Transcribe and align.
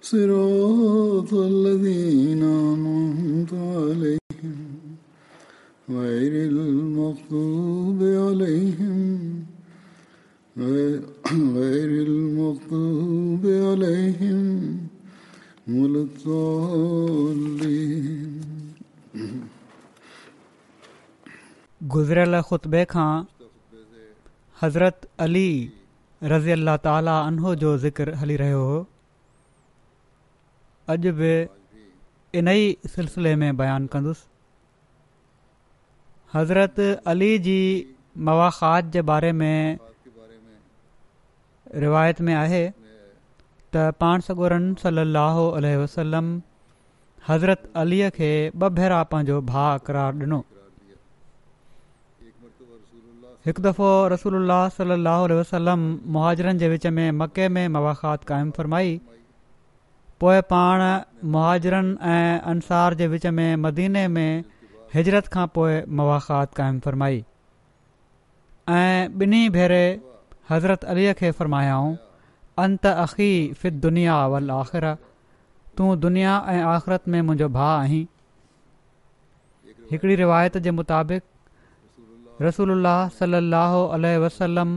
صراط 0.01 1.31
الذين 1.33 2.43
أنعمت 2.43 3.53
عليهم 3.53 4.97
غير 5.89 6.49
المغضوب 6.49 8.03
عليهم 8.03 9.45
غير 11.57 11.91
المغضوب 12.09 13.43
عليهم 13.45 14.77
ولا 15.69 16.01
الضالين 16.01 18.27
गुज़िरियल 21.93 22.33
ख़ुतबे 22.49 22.81
हज़रत 24.61 25.05
अली 25.23 25.49
रज़ी 26.23 26.51
اللہ 26.51 26.77
ताला 26.83 27.17
عنہ 27.27 27.53
जो 27.63 27.75
ذکر 27.81 28.09
हली 28.21 28.35
रहियो 28.41 28.61
हो 28.65 28.77
अॼु 30.93 31.11
बि 31.17 31.33
इन 32.39 32.47
ई 32.47 32.77
सिलसिले 32.95 33.33
में 33.41 33.57
बयानु 33.57 33.87
कंदुसि 33.87 34.25
हज़रत 36.33 37.03
अली 37.13 37.37
जी 37.39 37.93
بارے 38.25 38.81
जे 38.93 39.01
बारे 39.11 39.31
में 39.31 39.77
रिवायत 41.85 42.21
में 42.21 42.33
आहे 42.33 42.63
त 43.75 43.89
पाण 43.99 44.19
सगुरन 44.27 44.73
सलाहु 44.83 45.43
वसलम 45.83 46.27
हज़रत 47.29 47.71
अलीअ 47.83 48.09
खे 48.17 48.31
ॿ 48.49 48.69
भेरा 48.81 49.03
पंहिंजो 49.13 49.41
भाउ 49.53 49.77
करार 49.89 50.13
ॾिनो 50.13 50.43
हिकु 53.47 53.61
दफ़ो 53.63 53.89
रसूल 54.11 54.33
अलाहु 54.37 54.71
सलाहु 54.77 55.35
वसलम 55.39 55.83
मुहाजरनि 56.13 56.59
जे 56.61 56.67
विच 56.71 56.85
में 56.95 57.11
मके 57.19 57.47
में 57.57 57.67
मवाखात 57.75 58.23
क़ 58.23 58.27
क़ाइमु 58.31 58.51
फ़रमाई 58.55 58.89
पोइ 60.23 60.41
पाण 60.49 60.83
मुहाजरनि 61.35 61.95
ऐं 62.15 62.41
अंसार 62.53 62.93
जे 63.01 63.07
विच 63.13 63.27
में 63.37 63.49
मदीने 63.65 64.03
में 64.15 64.43
हिजरत 64.95 65.27
खां 65.35 65.45
पोइ 65.59 65.77
मवाखात 65.99 66.55
क़ाइमु 66.59 66.79
फ़रमाई 66.87 67.23
ऐं 68.79 69.21
ॿिन्ही 69.23 69.41
भेरे 69.57 69.79
हज़रत 70.51 70.83
अलीअ 70.95 71.13
खे 71.21 71.31
फ़र्मायाऊं 71.39 71.95
अंत 72.65 72.85
अख़ी 72.91 73.29
फि 73.63 73.71
दुनिया 73.87 74.17
वल 74.35 74.51
आख़िर 74.59 74.89
तूं 75.77 75.95
दुनिया 76.09 76.35
ऐं 76.57 76.59
आख़िरत 76.75 77.07
में 77.13 77.21
मुंहिंजो 77.21 77.49
भाउ 77.59 77.79
आहीं 77.79 78.05
हिकिड़ी 79.91 80.15
रिवायत 80.25 80.57
जे 80.69 80.77
मुताबिक़ 80.83 81.23
रसूल 82.45 82.71
اللہ 82.71 83.07
صلی 83.17 84.15
वसलम 84.23 84.73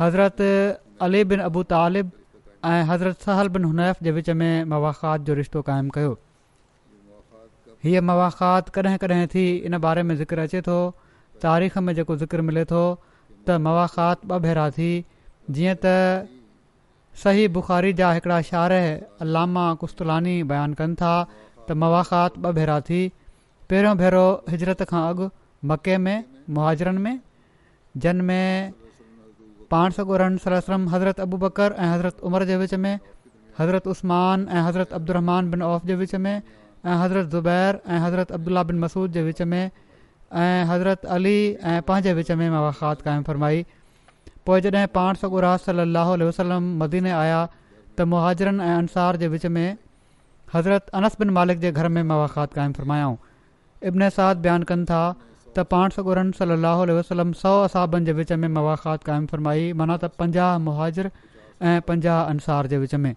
हज़रत 0.00 0.48
अली 1.08 1.24
बिन 1.30 1.40
अबू 1.50 1.62
तालिब 1.72 2.10
ابو 2.64 2.98
طالب 2.98 3.22
सहल 3.24 3.48
बिन 3.56 3.64
हुनैफ़ 3.70 3.98
حنیف 4.00 4.14
विच 4.14 4.30
में 4.42 4.64
मवाखात 4.74 5.20
जो 5.28 5.34
جو 5.52 5.62
क़ाइमु 5.62 5.90
قائم 5.96 6.14
हीअ 7.84 8.00
मवाखात 8.00 8.06
مواقعات 8.10 8.70
कॾहिं 8.76 9.26
थी 9.34 9.46
इन 9.56 9.78
बारे 9.78 10.02
में 10.02 10.14
ذکر 10.18 10.38
अचे 10.38 10.60
थो 10.68 10.78
तारीख़ 11.42 11.78
में 11.78 11.94
جو 11.94 12.04
ज़िकर 12.16 12.40
मिले 12.40 12.64
ملے 12.72 12.94
त 13.48 13.56
मवाखात 13.66 14.18
ॿ 14.26 14.38
भेरा 14.46 14.70
थी 14.76 14.90
जीअं 15.50 15.74
त 15.84 16.26
सही 17.24 17.48
बुखारी 17.56 17.92
जा 18.02 18.12
हिकिड़ा 18.12 18.40
शार 18.52 18.72
अलामा 19.26 19.66
कुस्तलानी 19.82 20.36
بیان 20.52 20.74
कनि 20.74 20.94
था 21.02 21.16
تو 21.66 21.74
मवाखात 21.74 22.38
ب 22.38 22.54
भेरा 22.60 22.80
थी 22.90 23.02
पहिरियों 23.70 23.96
भेरो 24.04 24.24
हिजरत 24.50 24.82
खां 24.92 25.02
اگ 25.10 25.28
मके 25.64 25.96
में 25.98 26.24
मुहाजरनि 26.50 26.98
में 27.02 27.18
جن 28.02 28.20
पाण 29.70 29.90
सॻुर 29.90 30.20
सलम 30.38 30.88
हज़रत 30.88 31.20
अबूबकर 31.20 31.74
ऐं 31.78 31.86
हज़रत 31.90 32.16
उमर 32.28 32.44
जे 32.46 32.56
विच 32.56 32.74
में 32.82 32.98
हज़रत 33.58 33.86
उस्मान 33.88 34.46
ऐं 34.52 34.60
हज़रत 34.62 34.92
अब्दुरमान 34.98 35.50
बिन 35.50 35.62
औफ़ 35.68 35.84
जे 35.86 35.94
विच 35.96 36.14
में 36.14 36.34
ऐं 36.34 36.94
हज़रत 37.02 37.30
ज़ुबैर 37.30 37.80
ऐं 37.88 37.98
हज़रत 38.00 38.32
अब्दुला 38.32 38.62
बिन 38.68 38.78
मसूद 38.80 39.12
जे 39.12 39.22
विच 39.22 39.40
में 39.42 39.58
ऐं 39.62 40.64
हज़रत 40.68 41.04
अली 41.16 41.34
ऐं 41.64 41.80
पंहिंजे 41.88 42.12
विच 42.14 42.30
में 42.30 42.48
मवाखात 42.50 43.02
क़ाइमु 43.08 43.22
फरमाई 43.28 43.64
पोइ 44.46 44.60
जॾहिं 44.60 44.86
पाण 44.94 45.14
सॻो 45.22 45.40
रा 45.46 45.56
सली 45.64 45.96
अहलम 46.28 46.70
मदीने 46.82 47.10
आया 47.24 47.44
त 47.98 48.02
मुहाजरनि 48.14 48.64
ऐं 48.64 48.76
अंसार 48.76 49.16
जे 49.24 49.28
विच 49.34 49.46
में 49.56 49.76
हज़रत 50.54 50.86
अनस 51.00 51.16
बिन 51.20 51.30
मालिक 51.40 51.58
जे 51.66 51.72
घर 51.72 51.88
में 51.96 52.02
मुवाखात 52.02 52.52
क़ाइमु 52.54 52.72
फरमायाऊं 52.80 53.16
इब्न 53.90 54.08
साद 54.20 54.36
बयानु 54.46 54.64
कनि 54.74 54.84
था 54.94 55.04
त 55.56 55.62
पाण 55.74 55.90
सौ 55.96 56.02
गुरन 56.06 56.30
वसलम 56.98 57.30
सौ 57.44 57.52
असाबनि 57.64 58.04
जे 58.08 58.12
विच 58.18 58.32
में 58.42 58.48
मवाख़ात 58.56 59.04
क़ाइमु 59.08 59.26
फ़रमाई 59.32 59.68
माना 59.82 59.96
त 60.02 60.10
पंजाह 60.22 60.56
मुहाजिर 60.68 61.10
ऐं 61.70 61.76
पंजाह 61.90 62.20
अंसार 62.32 62.66
जे 62.72 62.78
विच 62.84 62.94
में 63.04 63.14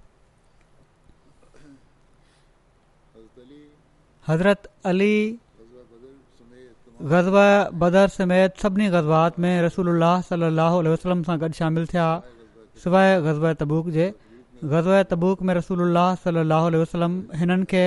हज़रत 4.30 4.70
अली 4.94 5.14
ग़ज़ब 7.14 7.36
बदर 7.84 8.08
समेत 8.16 8.58
सभिनी 8.66 8.88
ग़ज़बात 8.98 9.40
में 9.46 9.52
रसूल 9.68 9.90
वसलम 9.98 11.24
सलह 11.26 11.40
वॾु 11.40 11.52
शामिलु 11.60 11.86
थिया 11.96 12.08
सवाइ 12.84 13.14
ग़ज़ब 13.28 13.52
तबूक 13.64 13.90
जे 14.00 14.08
गज़ब 14.76 15.02
तबूक 15.14 15.42
में 15.50 15.54
रसूल 15.60 15.98
सलह 16.28 16.70
वलम 16.78 17.20
हिननि 17.44 17.66
खे 17.76 17.84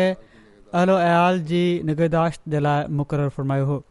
अल 0.82 1.40
जी 1.52 1.64
निगहदाश्त 1.92 2.48
जे 2.56 2.60
लाइ 2.68 2.86
मुक़ररु 3.00 3.32
फ़रमायो 3.38 3.66
हो 3.72 3.82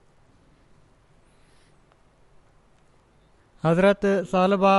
हज़रत 3.66 4.06
सालबा 4.32 4.76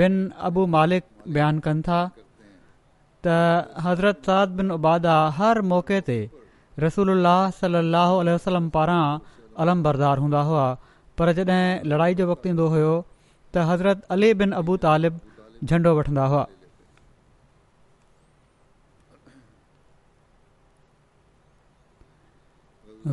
बिन 0.00 0.14
अबू 0.48 0.64
मालिक 0.74 1.04
बयानु 1.34 1.60
कनि 1.66 1.82
था 1.88 2.00
त 3.24 3.76
हज़रत 3.84 4.26
साद 4.28 4.48
बिन 4.58 4.70
उबादा 4.78 5.14
हर 5.38 5.60
मौक़े 5.72 6.00
ते 6.08 6.16
रसूल 6.84 7.10
अलाह 7.14 7.44
सलाहु 7.60 8.16
वसलम 8.30 8.66
पारां 8.76 9.04
अलम 9.64 9.82
बरदार 9.86 10.18
हूंदा 10.24 10.40
हुआ 10.50 10.64
पर 11.18 11.32
जॾहिं 11.38 11.62
लड़ाई 11.92 12.14
जो 12.20 12.26
वक़्तु 12.32 12.48
ईंदो 12.52 12.66
हुयो 12.74 12.92
त 13.54 13.64
हज़रत 13.70 14.04
अली 14.16 14.30
बिन 14.42 14.52
अबू 14.60 14.76
तालिब 14.84 15.20
झंडो 15.68 15.94
वठंदा 16.00 16.24
हुआ 16.34 16.44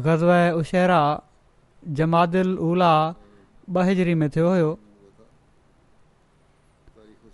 ग़ज़ 0.06 0.26
उशहरा 0.62 1.02
जमादिल 2.02 2.58
उला 2.70 2.92
बजरी 3.78 4.14
में 4.24 4.30
थियो 4.36 4.50
हुयो 4.54 4.70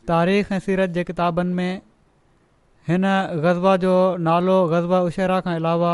तारीख़ 0.09 0.51
ऐं 0.53 0.59
सीरत 0.65 0.89
जे 0.99 1.03
किताबनि 1.03 1.53
में 1.53 1.81
हिन 2.87 3.03
جو 3.33 3.77
जो 3.81 3.93
नालो 4.23 4.57
ग़ज़वा 4.69 4.99
उशेरा 5.09 5.39
खां 5.41 5.55
अलावा 5.55 5.93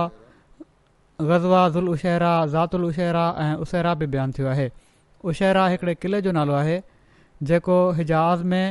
ग़ज़वा 1.22 1.62
ज़ुल 1.76 1.90
उशेरा 1.90 2.32
ज़ातुल 2.54 2.84
उशेरा 2.86 3.26
ऐं 3.42 3.54
उसेरा 3.64 3.94
बि 4.02 4.08
बयानु 4.14 4.34
थियो 4.38 4.48
आहे 4.50 4.70
उशेरा 5.32 5.68
हिकिड़े 5.72 5.94
क़िले 6.02 6.22
जो 6.28 6.32
नालो 6.36 6.54
आहे 6.54 6.80
जेको 7.52 7.78
हिजाज़मे 8.02 8.64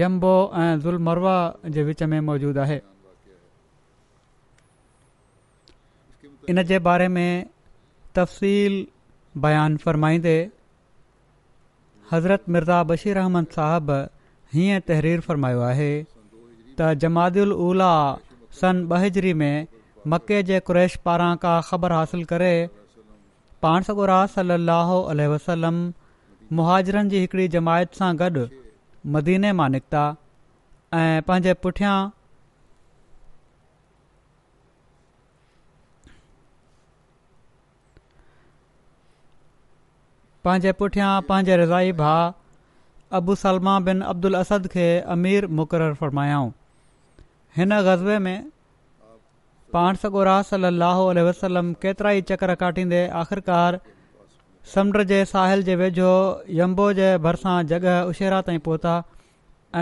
यम्बो 0.00 0.34
ऐं 0.62 0.78
ज़ुलमरवा 0.80 1.36
जे 1.76 1.82
विच 1.84 2.02
में 2.10 2.20
मौजूदु 2.32 2.60
आहे 2.60 2.80
इन 6.50 6.62
जे 6.72 6.78
बारे 6.90 7.08
में 7.16 7.46
तफ़सील 8.16 8.86
बयानु 9.44 9.76
फ़रमाईंदे 9.84 10.36
हज़रत 12.12 12.44
मिर्ज़ा 12.54 12.82
बशीर 12.92 13.18
अहमद 13.24 13.46
साहबु 13.58 14.04
हीअं 14.52 14.80
तहरीरु 14.88 15.22
फरमायो 15.24 15.60
आहे 15.70 15.88
त 16.80 16.86
जमादल 17.02 17.50
उला 17.64 17.88
सन 18.60 18.78
ॿिए 18.98 19.32
में 19.40 19.66
मके 20.12 20.42
जे 20.50 20.60
कु्रैश 20.68 20.96
पारां 21.08 21.34
का 21.42 21.60
ख़बर 21.70 21.90
خبر 21.96 22.22
करे 22.30 22.54
पाण 23.62 23.82
सगुरा 23.88 24.20
सली 24.36 24.54
अलाह 24.54 24.92
वसलम 25.34 25.82
मुहाजरनि 26.60 27.08
जी 27.10 27.18
हिकिड़ी 27.24 27.46
जमायत 27.56 27.94
सां 28.00 28.10
गॾु 28.22 28.46
मदीने 29.18 29.52
मां 29.60 29.68
निकिता 29.76 30.04
ऐं 31.02 31.22
पंहिंजे 31.28 31.54
पुठियां 31.66 31.94
पंहिंजे 40.44 40.72
पुठियां 40.84 41.12
पंहिंजे 41.32 41.56
रज़ाई 41.64 41.92
भाउ 42.04 42.32
अबू 43.16 43.34
सलमा 43.40 43.74
बिन 43.88 44.00
अब्दुल 44.12 44.34
असद 44.38 44.66
खे 44.72 44.82
अमीर 45.16 45.46
मुक़ररु 45.58 45.94
फ़र्मायाऊं 46.00 46.50
हिन 47.58 47.78
गज़बे 47.86 48.16
में 48.24 48.40
पाण 49.76 49.96
सॻो 50.02 50.22
रास 50.28 50.50
वसलम 51.28 51.72
केतिरा 51.84 52.10
ई 52.10 52.20
चक्र 52.32 52.54
काटींदे 52.64 53.00
आख़िरकार 53.22 53.78
समुंड 54.74 55.02
जे 55.12 55.24
साहिल 55.32 55.62
जे 55.68 55.76
वेझो 55.84 56.10
यम्बो 56.60 56.92
जे 57.00 57.08
भरिसां 57.28 57.56
जॻह 57.72 57.90
उशेरा 58.12 58.40
ताईं 58.48 58.58
पहुता 58.68 58.94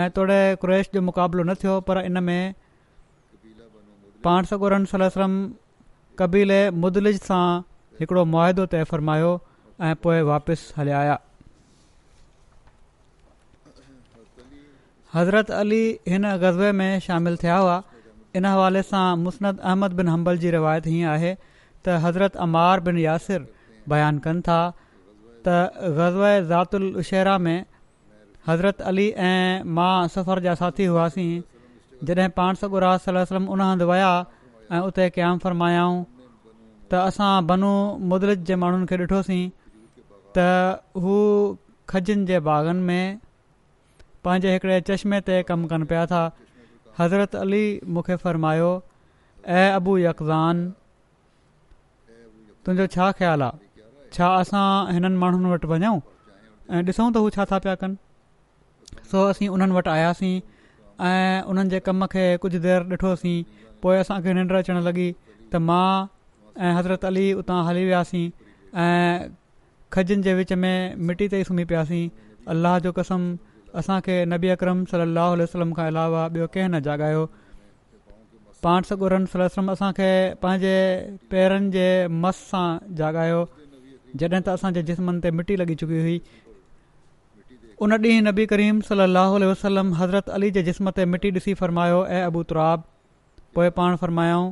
ऐं 0.01 0.09
तोड़े 0.19 0.39
क्रोश 0.63 0.89
जो 0.93 1.01
मुक़ाबिलो 1.11 1.43
न 1.51 1.55
थियो 1.63 1.79
पर 1.91 2.01
इन 2.05 2.23
में 2.31 2.53
सगोरन 4.53 4.85
पाणसोरम 4.95 5.39
कबीले 6.19 6.61
मुदलिज 6.85 7.19
सां 7.31 7.45
हिकिड़ो 8.01 8.25
मुआदो 8.35 8.65
तइ 8.75 8.83
फ़र्मायो 8.95 9.39
ऐं 9.89 9.95
पोइ 10.07 10.21
वापसि 10.33 10.73
हलिया 10.77 11.17
हज़रत 15.15 15.51
अली 15.55 15.81
हिन 16.07 16.23
गज़बे 16.37 16.71
में 16.79 16.99
शामिलु 16.99 17.35
थिया 17.43 17.57
हुआ 17.63 17.75
इन 18.35 18.45
हवाले 18.45 18.81
सां 18.87 19.05
मुसनद 19.25 19.59
अहमद 19.59 19.93
बिन 19.99 20.07
हंबल 20.13 20.37
जी 20.37 20.49
रिवायत 20.55 20.87
हीअं 20.93 21.09
आहे 21.11 21.31
त 21.35 21.99
हज़रत 22.05 22.35
अमार 22.45 22.79
बिन 22.87 22.97
यासिर 23.03 23.45
बयानु 23.93 24.19
कनि 24.25 24.41
था 24.47 24.57
त 25.47 25.75
ग़ज़वे 25.99 26.31
ज़ातुल 26.49 26.87
शहरा 27.09 27.37
में 27.47 27.59
हज़रत 28.49 28.81
अली 28.91 29.07
ऐं 29.29 29.63
मां 29.79 29.93
सफ़र 30.17 30.39
जा 30.47 30.55
साथी 30.63 30.85
हुआसीं 30.95 31.29
जॾहिं 32.09 32.29
पाण 32.39 32.59
सगुरा 32.63 32.89
सलम 33.05 33.47
उन 33.55 33.61
हंधि 33.65 33.85
विया 33.91 34.11
ऐं 34.71 34.81
उते 34.89 35.09
क़याम 35.19 35.37
फ़रमायाऊं 35.45 36.03
त 36.91 37.05
असां 37.07 37.31
बनू 37.53 37.71
मुदर 38.13 38.33
जे 38.51 38.55
माण्हुनि 38.65 38.85
खे 38.91 38.99
ॾिठोसीं 39.03 39.43
त 40.37 40.81
हू 41.05 41.13
खजनि 41.93 42.25
जे 42.33 42.39
बाग़नि 42.49 42.83
में 42.91 43.19
पंहिंजे 44.27 44.51
हिकिड़े 44.53 44.77
चश्मे 44.87 45.17
ते 45.27 45.35
कमु 45.49 45.67
कनि 45.71 45.85
पिया 45.89 46.03
था 46.11 46.21
हज़रत 46.99 47.31
अली 47.41 47.61
मूंखे 47.97 48.15
फ़रमायो 48.23 48.71
ऐं 49.59 49.67
अबू 49.75 49.93
यकज़ानुजो 50.03 52.87
छा 52.95 53.05
ख़्यालु 53.19 53.47
आहे 53.47 53.85
छा 54.17 54.31
असां 54.41 54.65
हिननि 54.97 55.19
माण्हुनि 55.23 55.47
वटि 55.53 55.67
वञूं 55.73 55.95
ऐं 56.73 56.81
ॾिसूं 56.83 57.07
त 57.13 57.15
हू 57.21 57.25
छा 57.37 57.43
था 57.51 57.57
पिया 57.67 57.75
कनि 57.83 59.01
सो 59.13 59.23
असीं 59.31 59.47
उन्हनि 59.55 59.75
वटि 59.79 59.91
आयासीं 59.95 60.33
ऐं 61.11 61.37
उन्हनि 61.53 61.71
जे 61.77 61.83
कम 61.87 62.05
खे 62.17 62.25
कुझु 62.43 62.59
देरि 62.67 62.91
ॾिठोसीं 62.99 63.37
पोइ 63.85 63.95
असांखे 64.03 64.31
निंड 64.39 64.53
अचणु 64.63 64.81
लॻी 64.91 65.07
त 65.55 65.63
मां 65.71 65.89
ऐं 66.65 66.71
हज़रत 66.81 67.01
अली 67.13 67.27
उतां 67.43 67.59
हली 67.71 67.85
वियासीं 67.91 68.25
ऐं 68.85 69.17
खजनि 69.95 70.21
जे 70.29 70.33
विच 70.43 70.53
में 70.65 70.75
मिटी 71.11 71.25
ते 71.33 71.37
ई 71.41 71.43
सुम्ही 71.51 71.65
पियासीं 71.73 72.03
अलाह 72.55 72.73
जो 72.87 72.91
कसम 73.03 73.21
असांखे 73.75 74.23
नबी 74.25 74.49
अकरम 74.49 74.83
सल 74.91 75.17
वसलम 75.41 75.73
खां 75.77 75.85
अलावा 75.87 76.27
ॿियो 76.33 76.47
कंहिं 76.53 76.69
न 76.71 76.79
जाॻायो 76.87 77.25
पाण 78.63 78.81
सगुरम 78.89 79.25
सलम 79.33 79.71
असांखे 79.71 80.09
पंहिंजे 80.41 80.75
पेरनि 81.31 81.69
जे 81.71 81.89
मस 82.23 82.35
सां 82.49 82.67
जाॻायो 82.97 83.43
जॾहिं 84.19 84.41
त 84.45 84.49
असांजे 84.49 84.81
जिस्मनि 84.89 85.19
ते 85.23 85.29
मिटी 85.37 85.57
लॻी 85.59 85.75
चुकी 85.75 85.99
हुई 86.05 86.19
उन 87.85 87.91
ॾींहुं 88.01 88.23
नबी 88.29 88.45
करीम 88.51 88.79
सलाहु 88.87 89.39
वसलम 89.43 89.93
हज़रत 89.95 90.29
अली 90.35 90.49
जे 90.51 90.63
जिस्म 90.69 90.89
ते 90.97 91.05
मिटी 91.13 91.29
ॾिसी 91.33 91.53
फ़र्मायो 91.53 92.05
ऐं 92.05 92.23
अबूत्राब 92.25 92.81
पोए 93.55 93.69
पाण 93.81 93.95
फ़रमायाऊं 94.03 94.51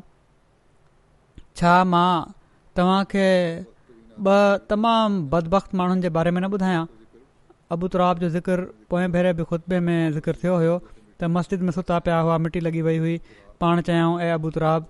छा 1.61 1.83
मां 1.93 2.13
तव्हांखे 2.77 3.27
ॿ 4.25 4.67
तमामु 4.69 5.39
माण्हुनि 5.77 6.01
जे 6.01 6.09
बारे 6.17 6.31
में 6.31 6.41
न 6.41 6.51
ॿुधायां 6.53 6.85
अबू 7.73 7.87
तराब 7.93 8.19
जो 8.19 8.29
ज़िक्र 8.29 8.61
पोएं 8.89 9.11
भेरे 9.11 9.31
बि 9.37 9.43
ख़ुतबे 9.49 9.79
में 9.85 10.11
ज़िक्र 10.15 10.33
थियो 10.43 10.55
हुयो 10.55 10.73
त 11.21 11.29
मस्जिद 11.37 11.61
में 11.65 11.71
सुता 11.75 11.97
पिया 12.07 12.17
हुआ 12.25 12.37
मिटी 12.41 12.59
लॻी 12.59 12.81
वई 12.87 12.97
हुई 13.03 13.13
पाण 13.61 13.81
चयऊं 13.87 14.19
ए 14.21 14.27
अबूतराब 14.31 14.85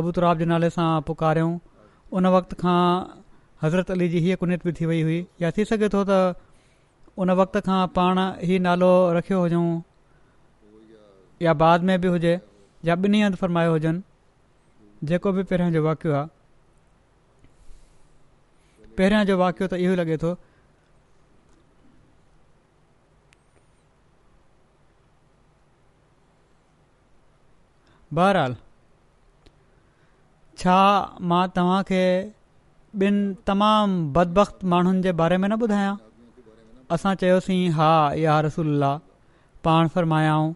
अबू 0.00 0.12
तराब 0.18 0.38
जे 0.38 0.44
नाले 0.50 0.68
सां 0.76 0.86
पुकारियऊं 1.08 1.58
उन 2.20 2.26
वक़्त 2.36 2.52
खां 2.60 2.76
हज़रत 3.62 3.90
अली 3.96 4.08
जी 4.14 4.18
हीअ 4.26 4.36
कुनियत 4.42 4.64
बि 4.66 4.72
थी 4.80 4.86
वई 4.92 5.00
हुई 5.08 5.18
या 5.44 5.50
थी 5.58 5.64
सघे 5.72 5.88
थो 5.96 6.04
त 6.10 6.20
उन 7.24 7.30
वक़्त 7.42 7.58
खां 7.70 7.80
पाण 7.98 8.22
ई 8.44 8.58
नालो 8.68 8.92
रखियो 9.18 9.40
हुजऊं 9.40 9.66
या 11.46 11.54
बाद 11.66 11.90
में 11.90 12.00
बि 12.00 12.08
हुजे 12.16 12.36
या 12.90 12.94
ॿिन्ही 13.06 13.24
हंधि 13.26 13.42
फरमायो 13.44 13.72
हुजनि 13.72 15.06
जेको 15.10 15.32
बि 15.38 15.42
पहिरियां 15.50 15.72
जो 15.78 15.84
वाक़ियो 15.88 16.14
आहे 16.14 16.26
पहिरियां 18.98 19.26
जो 19.32 19.38
वाक़ियो 19.46 19.70
त 19.74 19.82
इहो 19.86 20.00
लॻे 20.02 20.16
थो 20.26 20.34
बहरहाल 28.16 28.54
छा 30.62 30.78
मां 31.30 31.42
तव्हांखे 31.56 32.02
ॿिनि 33.04 33.22
तमामु 33.50 33.94
बदबख 34.16 34.50
माण्हुनि 34.72 35.00
जे 35.06 35.12
बारे 35.20 35.36
में 35.44 35.48
न 35.48 35.56
ॿुधायां 35.66 35.94
असां 36.96 37.14
चयोसीं 37.22 37.62
हा 37.78 37.88
या 38.24 38.34
रसूल 38.46 38.84
पाण 39.68 39.88
फरमायाऊं 39.94 40.52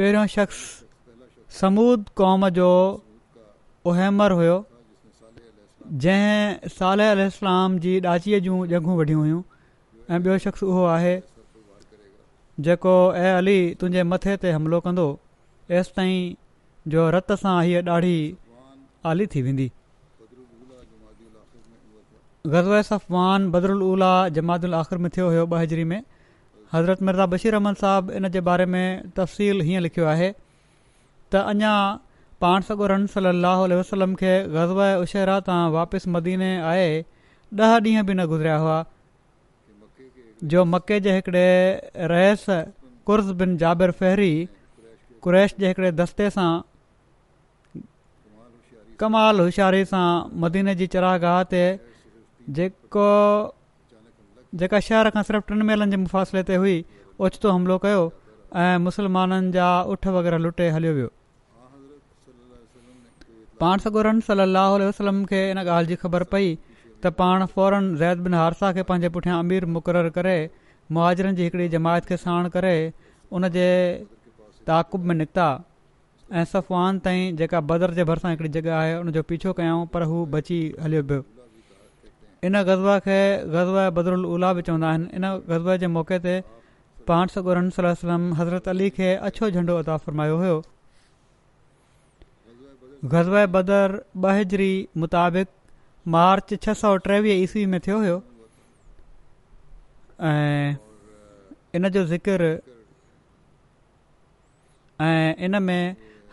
पहिरियों 0.00 0.24
शख़्स 0.34 0.64
समूद 1.60 2.08
क़ौम 2.22 2.48
जो 2.58 2.70
ओहिमर 3.92 4.32
हुयो 4.40 4.58
जंहिं 6.06 6.68
साल 6.78 7.00
इस्लाम 7.26 7.78
जी 7.86 7.94
ॾाचीअ 8.14 8.40
जूं 8.48 8.58
जॻह 8.74 8.92
वढियूं 9.02 9.22
हुयूं 9.24 9.42
ऐं 10.10 10.20
ॿियो 10.24 10.38
शख़्स 10.46 10.62
उहो 10.72 10.84
आहे 10.98 11.14
जेको 12.70 12.96
ऐं 13.24 13.34
अली 13.36 13.58
तुंहिंजे 13.82 14.02
मथे 14.14 14.36
ते 14.46 14.56
हमिलो 14.58 14.80
कंदो 14.88 15.08
एसि 15.80 15.96
ताईं 16.00 16.18
जो 16.90 17.02
रत 17.14 17.32
सां 17.42 17.56
हीअ 17.64 17.82
ॾाढी 17.96 18.14
आली 19.06 19.26
थी 19.34 19.42
वेंदी 19.42 19.70
ग़ज़ 22.52 22.68
अफ़वान 22.94 23.44
उला 23.88 24.12
जमात 24.38 24.64
आख़िर 24.78 24.98
में 24.98 25.10
थियो 25.16 25.26
हुयो 25.28 25.44
बहजरी 25.52 25.84
में 25.92 26.02
हज़रत 26.72 27.02
मिर्ज़ा 27.08 27.26
बशीर 27.34 27.54
अहमद 27.54 27.76
साहब 27.82 28.10
इन 28.18 28.28
जे 28.36 28.40
बारे 28.48 28.66
में 28.74 29.10
तफ़सील 29.18 29.60
हीअं 29.68 29.80
लिखियो 29.82 30.06
आहे 30.14 30.30
त 31.32 31.42
अञा 31.52 31.74
पाण 32.44 32.60
सगोरन 32.68 33.00
रन 33.06 33.06
सली 33.14 33.74
वसलम 33.74 34.14
खे 34.22 34.32
गज़व 34.56 34.80
उशहरा 35.02 35.38
तां 35.48 35.60
वापसि 35.78 36.10
मदीने 36.18 36.50
आहे 36.72 36.88
ॾह 37.60 37.72
ॾींहं 37.84 38.06
बि 38.06 38.14
न 38.14 38.24
गुज़रिया 38.26 38.56
हुआ 38.64 38.76
जो 40.52 40.64
मके 40.74 40.98
जे 41.06 41.14
हिकिड़े 41.14 41.44
रहस 42.12 42.46
कुर्ज़ 43.06 43.32
बिन 43.42 43.56
जाबिर 43.62 43.90
फ़हिर 44.00 44.22
कुरैश 45.26 45.54
जे 45.60 45.68
हिकिड़े 45.68 45.90
दस्ते 46.02 46.28
सां 46.38 46.48
कमाल 49.02 49.40
होशियारे 49.42 49.80
सां 49.92 50.04
मदीने 50.42 50.72
जी 50.80 50.86
चरागाह 50.94 51.38
ते 51.52 51.60
जेको 52.58 53.06
जेका 54.60 54.80
शहर 54.88 55.10
खां 55.16 55.24
सिर्फ़ु 55.30 55.48
टिनि 55.50 55.66
मेलनि 55.70 55.94
जे 55.96 55.98
मुफ़ासिले 56.02 56.42
ते 56.50 56.58
हुई 56.64 56.74
ओचितो 57.28 57.54
हमिलो 57.56 57.78
कयो 57.86 58.04
ऐं 58.64 58.84
मुसलमाननि 58.84 59.50
जा 59.56 59.70
उठ 59.94 60.08
वग़ैरह 60.18 60.42
लुटे 60.44 60.68
हलियो 60.76 60.92
वियो 61.00 61.10
पाण 63.64 63.82
सगोरन 63.86 64.22
सली 64.28 64.44
अलाह 64.50 64.76
वसलम 64.84 65.18
खे 65.32 65.42
इन 65.54 65.62
ॻाल्हि 65.64 65.90
जी 65.92 65.98
ख़बर 66.04 66.26
पई 66.36 66.46
त 66.52 67.12
पाण 67.22 67.46
फौरन 67.56 67.90
ज़ैद 68.02 68.24
बिन 68.28 68.38
हारसा 68.42 68.72
खे 68.78 68.86
पंहिंजे 68.92 69.12
पुठियां 69.18 69.40
अमीर 69.46 69.68
मुक़ररु 69.78 70.14
करे 70.20 70.36
मुआरनि 70.96 71.38
जी 71.40 71.48
हिकिड़ी 71.50 71.68
जमायत 71.76 72.08
खे 72.12 72.20
साण 72.28 72.48
करे 72.58 72.74
उन 73.40 73.50
ताक़ुब 74.72 75.12
में 75.12 75.16
निकिता 75.22 75.50
ऐं 76.32 76.44
सफ़वाहान 76.52 76.98
ताईं 77.04 77.36
जेका 77.36 77.60
बदर 77.70 77.90
जे 77.94 78.04
भरिसां 78.08 78.30
हिकिड़ी 78.30 78.48
जॻह 78.62 78.74
आहे 78.74 78.94
उनजो 78.98 79.22
पीछो 79.30 79.52
कयऊं 79.56 79.86
पर 79.94 80.02
हू 80.10 80.24
बची 80.34 80.58
हलियो 80.82 81.02
पियो 81.08 81.24
इन 82.48 82.62
ग़ज़बा 82.68 82.98
खे 83.06 83.18
ग़ज़ा 83.54 83.88
बदरल 83.96 84.24
उल्हाह 84.36 84.52
बि 84.58 84.62
चवंदा 84.68 84.88
आहिनि 84.90 85.06
इन 85.16 85.28
ग़ज़बे 85.50 85.76
जे 85.82 85.86
मौक़े 85.96 86.18
ते 86.26 86.34
पाण 87.08 87.32
सखल 87.34 87.68
सलम 88.00 88.32
हज़रत 88.38 88.68
अली 88.72 88.88
खे 88.98 89.10
अछो 89.28 89.50
झंडो 89.50 89.76
अदा 89.84 89.96
फ़रमायो 90.06 90.36
हुयो 90.42 90.56
ग़ज़बा 93.14 93.44
बदर 93.56 93.98
बहिजरी 94.26 94.72
मुताबिक़ 95.04 95.48
मार्च 96.16 96.54
छह 96.68 96.74
सौ 96.84 96.94
टेवीह 97.08 97.42
ईस्वी 97.42 97.66
में 97.74 97.78
थियो 97.88 97.98
हुयो 97.98 98.22
ऐं 100.30 100.76
इन 101.74 101.88
जो 101.98 102.04
ज़िकर 102.14 102.46
ऐं 105.08 105.34
इन 105.46 105.62
में 105.66 105.84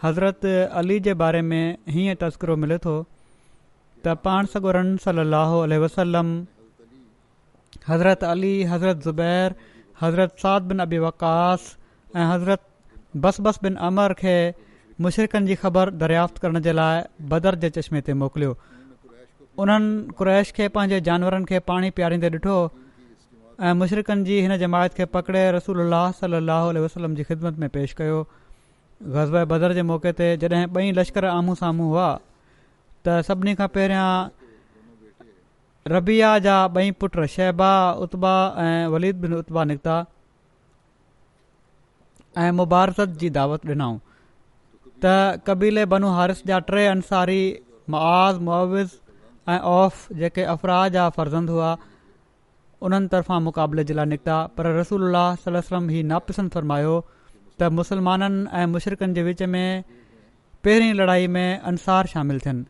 हज़रत 0.04 0.46
अली 0.82 1.00
जे 1.06 1.14
बारे 1.22 1.42
में 1.42 1.78
हीअं 1.94 2.16
तस्करो 2.20 2.56
मिले 2.64 2.78
थो 2.86 2.94
त 4.06 4.16
पाण 4.28 4.46
सगुरन 4.54 4.96
सलाहु 5.06 5.58
वसलम 5.84 6.30
हज़रत 7.90 8.24
अली 8.30 8.54
हज़रत 8.74 9.04
ज़ुबैर 9.08 9.56
हज़रत 10.02 10.36
साद 10.46 10.62
बिन 10.72 10.80
अबी 10.88 11.00
वकास 11.08 11.62
ऐं 12.16 12.26
हज़रत 12.32 13.18
बस 13.28 13.42
बिन 13.66 13.76
अमर 13.90 14.14
खे 14.24 14.36
मुशरक़नि 15.06 15.48
जी 15.48 15.56
ख़बर 15.68 15.90
दरियाफ़्त 16.06 16.38
करण 16.46 16.60
जे 16.68 16.74
लाइ 16.80 17.04
बदर 17.34 17.56
जे 17.66 17.70
चश्मे 17.80 18.02
ते 18.10 18.14
मोकिलियो 18.24 18.56
उन्हनि 19.64 20.16
कुरैश 20.22 20.52
खे 20.60 20.68
पंहिंजे 20.76 21.00
जानवरनि 21.12 21.46
खे 21.52 21.60
पाणी 21.72 21.90
पीआरींदे 22.00 22.30
ॾिठो 22.40 22.58
ऐं 23.68 23.74
मुशरक़नि 23.84 24.24
जी 24.32 24.40
हिन 24.48 24.58
जमायत 24.66 24.94
खे 25.00 25.06
पकिड़े 25.16 25.44
रसूल 25.58 25.80
अलाह 25.88 26.12
सलाहु 26.26 26.86
वसलम 26.88 27.16
जी 27.20 27.24
ख़िदमत 27.32 27.60
में 27.66 27.70
पेश 27.80 27.94
कयो 28.02 28.20
गज़ब 29.02 29.48
बदर 29.50 29.74
जे 29.74 29.82
मौक़े 29.90 30.12
ते 30.20 30.26
जॾहिं 30.38 30.66
ॿई 30.78 30.92
लश्कर 30.96 31.26
आम्हूं 31.34 31.54
साम्हूं 31.56 31.88
हुआ 31.90 32.08
त 33.08 33.22
सभिनी 33.28 33.54
खां 33.60 33.68
पहिरियां 33.76 34.08
रबिया 35.94 36.32
जा 36.46 36.56
ॿई 36.82 36.92
पुट 37.04 37.14
शहबा 37.36 37.70
उता 38.06 38.34
ऐं 38.64 38.88
वलीद 38.96 39.22
बिन 39.22 39.34
उता 39.34 39.64
निकिता 39.70 39.96
ऐं 42.48 42.52
मुबारसत 42.60 43.14
जी 43.24 43.30
दावत 43.40 43.66
ॾिनऊं 43.76 43.96
त 45.06 45.44
कबीले 45.48 45.86
बनु 45.96 46.08
हारिस 46.18 46.46
जा 46.52 46.60
टे 46.72 46.86
अंसारी 46.88 47.40
मआज़ 47.96 48.40
मुआविज़ 48.48 48.96
ऐं 49.56 49.60
औफ़ 49.76 50.02
जेके 50.24 50.44
अफ़राज़ 50.56 50.92
जा 51.00 51.08
फर्ज़ंद 51.20 51.50
हुआ 51.56 51.72
उन्हनि 52.90 53.08
तरफ़ां 53.16 53.40
मुक़ाबले 53.48 53.84
जे 53.84 53.94
लाइ 54.02 54.06
निकिता 54.16 54.42
पर 54.60 54.68
रसूलम 54.80 55.90
नापसंद 56.14 56.52
फरमायो 56.58 57.00
त 57.60 57.70
मुसलमाननि 57.78 58.40
ऐं 58.60 58.66
मुशरक़नि 58.74 59.14
जे 59.18 59.24
विच 59.28 59.42
में 59.54 59.68
पहिरीं 60.64 60.94
लड़ाई 61.00 61.28
में 61.36 61.60
अंसार 61.72 62.06
शामिलु 62.14 62.40
थियनि 62.46 62.64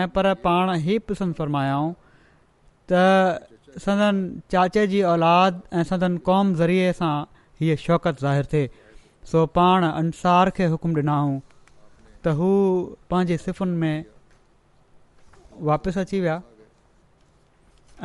ऐं 0.00 0.06
पर 0.16 0.32
पाण 0.46 0.66
ई 0.90 0.98
पसंदि 1.10 1.34
फ़र्मायाऊं 1.40 1.88
त 2.92 3.48
सदन 3.86 4.16
चाचे 4.52 4.86
जी 4.92 5.02
औलाद 5.14 5.60
ऐं 5.80 5.82
सदन 5.90 6.16
क़ौम 6.28 6.54
ज़रिए 6.62 6.92
सां 7.00 7.14
हीअ 7.60 7.76
शौक़त 7.86 8.20
ज़ाहिरु 8.26 8.48
थिए 8.52 8.68
सो 9.32 9.44
पाण 9.60 9.88
इंसार 9.90 10.50
खे 10.60 10.66
हुकुम 10.74 10.92
ॾिनाऊं 11.02 11.36
त 11.40 12.38
हू 12.42 12.48
पंहिंजे 13.10 13.36
सिफ़ुनि 13.46 13.76
में 13.82 13.96
वापसि 15.70 16.00
अची 16.00 16.20
विया 16.26 16.40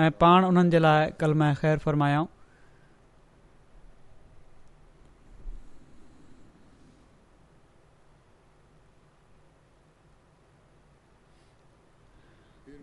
ऐं 0.05 0.11
पाण 0.23 0.45
उन्हनि 0.51 0.69
जे 0.75 0.79
लाइ 0.87 1.11
कलमाए 1.23 1.53
ख़ैरु 1.61 1.85
फ़रमायाऊं 1.87 2.27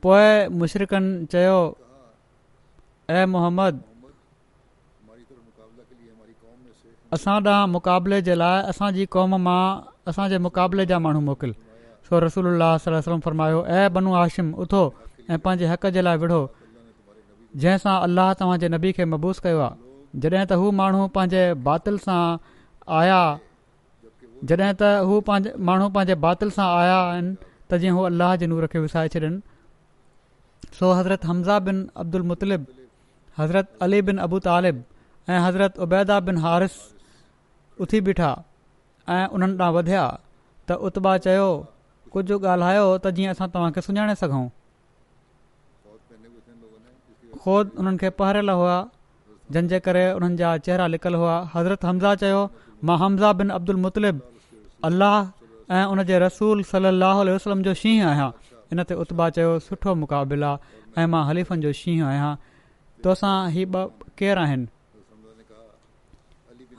पोइ 0.02 0.48
मुशरकनि 0.58 1.24
चयो 1.32 1.56
ऐं 3.10 3.24
मोहम्मद 3.34 3.80
असां 7.14 7.34
ॾांहुं 7.44 7.68
मुक़ाबले 7.70 8.20
जे 8.26 8.34
लाइ 8.38 8.58
असांजी 8.72 9.04
क़ौम 9.14 9.34
मां 9.46 9.62
असांजे 10.10 10.38
मुक़ाबले 10.46 10.84
जा 10.90 10.98
माण्हू 11.06 11.20
मोकिल 11.28 11.52
सो 12.08 12.20
रसूल 12.26 12.46
सलम 12.84 13.20
फरमायो 13.26 13.64
ऐं 13.78 13.92
बनू 13.94 14.12
आशिम 14.22 14.52
उथो 14.64 14.82
ऐं 15.30 15.38
पंहिंजे 15.44 15.66
हक़ 15.72 15.86
जे 15.96 16.02
लाइ 16.06 16.16
विढ़ो 16.24 16.38
जंहिंसां 17.64 17.94
अलाह 18.06 18.32
तव्हांजे 18.40 18.68
नबी 18.76 18.92
खे 18.98 19.04
मबूस 19.14 19.38
कयो 19.46 19.58
आहे 19.66 20.20
जॾहिं 20.22 20.46
त 20.50 20.52
हू 20.62 20.70
माण्हू 20.82 21.06
पंहिंजे 21.16 21.42
बातिल 21.70 21.98
सां 22.06 22.20
आया 23.00 23.18
जॾहिं 24.52 24.72
त 24.80 24.82
हू 25.08 25.20
पंहिंजे 25.30 25.50
माण्हू 25.72 25.88
पंहिंजे 25.96 26.14
बातिल 26.26 26.50
सां 26.60 26.68
आया 26.80 26.96
आहिनि 27.10 27.34
त 27.70 27.82
जीअं 27.82 27.94
हू 27.98 28.04
अलाह 28.12 28.34
जे 28.40 28.46
नूर 28.54 28.66
खे 28.72 28.78
विसाए 28.86 29.08
छॾनि 29.16 29.34
सो 30.78 30.92
हज़रत 30.92 31.24
हमज़ा 31.24 31.58
बिन 31.66 31.88
अब्दुल 32.02 32.22
मुतलिब 32.32 32.66
हज़रत 33.38 33.78
अली 33.82 34.00
बिन 34.08 34.16
अबूतालिब 34.26 34.84
ऐं 35.28 35.38
हज़रत 35.46 35.78
उबैदा 35.86 36.18
बिन 36.28 36.36
हारिस 36.44 36.76
उथी 37.80 38.00
बीठा 38.08 38.30
ऐं 39.08 39.26
उन्हनि 39.34 39.58
ॾांहुं 39.62 39.74
वधिया 39.76 40.04
त 40.68 40.72
उता 40.88 41.16
चयो 41.26 41.46
कुझु 42.12 42.38
ॻाल्हायो 42.52 42.86
त 42.98 43.10
जीअं 43.18 43.30
असां 43.34 43.48
तव्हांखे 43.54 43.80
सुञाणे 43.86 44.14
सघूं 44.22 44.46
ख़ुदि 47.42 47.76
उन्हनि 47.80 47.96
खे 48.02 48.10
पहिरियलु 48.20 48.54
हुआ 48.60 48.76
जंहिंजे 49.52 49.80
करे 49.86 50.04
उन्हनि 50.18 50.36
जा 50.42 50.56
चहिरा 50.68 50.86
लिकियलु 50.94 51.18
हुआ 51.22 51.36
हज़रत 51.54 51.84
हमज़ा 51.90 52.14
चयो 52.24 52.40
मां 52.86 52.98
हमज़ा 53.04 53.32
बिन 53.40 53.48
अब्दुल 53.58 53.76
मुतलिब 53.86 54.22
अल 54.90 55.02
ऐं 55.06 55.84
उन 55.94 56.02
जे 56.10 56.18
रसूल 56.26 56.62
सलाहु 56.74 57.28
वसलम 57.34 57.62
जो 57.70 57.74
शींहुं 57.82 58.08
आहियां 58.10 58.30
हिन 58.70 58.82
ते 58.88 58.94
उता 59.02 59.28
चयो 59.36 59.52
सुठो 59.66 59.94
मुक़ाबिल 60.00 60.42
आहे 60.48 61.02
ऐं 61.02 61.06
मां 61.12 61.22
हलीफ़नि 61.28 61.62
जो 61.62 61.72
शींहं 61.74 62.06
आहियां 62.06 62.34
तोसां 63.04 63.34
ही 63.54 63.64
ॿ 63.64 64.12
केरु 64.20 64.40
आहिनि 64.42 64.66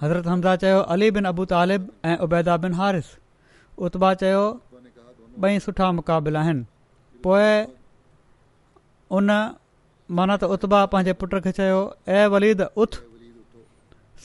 हज़रत 0.04 0.28
हमज़ा 0.32 0.56
चयो 0.64 0.78
अली 0.96 1.10
बिन 1.18 1.26
अबू 1.32 1.46
तालिब 1.54 1.90
ऐं 2.12 2.16
उबैदा 2.28 2.56
बिन 2.68 2.74
हारिस 2.82 3.10
उत्बा 3.90 4.14
चयो 4.24 4.46
ॿई 5.50 5.60
सुठा 5.66 5.92
मुक़ाबिल 5.98 6.38
आहिनि 6.44 6.64
पोइ 7.28 7.52
उन 9.20 9.30
माना 10.20 10.38
त 10.38 10.50
उता 10.58 10.80
पंहिंजे 10.96 11.14
पुट 11.24 11.36
खे 11.48 11.52
चयो 11.60 11.84
ए 12.14 12.26
वलीद 12.36 12.66
उथ 12.86 13.02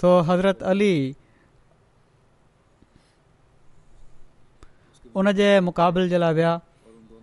सो 0.03 0.15
हज़रत 0.31 0.63
अली 0.75 0.95
उन 5.21 5.33
जे 5.43 5.51
जे 6.15 6.19
लाइ 6.25 6.35
विया 6.41 6.55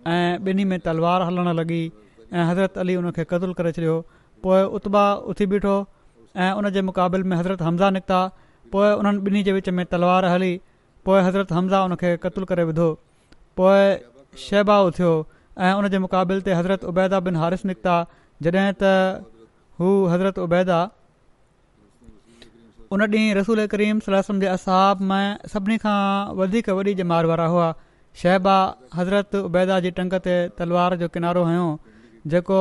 ऐं 0.06 0.64
में 0.64 0.78
तलवार 0.84 1.22
हलण 1.22 1.48
लॻी 1.60 1.90
ऐं 2.32 2.44
हज़रत 2.44 2.78
अली 2.78 2.96
उनखे 2.96 3.24
क़तलु 3.24 3.52
करे 3.54 3.72
छॾियो 3.72 4.00
पोइ 4.42 4.62
उता 4.76 5.04
उथी 5.32 5.46
बीठो 5.52 5.76
ऐं 6.36 6.50
उन 6.52 6.70
जे 6.70 6.82
मुक़ाबिल 6.82 7.22
में 7.24 7.36
हज़रत 7.36 7.62
हमज़ा 7.62 7.90
निकिता 7.96 8.20
पोइ 8.72 8.90
उन्हनि 9.00 9.18
ॿिन्ही 9.26 9.42
जे 9.44 9.52
विच 9.52 9.68
में 9.76 9.84
तलवार 9.86 10.24
हली 10.24 10.56
पोइ 11.04 11.20
हज़रत 11.24 11.52
हमज़ा 11.52 11.82
उन 11.84 11.94
खे 12.02 12.16
क़तलु 12.22 12.44
करे 12.46 12.64
विधो 12.64 12.90
पोइ 13.60 13.84
शहबा 14.46 14.80
उथियो 14.90 15.12
ऐं 15.62 15.72
उन 15.78 15.90
मुक़ाबिल 16.06 16.40
ते 16.48 16.52
हज़रत 16.58 16.84
उबैदा 16.92 17.20
बिन 17.28 17.36
हारिस 17.44 17.64
निकिता 17.72 17.96
जॾहिं 18.42 18.72
त 18.82 19.24
हू 19.80 19.94
हज़रत 20.12 20.38
उबैदा 20.44 20.80
उन 22.92 23.02
ॾींहुं 23.02 23.34
रसूल 23.40 23.66
करीम 23.76 24.00
सलाह 24.08 24.32
जे 24.44 24.46
असहाब 24.56 25.00
में 25.12 25.38
सभिनी 25.54 25.78
खां 25.86 25.96
वधीक 26.42 26.68
वॾी 26.80 26.94
जिमार 26.94 27.26
वारा 27.32 27.46
हुआ 27.56 27.74
शहबा 28.22 28.56
हज़रत 28.96 29.34
उबैदा 29.46 29.76
जी 29.84 29.90
टंग 29.98 30.12
ते 30.26 30.34
तलवार 30.58 30.94
जो 30.98 31.06
किनारो 31.14 31.40
हुयो 31.46 31.62
जेको 32.34 32.58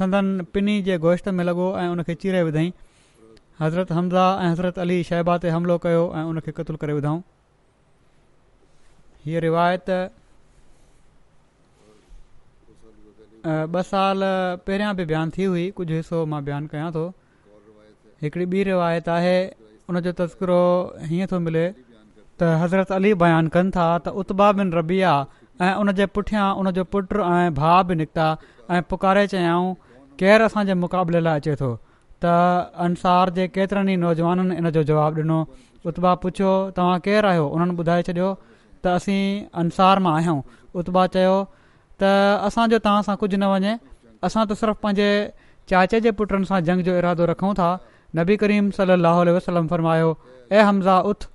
संदन 0.00 0.26
पिनी 0.54 0.74
जे 0.88 0.96
गोश्त 1.04 1.28
में 1.36 1.44
लॻो 1.48 1.68
ऐं 1.82 1.86
उनखे 1.92 2.14
चीरे 2.24 2.42
विधईं 2.48 2.72
हज़रत 3.60 3.92
हमदा 3.98 4.24
ऐं 4.42 4.48
हज़रत 4.50 4.78
अली 4.84 4.98
शहबा 5.12 5.36
ते 5.44 5.52
हमिलो 5.56 5.76
कयो 5.86 6.02
ऐं 6.20 6.24
उनखे 6.32 6.52
क़तूल 6.58 6.76
करे 6.84 6.96
ॿुधऊं 7.00 7.18
हीअ 9.24 9.40
रिवायत 9.48 9.88
ॿ 9.90 9.98
साल 13.92 14.18
पहिरियां 14.68 14.92
बि 14.96 15.04
बयानु 15.10 15.30
थी 15.36 15.44
हुई 15.50 15.64
कुझु 15.80 15.94
हिसो 15.98 16.18
मां 16.32 16.40
बयानु 16.48 16.66
कयां 16.76 16.88
थो 16.98 17.02
हिकिड़ी 18.24 18.46
ॿी 18.54 18.62
रिवायत 18.72 19.06
आहे 19.16 19.36
उनजो 19.90 20.12
तस्किरो 20.22 20.58
हीअं 21.12 21.26
थो 21.30 21.38
मिले 21.48 21.66
त 22.40 22.46
हज़रत 22.60 22.92
अली 22.96 23.12
बयानु 23.22 23.48
कनि 23.54 23.70
था 23.76 23.86
त 24.04 24.08
उत्बा 24.20 24.46
बिन 24.58 24.70
रबी 24.76 24.98
आहे 25.12 25.66
ऐं 25.66 25.74
उन 25.80 25.92
जे 25.98 26.04
पुठियां 26.16 26.44
उनजो 26.60 26.84
पुट 26.94 27.10
ऐं 27.24 27.48
भाउ 27.56 27.80
बि 27.88 27.94
निकिता 28.00 28.28
ऐं 28.76 28.80
पुकारे 28.92 29.24
चयाऊं 29.32 29.66
केरु 30.22 30.44
असांजे 30.50 30.74
मुक़ाबले 30.84 31.20
लाइ 31.26 31.40
अचे 31.42 31.54
थो 31.62 31.70
त 32.24 32.24
अंसार 32.86 33.30
जे 33.38 33.46
केतिरनि 33.56 33.92
ई 33.92 33.96
नौजवाननि 34.04 34.56
इन 34.62 34.70
जो 34.76 34.82
जवाबु 34.92 35.20
ॾिनो 35.24 35.38
उत्बा 35.92 36.12
पुछियो 36.22 36.52
तव्हां 36.78 36.96
केरु 37.08 37.28
आहियो 37.32 37.44
उन्हनि 37.58 37.74
ॿुधाए 37.82 38.02
छॾियो 38.08 38.28
त 38.84 38.86
असीं 39.00 39.20
अंसार 39.64 39.98
मां 40.06 40.14
आहियूं 40.20 40.38
उत्बा 40.84 41.02
चयो 41.16 41.34
त 42.00 42.14
असांजो 42.48 42.78
तव्हां 42.88 43.02
सां 43.10 43.16
कुझु 43.24 43.36
न 43.42 43.50
वञे 43.54 43.74
असां 44.30 44.46
त 44.46 44.58
सिर्फ़ु 44.62 44.80
पंहिंजे 44.86 45.10
चाचे 45.74 46.00
जे 46.08 46.14
पुटनि 46.22 46.48
सां 46.52 46.62
जंग 46.70 46.88
जो 46.88 46.96
इरादो 47.02 47.28
रखूं 47.32 47.52
था 47.60 47.68
नबी 48.20 48.38
करीम 48.44 48.72
सली 48.80 48.96
अलाह 48.98 49.22
वसलम 49.40 49.68
फर्मायो 49.74 50.08
ए 50.08 50.66
हमज़ा 50.70 50.96
उथ 51.12 51.28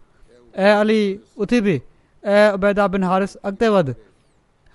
ऐं 0.57 0.73
अली 0.73 1.01
उथी 1.43 1.59
बि 1.61 1.79
ऐं 2.25 2.51
उबैदा 2.53 2.87
बिनारिस 2.87 3.35
अॻिते 3.49 3.67
वधि 3.75 3.93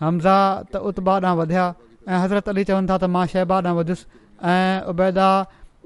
हमज़ा 0.01 0.37
त 0.73 0.77
उतबा 0.91 1.15
ॾांहुं 1.21 1.39
वधिया 1.41 1.65
ऐं 2.09 2.19
हज़रत 2.25 2.49
अली 2.49 2.65
चवनि 2.71 2.89
था 2.91 2.97
त 3.01 3.05
मां 3.15 3.27
शहबा 3.33 3.57
ॾांहुं 3.61 3.77
वधियुसि 3.81 4.05
ऐं 4.53 4.83
उबैदा 4.93 5.29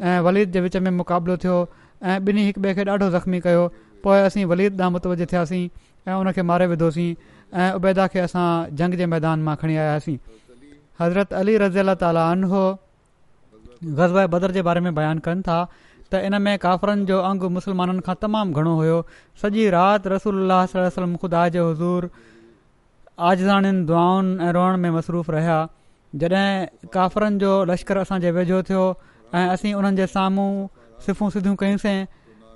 ऐं 0.03 0.19
वलीद 0.27 0.53
जे 0.57 0.61
विच 0.67 0.77
में 0.87 0.91
मुक़ाबिलो 0.99 1.37
थियो 1.45 1.59
ऐं 2.03 2.19
ॿिन्ही 2.27 2.45
हिक 2.51 2.59
ॿिए 2.59 2.75
खे 2.79 2.83
ॾाढो 2.91 3.11
ज़ख़्मी 3.15 3.41
कयो 3.47 3.63
पोइ 4.05 4.19
असीं 4.31 4.45
वलीद 4.55 4.81
ॾांहुं 4.83 5.01
उत्वज 5.01 5.27
थियासीं 5.33 5.63
ऐं 6.11 6.15
उन 6.15 6.33
मारे 6.51 6.67
विधोसीं 6.75 7.11
ऐं 7.55 7.71
उबैदा 7.79 8.07
खे 8.15 8.19
असां 8.27 8.49
जंग 8.83 8.95
जे 9.03 9.07
मैदान 9.15 9.43
मां 9.47 9.57
खणी 9.63 9.77
आयासीं 9.87 10.17
हज़रत 11.01 11.33
अली 11.43 11.57
रज़ी 11.67 11.81
अला 11.87 11.95
ताला 12.03 12.29
अन 12.35 12.45
हू 12.51 12.65
बदर 14.35 14.51
जे 14.59 14.63
बारे 14.71 14.81
में 14.89 14.95
बयानु 14.95 15.21
कनि 15.27 15.43
था 15.47 15.59
त 16.13 16.21
इन 16.29 16.37
में 16.43 16.59
काफ़रनि 16.65 17.05
जो 17.09 17.19
अंगु 17.29 17.49
मुस्लमाननि 17.57 18.01
खां 18.07 18.15
तमामु 18.23 18.53
घणो 18.61 18.73
हुयो 18.81 18.99
सॼी 19.43 19.63
राति 19.77 20.09
रसूल 20.15 20.53
सलम 20.73 21.15
ख़ुदा 21.23 21.43
जो 21.57 21.63
हज़ूर 21.71 22.03
आज़ाणियुनि 23.29 23.87
दुआनि 23.91 24.33
ऐं 24.49 24.53
रोअण 24.57 24.77
में 24.85 24.91
मसरूफ़ 25.01 25.31
रहिया 25.37 25.59
जॾहिं 26.23 26.89
काफ़रनि 26.97 27.39
जो 27.45 27.53
लश्कर 27.71 27.97
असांजे 28.05 28.31
वेझो 28.39 28.63
थियो 28.71 28.85
ऐं 29.35 29.47
असीं 29.55 29.73
उन्हनि 29.81 29.97
जे 30.03 30.07
साम्हूं 30.17 30.51
सिफ़ूं 31.07 31.29
सिधियूं 31.37 31.57
कयूंसीं 31.65 31.99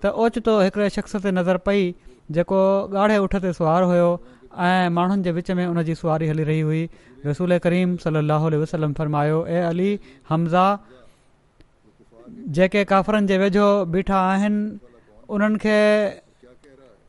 त 0.02 0.12
ओचितो 0.24 0.60
हिकिड़े 0.60 0.88
शख़्स 0.98 1.16
ते 1.24 1.30
नज़र 1.40 1.56
पई 1.68 1.94
जेको 2.36 2.60
ॻाढ़े 3.04 3.16
उठ 3.28 3.36
ते 3.46 3.52
सुवारु 3.60 3.86
हुयो 3.94 4.08
ऐं 4.68 4.88
माण्हुनि 4.98 5.22
जे 5.26 5.32
विच 5.38 5.50
में 5.60 5.64
उनजी 5.66 5.94
सुवारी 6.02 6.28
हली 6.28 6.44
रही 6.50 6.60
हुई 6.68 6.80
रसूल 7.26 7.58
करीम 7.66 7.94
वसलम 8.62 8.92
फरमायो 9.00 9.44
ऐं 9.56 9.62
अली 9.72 9.88
हमज़ा 10.28 10.68
जेके 12.56 12.84
काफ़रनि 12.84 13.26
जे 13.26 13.36
वेझो 13.38 13.66
बीठा 13.92 14.18
आहिनि 14.32 14.62
उन्हनि 15.36 15.58
खे 15.62 15.76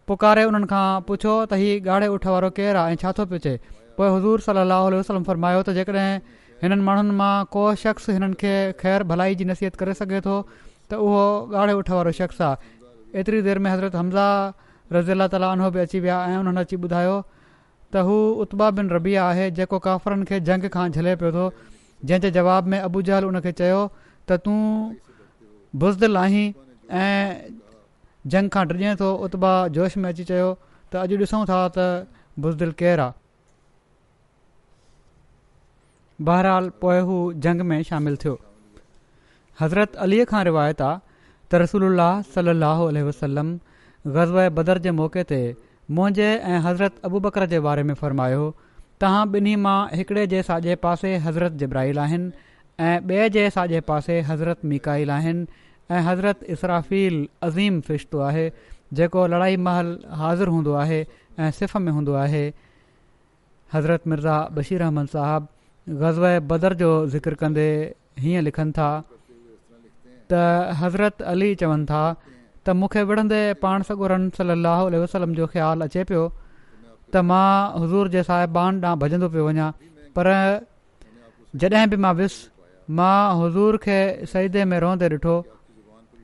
पुकारे 0.07 0.43
उन्हनि 0.51 0.67
खां 0.71 1.01
पुछो 1.07 1.33
त 1.45 1.53
हीउ 1.61 1.87
ॻाढ़े 1.95 2.07
उठ 2.15 2.27
वारो 2.33 2.49
केरु 2.59 2.79
आहे 2.79 2.93
ऐं 2.95 2.99
छा 3.03 3.11
थो 3.17 3.25
पियो 3.31 3.39
चए 3.45 3.55
पोइ 3.97 4.07
हज़ूर 4.15 4.39
सली 4.47 4.59
अलाह 4.65 4.83
वसलम 4.95 5.23
फरमायो 5.29 5.61
त 5.67 5.75
जेकॾहिं 5.77 6.11
हिननि 6.63 6.83
माण्हुनि 6.87 7.13
मां 7.19 7.33
को 7.53 7.63
शख़्स 7.83 8.09
हिननि 8.15 8.37
खे 8.41 8.53
ख़ैरु 8.81 9.05
भलाई 9.11 9.35
जी 9.41 9.45
नसीहत 9.51 9.75
करे 9.83 9.93
सघे 10.01 10.21
थो 10.27 10.35
त 10.89 11.01
उहो 11.07 11.25
ॻाढ़े 11.61 11.73
उठ 11.81 11.89
वारो 11.97 12.11
शख़्स 12.21 12.39
आहे 12.51 12.71
एतिरी 13.19 13.41
देरि 13.47 13.59
में 13.63 13.69
हज़रत 13.71 13.95
हमज़ा 14.01 14.27
रज़ी 14.93 15.11
अला 15.17 15.27
ताला 15.33 15.47
उन्हनि 15.55 15.71
बि 15.73 15.79
अची 15.85 15.99
विया 16.05 16.17
ऐं 16.29 16.37
उन्हनि 16.43 16.65
अची 16.67 16.75
ॿुधायो 16.85 17.17
त 17.93 18.05
हू 18.07 18.15
उत्बा 18.47 18.67
बिन 18.79 18.89
रबी 18.95 19.13
आहे 19.27 19.49
जेको 19.61 19.77
काफ़रनि 19.87 20.25
खे 20.31 20.39
जंग 20.51 20.69
खां 20.77 20.89
झले 20.95 21.13
पियो 21.23 21.31
थो 21.37 21.45
जंहिंजे 22.09 22.31
जवाब 22.39 22.63
में 22.73 22.79
अबू 22.79 23.01
जहल 23.07 23.25
उन 23.29 23.39
खे 23.45 23.51
चयो 23.61 23.81
त 24.29 24.37
तूं 24.45 24.59
बुज़दिल 25.75 26.17
आहीं 26.17 26.45
ऐं 26.91 27.51
जंग 28.29 28.49
खां 28.53 28.67
डिॼे 28.67 28.95
थो 28.99 29.13
उतबा 29.25 29.51
जोश 29.77 29.97
में 30.01 30.09
अची 30.09 30.23
चयो 30.29 30.47
त 30.91 30.95
अॼु 31.01 31.17
ॾिसूं 31.19 31.45
था 31.49 31.57
त 31.77 32.07
बुज़दिल 32.45 32.71
केरु 32.79 33.01
आहे 33.03 33.13
बहरहाल 36.25 36.69
पोइ 36.81 36.99
हू 37.09 37.17
जंग 37.45 37.61
में 37.71 37.81
शामिलु 37.89 38.17
थियो 38.23 38.37
हज़रत 39.61 39.95
अलीअ 40.07 40.25
खां 40.31 40.43
रिवायत 40.49 40.81
आहे 40.81 40.97
त 41.51 41.61
रसूल 41.65 41.99
सलाहु 42.35 42.89
वसलम 43.09 43.57
ग़ज़ब 44.07 44.53
बदर 44.59 44.77
जे 44.87 44.91
मौक़े 45.01 45.23
ते 45.33 45.39
मुंहिंजे 45.97 46.27
ऐं 46.33 46.59
हज़रत 46.67 46.99
अबू 47.05 47.19
बकर 47.27 47.45
जे 47.53 47.59
बारे 47.67 47.83
में 47.89 47.93
फ़र्मायो 48.01 48.53
तव्हां 49.01 49.25
ॿिन्ही 49.37 49.55
मां 49.67 49.79
हिकिड़े 49.97 50.25
जे 50.35 50.41
साॼे 50.49 50.75
पासे 50.85 51.15
हज़रत 51.27 51.51
जिब्राहिल 51.63 51.99
आहिनि 52.05 52.31
ऐं 52.87 52.99
ॿिए 53.07 53.29
जे 53.29 53.49
साॼे 53.49 53.79
पासे 53.87 54.19
हज़रत 54.27 54.59
मिकाइल 54.71 55.09
आहिनि 55.11 55.45
हज़रत 56.07 56.43
इसराफ़ील 56.53 57.15
अज़ीम 57.43 57.81
रिश्तो 57.89 58.19
आहे 58.29 58.45
जेको 58.99 59.25
लड़ाई 59.31 59.55
महल 59.67 59.87
हाज़िर 60.19 60.47
हूंदो 60.55 60.73
आहे 60.83 60.99
ऐं 61.39 61.49
सिफ़ 61.59 61.77
में 61.85 61.91
हूंदो 61.91 62.13
आहे 62.23 62.45
हज़रत 63.73 64.07
मिर्ज़ा 64.07 64.37
बशीर 64.57 64.81
अहमद 64.81 65.07
साहबु 65.13 65.97
ग़ज़ब 66.03 66.47
बदर 66.51 66.73
जो 66.83 66.91
ज़िक्र 67.15 67.33
कंदे 67.43 67.67
हीअं 68.23 68.41
लिखनि 68.47 68.71
था 68.77 68.89
त 70.31 70.75
हज़रत 70.81 71.21
अली 71.35 71.49
चवनि 71.63 71.85
था 71.91 72.01
त 72.65 72.69
मूंखे 72.81 73.03
विढ़ंदे 73.11 73.41
पाण 73.65 73.81
सगुरन 73.91 74.29
सलाह 74.37 74.81
वसलम 75.03 75.33
जो 75.41 75.47
ख़्यालु 75.51 75.83
अचे 75.83 76.03
पियो 76.11 76.21
त 77.13 77.25
मां 77.31 77.49
हज़ूर 77.83 78.07
जे 78.15 78.23
साहिबान 78.29 78.81
ॾांहुं 78.83 78.99
भॼंदो 79.01 79.27
पियो 79.35 79.45
वञा 79.47 79.67
पर 80.15 80.27
जॾहिं 81.59 81.89
बि 81.89 81.97
मां 82.05 82.13
वियुसि 82.21 82.49
मां 82.97 83.41
हज़ूर 83.41 83.77
खे 83.85 83.97
सईदे 84.31 84.63
में 84.69 84.77
रहंदे 84.83 85.07
ॾिठो 85.15 85.33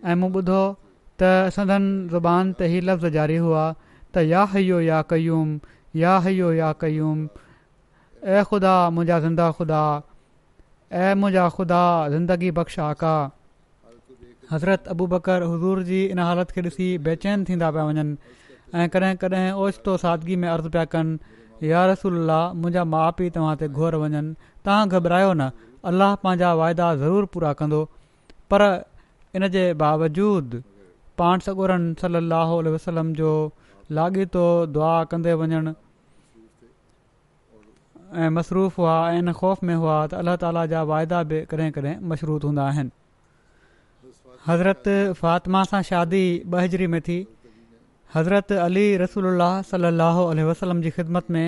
ऐं 0.09 0.13
मूं 0.21 0.29
ॿुधो 0.37 0.61
त 1.19 1.51
सदन 1.57 1.83
ज़ुबान 2.11 2.53
ते 2.61 2.65
ई 2.69 2.79
लफ़्ज़ 2.89 3.13
जारी 3.17 3.35
हुआ 3.45 3.65
त 4.13 4.25
या 4.33 4.43
हयो 4.53 4.79
या 4.89 5.01
कयूम 5.11 5.51
या 6.01 6.15
हयो 6.27 6.49
या 6.61 6.71
कयूम 6.83 7.19
ऐं 8.23 8.43
ख़ुदा 8.49 8.73
मुंहिंजा 8.93 9.19
ज़िंदा 9.25 9.51
ख़ुदा 9.59 9.83
ऐं 11.03 11.13
मुंहिंजा 11.21 11.45
ख़ुदा 11.57 11.83
ज़िंदगी 12.15 12.49
बख़्श 12.59 12.79
आ 12.79 12.91
का 13.03 13.13
हज़रत 14.51 14.87
अबू 14.95 15.07
बकर 15.13 15.43
हज़ूर 15.53 15.83
जी 15.91 16.03
इन 16.05 16.19
हालति 16.29 16.53
खे 16.55 16.61
ॾिसी 16.69 16.89
बेचैन 17.09 17.45
थींदा 17.49 17.71
पिया 17.77 17.85
वञनि 17.91 18.17
ऐं 18.75 18.89
कॾहिं 18.97 19.15
कॾहिं 19.21 19.51
ओचितो 19.65 19.97
सादगी 20.05 20.35
में 20.45 20.49
अर्ज़ु 20.57 20.69
पिया 20.77 20.85
कनि 20.97 21.71
या 21.71 21.85
रसूल 21.93 22.13
मुंहिंजा 22.59 22.83
माउ 22.93 23.11
पीउ 23.21 23.29
तव्हां 23.37 23.55
ते 23.63 23.67
घोर 23.77 23.95
वञनि 24.05 24.21
तव्हां 24.65 24.83
घबरायो 24.93 25.31
न 25.37 25.49
अल्लाह 25.89 26.15
पंहिंजा 26.25 26.53
वाइदा 26.59 26.85
ज़रूरु 27.03 27.25
पूरा 27.33 27.51
कंदो 27.61 27.79
पर 28.53 28.61
इन 29.39 29.47
जे 29.55 29.63
बावजूदि 29.81 30.61
पाण 31.21 31.39
सगुरनि 31.47 31.91
सलाहु 32.03 32.55
वसलम 32.75 33.11
जो 33.19 33.33
लाॻीतो 33.97 34.45
दुआ 34.77 34.93
कंदे 35.11 35.33
वञणु 35.41 35.73
ऐं 38.21 38.29
मसरूफ़ 38.39 38.79
हुआ 38.81 38.95
ऐं 39.11 39.19
इन 39.21 39.31
ख़ौफ़ 39.41 39.65
में 39.69 39.75
हुआ 39.83 39.99
त 40.07 40.21
अलाह 40.23 40.35
ताला 40.45 40.65
जा 40.73 40.81
वाइदा 40.93 41.21
बि 41.31 41.43
कॾहिं 41.53 41.69
कॾहिं 41.77 41.93
मशरूत 42.13 42.49
हूंदा 42.49 42.67
आहिनि 42.71 42.91
हज़रत 44.49 44.83
फ़ातिमा 45.21 45.63
सां 45.73 45.81
शादी 45.93 46.23
बहजरी 46.55 46.87
में 46.95 46.99
थी 47.09 47.19
हज़रत 48.15 48.51
अली 48.65 48.87
रसूल 49.05 49.29
अलाह 49.33 49.55
सलाहु 49.73 50.25
वसलम 50.51 50.81
जी 50.81 50.89
ख़िदमत 50.99 51.31
में 51.37 51.47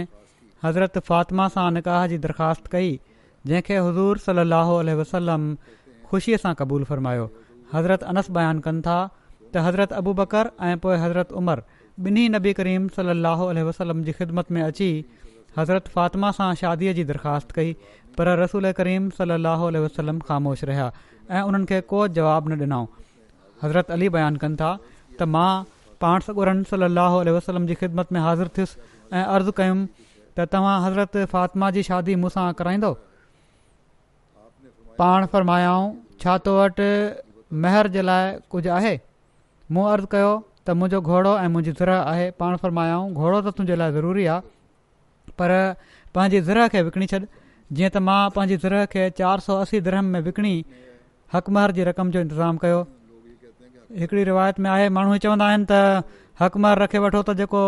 हज़रत 0.68 0.98
फ़ातिमा 1.12 1.48
सां 1.58 1.68
निकाह 1.82 2.06
जी 2.14 2.18
दरख़्वास्त 2.30 2.72
कई 2.78 2.94
जंहिंखे 3.48 3.76
हज़ूर 3.86 4.18
सलाहु 4.26 4.74
वसलम 5.02 5.44
ख़ुशीअ 6.12 6.38
सां 6.42 6.54
क़बूल 6.62 6.84
फ़रमायो 6.90 7.26
हज़रत 7.74 8.04
अनस 8.14 8.30
बयानु 8.38 8.62
कनि 8.68 8.82
था 8.88 8.98
त 9.54 9.64
हज़रत 9.68 9.94
अबू 10.00 10.14
बकर 10.22 10.50
ऐं 10.72 10.78
पोइ 10.88 10.98
हज़रत 11.08 11.32
उमर 11.44 11.62
ॿिन्ही 12.08 12.24
नबी 12.34 12.52
करीम 12.60 12.84
सलाहु 12.98 13.46
आल 13.52 13.62
वसलम 13.70 14.02
जी 14.08 14.12
ख़िदमत 14.20 14.52
में 14.56 14.62
अची 14.64 14.88
हज़रत 15.58 15.88
फ़ातिमा 15.96 16.30
सां 16.42 16.50
शादीअ 16.64 16.92
जी 17.00 17.04
दरख़्वास्त 17.14 17.52
कई 17.60 17.72
पर 18.18 18.34
रसूल 18.44 18.72
करीम 18.82 19.08
सलाहु 19.22 19.68
आल 19.70 19.78
वसलम 19.86 20.20
ख़ामोश 20.28 20.64
रहिया 20.74 20.92
ऐं 21.32 21.42
उन्हनि 21.48 21.66
खे 21.72 21.80
को 21.96 22.02
जवाबु 22.20 22.54
न 22.54 22.62
ॾिनऊं 22.68 22.86
हज़रत 23.64 23.96
अली 23.98 24.10
बयानु 24.20 24.44
कनि 24.46 24.62
था 24.64 24.70
त 25.22 25.30
मां 25.38 25.48
पाण 26.06 26.28
सॻु 26.30 26.56
सलाहु 26.76 27.26
वसलम 27.40 27.66
जी 27.72 27.80
ख़िदमत 27.84 28.14
में 28.18 28.22
हाज़िर 28.30 28.54
थियुसि 28.58 28.80
ऐं 29.18 29.26
अर्ज़ु 29.26 29.58
कयुमि 29.60 30.08
त 30.38 30.48
तव्हां 30.56 30.78
हज़रत 30.86 31.22
फ़ातिमा 31.36 31.72
जी 31.80 31.88
शादी 31.94 32.20
मूंसां 32.26 32.46
कराईंदो 32.62 32.96
पाण 35.00 35.26
फरमायाऊं 35.34 35.90
छा 36.24 36.38
तो 36.46 36.54
वटि 36.60 36.86
महर 37.64 37.88
जे 37.96 38.02
लाइ 38.10 38.32
कुझु 38.54 38.70
आहे 38.78 38.94
मूं 39.76 39.84
अर्ज़ु 39.90 40.08
कयो 40.14 40.30
त 40.70 40.74
मुंहिंजो 40.80 41.00
घोड़ो 41.12 41.34
ऐं 41.44 41.48
मुंहिंजी 41.56 41.72
ज़र 41.82 41.90
आहे 41.98 42.26
पाण 42.42 42.56
फरमायाऊं 42.64 43.04
घोड़ो 43.24 43.38
त 43.48 43.54
तुंहिंजे 43.58 43.76
लाइ 43.82 43.92
ज़रूरी 43.98 44.26
आहे 44.36 45.34
पर 45.42 45.54
पंहिंजी 46.18 46.42
ज़र 46.50 46.62
खे 46.76 46.82
विकिणी 46.90 47.10
छॾ 47.14 47.20
जीअं 47.20 47.90
त 47.98 48.04
मां 48.10 48.18
पंहिंजी 48.40 48.58
ज़र 48.66 48.78
खे 48.96 49.06
चारि 49.22 49.46
सौ 49.50 49.60
असी 49.68 49.84
दर 49.90 50.00
में 50.10 50.20
विकिणी 50.30 50.56
हक़ 51.36 51.50
महर 51.60 51.76
जी 51.80 51.88
रक़म 51.92 52.12
जो 52.18 52.26
इंतज़ाम 52.28 52.62
कयो 52.66 52.82
हिकिड़ी 54.02 54.24
रिवायत 54.34 54.64
में 54.66 54.70
आहे 54.78 54.90
माण्हू 55.00 55.18
चवंदा 55.28 55.52
आहिनि 55.54 55.70
त 55.72 56.18
हक़ 56.44 56.60
महर 56.68 56.84
रखे 56.88 57.06
वठो 57.08 57.24
त 57.32 57.38
जेको 57.46 57.64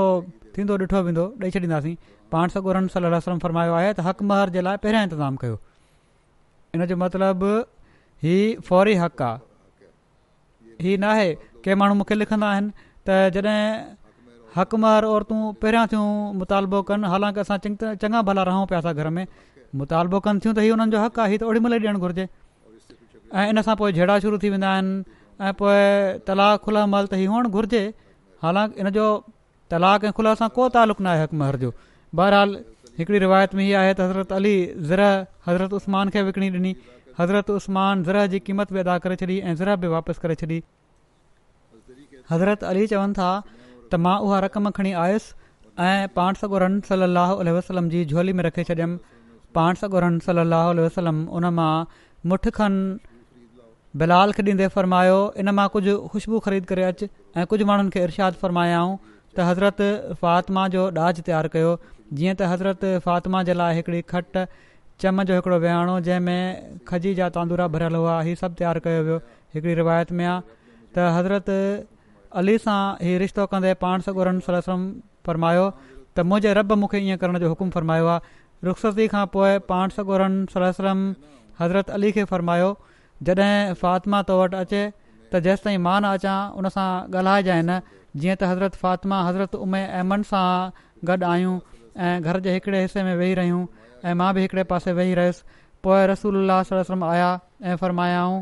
थींदो 0.57 0.81
ॾिठो 0.89 1.05
वेंदो 1.09 1.29
ॾेई 1.45 1.55
छॾींदासीं 1.57 1.95
पाण 2.35 2.57
सगुर 2.59 2.83
वसलम 2.89 3.45
फ़रमायो 3.47 3.79
आहे 3.81 3.93
त 4.01 4.09
हक 4.11 4.27
महर 4.33 4.57
जे 4.57 4.65
लाइ 4.69 4.85
पहिरियां 4.87 5.07
इंतिज़ाम 5.09 5.43
कयो 5.45 5.59
इन 6.75 6.85
जो 6.89 6.95
मतिलबु 7.03 7.51
ही 8.23 8.35
फौरी 8.67 8.93
हक़ 9.01 9.21
आहे 9.23 9.87
हीउ 10.83 10.95
न 11.01 11.03
आहे 11.11 11.27
के 11.63 11.71
माण्हू 11.79 11.95
मूंखे 11.99 12.15
लिखंदा 12.21 12.47
आहिनि 12.53 12.69
त 13.07 13.31
जॾहिं 13.33 13.61
हक़ 14.57 14.75
महर 14.83 15.03
औरतूं 15.13 15.39
पहिरियां 15.61 15.85
थियूं 15.91 16.07
मुतालबो 16.41 16.77
कनि 16.89 17.07
हालांकि 17.13 17.39
असां 17.45 17.57
चङा 18.01 18.19
भला 18.27 18.41
रहूं 18.49 18.65
पिया 18.69 18.79
असां 18.81 18.93
घर 18.99 19.07
में 19.15 19.25
मुतालबो 19.81 20.17
कनि 20.25 20.37
थियूं 20.43 20.53
त 20.57 20.59
हीअ 20.65 20.71
हुननि 20.75 20.91
जो 20.93 20.99
हक़ 21.05 21.17
आहे 21.23 21.29
हीउ 21.33 21.39
त 21.41 21.43
ओॾी 21.49 21.59
महिल 21.65 21.75
ॾियणु 21.85 21.99
घुरिजे 22.05 22.25
ऐं 23.39 23.45
इन 23.53 23.61
सां 23.67 23.75
पोइ 23.81 23.89
शुरू 24.25 24.35
थी 24.43 24.49
वेंदा 24.55 24.69
आहिनि 24.75 25.49
तलाक 26.27 26.53
खुला 26.65 26.85
महिल 26.93 27.05
त 27.11 27.13
हीअ 27.21 27.29
हुअणु 27.33 27.49
घुरिजे 27.57 27.83
हालांकि 28.45 28.73
इन 28.83 28.89
जो 28.97 29.05
तलाक़ 29.71 30.05
ऐं 30.09 30.13
खुला 30.17 30.31
सां 30.41 30.49
को 30.57 30.69
तालुक़ु 30.77 31.03
न 31.05 31.07
आहे 31.15 31.53
जो 31.65 31.69
बहरहाल 32.19 32.49
हिकिड़ी 32.99 33.19
रिवायत 33.19 33.53
में 33.55 33.63
हीअ 33.63 33.77
आहे 33.79 33.91
त 33.97 34.01
हज़रत 34.05 34.31
अली 34.37 34.51
ज़र 34.87 35.01
हज़रत 35.47 35.73
उस्मान 35.79 36.09
खे 36.15 36.21
विकिणी 36.29 36.49
ॾिनी 36.57 36.71
हज़रत 37.19 37.49
उस्मान 37.51 38.03
ज़ 38.03 38.25
जी 38.31 38.39
क़ीमत 38.47 38.73
बि 38.73 38.79
अदा 38.79 38.97
करे 39.05 39.15
छॾी 39.21 39.37
ऐं 39.49 39.53
ज़र 39.61 39.75
बि 39.83 39.87
वापसि 39.93 40.19
करे 40.21 40.35
छॾी 40.41 40.57
हज़रत 42.31 42.63
अली 42.71 42.85
चवनि 42.93 43.13
था 43.19 43.27
त 43.91 43.99
मां 44.05 44.15
उहा 44.27 44.39
रक़म 44.47 44.69
खणी 44.79 44.91
आयुसि 45.03 45.31
ऐं 45.83 46.09
पाण 46.19 46.39
साॻनि 46.39 46.81
सल 46.89 47.53
वसलम 47.57 47.87
जी 47.93 48.03
झोली 48.11 48.33
में 48.39 48.43
रखे 48.47 48.63
छॾियमि 48.69 48.97
पाण 49.57 49.79
सॻोरनि 49.83 50.19
सलाहु 50.25 50.73
वसलम 50.85 51.21
उन 51.39 51.47
मां 51.59 51.75
मुठ 52.33 52.49
खनि 52.57 53.53
बिलाल 54.03 54.35
खे 54.39 54.43
ॾींदे 54.49 54.67
फ़र्मायो 54.77 55.19
इन 55.45 55.49
मां 55.61 55.67
कुझु 55.77 55.95
ख़ुशबू 56.11 56.41
ख़रीद 56.49 56.67
करे 56.73 56.83
अचु 56.91 57.07
ऐं 57.37 57.45
कुझु 57.55 57.69
माण्हुनि 57.71 57.95
खे 57.95 58.03
इर्शादु 58.09 58.43
फ़र्मायाऊं 58.43 58.91
त 59.05 59.47
हज़रत 59.51 59.81
फ़ातिमा 60.25 60.67
जो 60.77 60.83
ॾाजु 61.05 61.25
तयारु 61.31 61.53
कयो 61.57 61.71
जीअं 62.17 62.33
त 62.35 62.41
हज़रत 62.51 62.85
फ़ातिमा 63.05 63.41
जे 63.47 63.53
लाइ 63.53 64.01
खट 64.11 64.37
चम 65.01 65.23
जो 65.23 65.35
हिकिड़ो 65.35 65.57
विहाणो 65.63 65.99
जंहिंमें 66.07 66.79
खजी 66.87 67.13
जा 67.15 67.27
तांदूरा 67.35 67.67
भरियलु 67.75 67.97
हुआ 68.03 68.15
हीउ 68.27 68.35
सभु 68.39 68.55
तयारु 68.61 68.79
कयो 68.85 69.01
वियो 69.07 69.17
हिकिड़ी 69.55 69.75
रिवायत 69.81 70.11
में 70.17 70.25
आहे 70.25 70.41
त 70.95 71.05
हज़रत 71.17 71.49
अली 72.41 72.57
सां 72.63 72.79
हीउ 73.05 73.19
रिश्तो 73.23 73.45
कंदे 73.53 73.73
पाण 73.85 74.01
सॻोरनि 74.07 74.41
सरल 74.41 74.61
फ़रमायो 75.25 75.67
त 76.15 76.25
मुंहिंजे 76.25 76.53
रब 76.59 76.73
मूंखे 76.83 76.99
ईअं 77.05 77.17
करण 77.23 77.39
जो 77.45 77.49
हुकुमु 77.53 77.71
फ़रमायो 77.77 78.05
आहे 78.07 78.19
रुख़ी 78.69 79.07
खां 79.15 79.25
पोइ 79.35 79.59
पाण 79.71 80.45
हज़रत 81.61 81.89
अली 81.95 82.11
खे 82.17 82.23
फ़रमायो 82.33 82.69
जॾहिं 83.29 83.73
फ़ातिमा 83.81 84.21
तो 84.27 84.39
वटि 84.41 84.55
अचे 84.57 84.81
त 85.31 85.39
जेसिताईं 85.47 85.77
मां 85.87 85.99
न 86.01 86.15
अचां 86.19 86.37
उन 86.59 86.69
सां 86.75 86.89
ॻाल्हाइजांइ 87.19 87.61
न 87.63 87.79
जीअं 88.19 88.35
त 88.35 88.43
हज़रत 88.51 88.75
फ़ातिमा 88.83 89.17
हज़रत 89.27 89.55
उमे 89.65 89.81
अहमन 89.87 90.23
सां 90.29 90.45
गॾु 91.07 91.25
आहियूं 91.31 91.57
ऐं 91.97 92.21
घर 92.23 92.39
जे 92.39 92.53
हिकिड़े 92.53 92.81
हिसे 92.81 93.03
में 93.03 93.15
वेही 93.15 93.33
रहियूं 93.35 93.65
ऐं 94.09 94.13
मां 94.19 94.33
बि 94.33 94.41
हिकिड़े 94.41 94.63
पासे 94.71 94.93
वेही 94.93 95.13
रहियसि 95.19 95.43
पोइ 95.83 96.05
रसूल 96.07 96.51
आया 96.51 97.39
ऐं 97.63 97.75
फ़रमायाऊं 97.75 98.41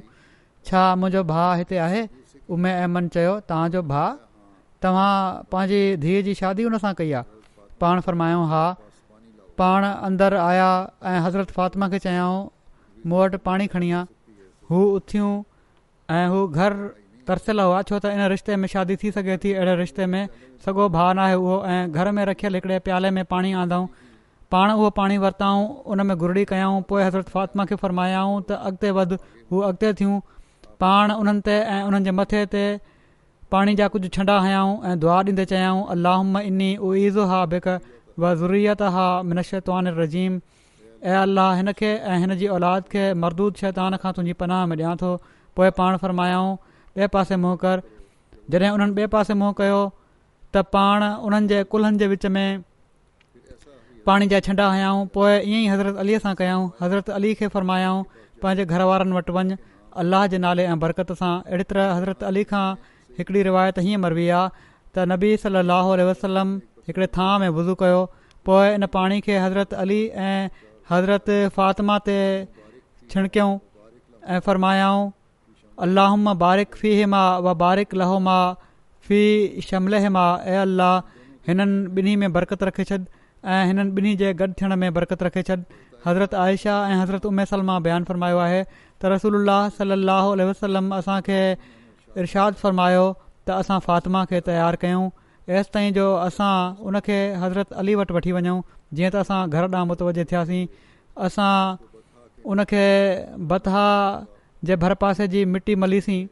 छा 0.66 0.84
मुंहिंजो 0.96 1.24
भाउ 1.24 1.56
हिते 1.58 1.78
आहे 1.88 2.08
उमे 2.52 2.72
अमन 2.84 3.08
चयो 3.16 3.40
तव्हांजो 3.50 3.82
भा 3.94 4.04
तव्हां 4.82 5.14
पंहिंजी 5.52 5.82
धीअ 6.04 6.22
जी 6.28 6.34
शादी 6.42 6.64
हुन 6.70 6.78
सां 6.86 6.94
कई 7.00 7.12
आहे 7.20 7.36
पाण 7.82 8.00
फरमाऊं 8.08 8.48
हा 8.50 8.64
पाण 9.62 9.86
अंदरु 9.90 10.38
आहियां 10.40 10.74
ऐं 11.12 11.20
हज़रत 11.26 11.52
फ़ातिमा 11.58 11.90
खे 11.94 12.00
चयाऊं 12.00 12.40
मूं 13.10 13.20
वटि 13.24 13.38
पाणी 13.50 13.68
खणी 13.76 13.92
आ 13.92 14.04
हू 14.72 14.84
उथियूं 15.00 15.32
ऐं 16.18 16.26
हू 16.36 16.48
घरु 16.48 16.90
तरसियलु 17.28 17.64
हुआ 17.70 17.82
छो 17.88 17.98
त 18.02 18.12
इन 18.18 18.24
रिश्ते 18.34 18.56
में 18.64 18.68
शादी 18.74 18.96
थी 19.04 19.12
सघे 19.20 19.36
थी 19.44 19.52
अहिड़े 19.60 19.76
रिश्ते 19.84 20.06
में 20.12 20.22
सॻो 20.66 20.84
भाउ 20.96 21.14
न 21.14 21.24
आहे 21.28 21.34
उहो 21.44 21.56
ऐं 21.76 21.80
घर 22.02 22.12
में 22.20 22.24
रखियल 22.30 22.56
हिकिड़े 22.60 22.78
प्याले 22.88 23.10
में 23.18 23.24
पाणी 23.34 23.52
आंदाऊं 23.64 23.88
पाण 24.56 24.72
उहो 24.76 24.90
पाणी 25.00 25.18
वरिताऊं 25.24 25.66
उन 25.96 26.06
में 26.12 26.16
गुरिड़ी 26.22 26.46
कयूं 26.52 26.78
पोइ 26.92 27.02
हज़रत 27.08 27.30
फ़ात्मा 27.36 27.66
खे 27.72 27.76
फ़रमायाऊं 27.82 28.36
त 28.52 28.60
अॻिते 28.70 28.92
वधि 29.00 29.18
हू 29.52 29.64
अॻिते 29.72 29.92
थियूं 30.02 30.20
पाण 30.86 31.12
उन्हनि 31.18 31.44
ते 31.50 31.58
ऐं 31.74 31.82
उन्हनि 31.90 32.08
जे 32.10 32.14
मथे 32.22 32.46
ते 32.54 32.64
पाणी 33.56 33.76
जा 33.82 33.88
कुझु 33.98 34.14
छंडा 34.20 34.38
हयाऊं 34.48 34.72
ऐं 34.92 34.94
दुआ 35.04 35.20
ॾींदे 35.32 35.46
चयाऊं 35.54 35.84
अलाह 35.98 36.24
मां 36.36 36.44
उ 36.52 36.94
ईज़ 37.04 37.20
हा 37.34 37.42
भिक 37.56 37.68
वज़ूरीयत 38.26 38.86
हा 39.00 39.08
मिनश 39.34 39.54
रज़ीम 40.00 40.40
ऐं 41.12 41.20
अलाह 41.26 41.52
हिन 41.64 41.72
खे 41.84 41.92
ऐं 42.14 42.18
हिन 42.26 42.36
जी 42.38 42.48
औलाद 42.60 42.88
खे 42.96 43.04
मरदूद 43.26 43.62
शैतान 43.66 43.98
खां 44.06 44.16
तुंहिंजी 44.20 44.40
पनाह 44.46 44.66
में 44.74 44.78
ॾियां 44.82 44.96
थो 45.04 45.12
पोइ 45.60 45.70
पाण 45.82 46.02
ॿिए 46.98 47.08
पासे 47.14 47.36
मुंहं 47.42 47.56
कर 47.62 47.82
जॾहिं 48.52 48.70
उन्हनि 48.76 48.94
ॿिए 48.98 49.08
पासे 49.14 49.34
मुंहं 49.40 49.54
कयो 49.58 49.82
त 50.54 50.64
पाण 50.74 51.04
उन्हनि 51.28 51.48
जे 51.52 51.58
कुल्हनि 51.72 51.98
जे 52.02 52.08
विच 52.14 52.26
में 52.38 52.62
पाणी 54.08 54.28
जा 54.34 54.40
छंडा 54.46 54.70
हयाऊं 54.74 55.02
पोए 55.18 55.36
ईअं 55.46 55.62
ई 55.66 55.68
हज़रत 55.74 55.98
अलीअ 56.04 56.20
सां 56.24 56.34
कयाऊं 56.42 56.64
हज़रत 56.82 57.10
अली 57.20 57.34
खे 57.42 57.48
फ़रमायाऊं 57.56 58.04
पंहिंजे 58.44 58.66
घरवारनि 58.66 59.16
वटि 59.18 59.36
वञु 59.38 59.58
अलाह 60.04 60.26
जे 60.34 60.38
नाले 60.48 60.66
ऐं 60.74 60.78
बरक़त 60.86 61.14
सां 61.22 61.34
अहिड़ी 61.50 61.68
तरह 61.74 61.94
हज़रत 62.00 62.24
अली 62.32 62.44
खां 62.54 62.66
हिकिड़ी 63.20 63.44
रिवायत 63.50 63.82
हीअं 63.88 64.02
मरबी 64.08 64.26
आहे 64.38 64.48
त 64.62 65.06
नबी 65.14 65.32
सली 65.46 66.08
वसलम 66.12 66.56
हिकिड़े 66.90 67.10
थां 67.20 67.30
में 67.46 67.50
वुज़ू 67.60 67.76
कयो 67.84 68.00
पोइ 68.50 68.74
इन 68.80 68.88
पाणी 68.98 69.20
खे 69.28 69.38
हज़रत 69.46 69.78
अली 69.86 70.02
ऐं 70.32 70.50
हज़रत 70.94 71.30
फ़ातिमा 71.60 72.00
ते 72.10 72.18
छिड़कियऊं 73.14 73.56
ऐं 74.36 74.40
फ़रमायाऊं 74.50 75.04
अलाहम 75.86 76.34
बारिक 76.42 76.76
फ़ी 76.78 76.92
हिमा 77.00 77.22
व 77.46 77.54
बारिक 77.62 77.94
लहोमा 78.02 78.38
फ़ी 79.08 79.62
शमल 79.66 79.96
मां 80.18 80.30
ए 80.46 80.56
अलाह 80.62 80.94
हिननि 81.48 81.96
ॿिन्ही 82.00 82.16
में 82.24 82.32
बरक़त 82.38 82.64
रखे 82.70 82.84
छॾ 82.92 82.96
ऐं 83.56 83.60
हिननि 83.72 83.92
ॿिन्ही 84.00 84.14
जे 84.22 84.32
गॾु 84.40 84.48
थियण 84.62 84.76
में 84.84 84.88
बरक़त 84.96 85.22
रखे 85.28 85.44
छॾ 85.50 85.58
हज़रत 86.08 86.34
आयशा 86.46 86.78
ऐं 86.88 86.96
हज़रत 87.02 87.26
उम्म 87.32 87.46
सलमा 87.54 87.78
बयानु 87.90 88.06
اللہ 88.16 88.42
आहे 88.48 88.64
त 89.02 89.12
रसूल 89.14 89.36
अलाह 89.42 89.70
सलाहु 89.78 90.36
वसलम 90.50 90.92
असांखे 90.96 91.40
इरशाद 92.22 92.54
फ़रमायो 92.64 93.04
त 93.48 93.50
असां 93.60 93.80
फ़ातिमा 93.88 94.24
खे 94.34 94.40
तयारु 94.50 94.78
कयूं 94.82 95.06
एसि 95.60 95.70
ताईं 95.78 95.94
जो 96.00 96.08
असां 96.24 96.54
उनखे 96.92 97.20
हज़रत 97.46 97.74
अली 97.84 97.96
वटि 98.02 98.14
वठी 98.20 98.32
वञूं 98.40 98.58
जीअं 98.98 99.12
त 99.18 99.22
असां 99.26 99.40
घर 99.50 99.70
ॾांहुं 99.78 99.88
मुतवज 99.92 100.18
اساں 101.26 101.56
ان 102.52 102.60
کے 102.72 102.86
बतहा 103.52 103.86
जे 104.66 104.76
भर 104.82 104.94
पासे 105.02 105.28
जी 105.34 105.44
मिटी 105.46 105.76
मलीसीं 105.84 106.26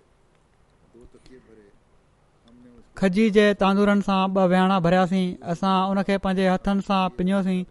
खजी 2.97 3.29
जे 3.35 3.45
तांदूरनि 3.61 4.01
सां 4.01 4.19
ॿ 4.35 4.47
विहाणा 4.49 4.79
भरियासीं 4.85 5.35
असां 5.53 5.73
उनखे 5.93 6.17
पंहिंजे 6.25 6.47
हथनि 6.49 6.81
सां 6.89 7.01
पिञियोसीं 7.17 7.63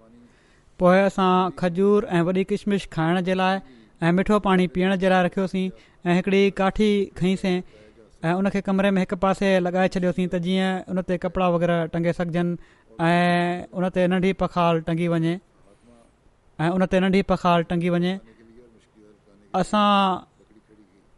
पोइ 0.81 0.99
असां 0.99 1.33
खजूर 1.61 2.07
ऐं 2.19 2.21
वॾी 2.29 2.43
किशमिश 2.51 2.87
खाइण 2.97 3.21
जे 3.29 3.35
लाइ 3.41 3.57
ऐं 4.05 4.13
मिठो 4.19 4.39
पाणी 4.47 4.67
पीअण 4.77 4.95
जे 5.05 5.09
लाइ 5.13 5.25
रखियोसीं 5.25 5.71
ऐं 6.07 6.15
हिकिड़ी 6.19 6.43
काठी 6.61 6.91
खईंसीं 7.21 7.57
ऐं 8.25 8.35
उनखे 8.41 8.61
कमरे 8.69 8.91
में 8.97 9.01
हिक 9.03 9.15
पासे 9.25 9.51
लॻाए 9.65 9.89
छॾियोसीं 9.97 10.29
त 10.33 10.43
जीअं 10.49 10.71
उन 10.93 11.01
ते 11.09 11.17
कपिड़ा 11.25 11.49
वग़ैरह 11.57 11.85
टंगे 11.97 12.13
सघजनि 12.21 12.57
ऐं 13.09 13.65
उन 13.79 13.89
ते 13.97 14.07
नंढी 14.13 14.33
पखाल 14.45 14.81
टंगी 14.91 15.09
वञे 15.15 15.35
ऐं 16.61 16.71
उन 16.77 16.87
ते 16.95 17.01
नंढी 17.07 17.23
पखाल 17.35 17.63
टंगी 17.73 17.89
वञे 17.97 18.15
असां 19.63 19.87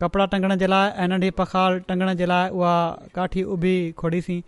कपिड़ा 0.03 0.25
टंगण 0.33 0.55
जे 0.61 0.67
लाइ 0.67 0.89
ऐं 1.03 1.07
नंढी 1.09 1.31
पखाल 1.37 1.79
टंगण 1.89 2.13
जे 2.15 2.27
लाइ 2.27 2.49
उहा 2.57 2.73
काठी 3.15 3.43
उभी 3.55 3.75
खोड़ीसीं 4.03 4.41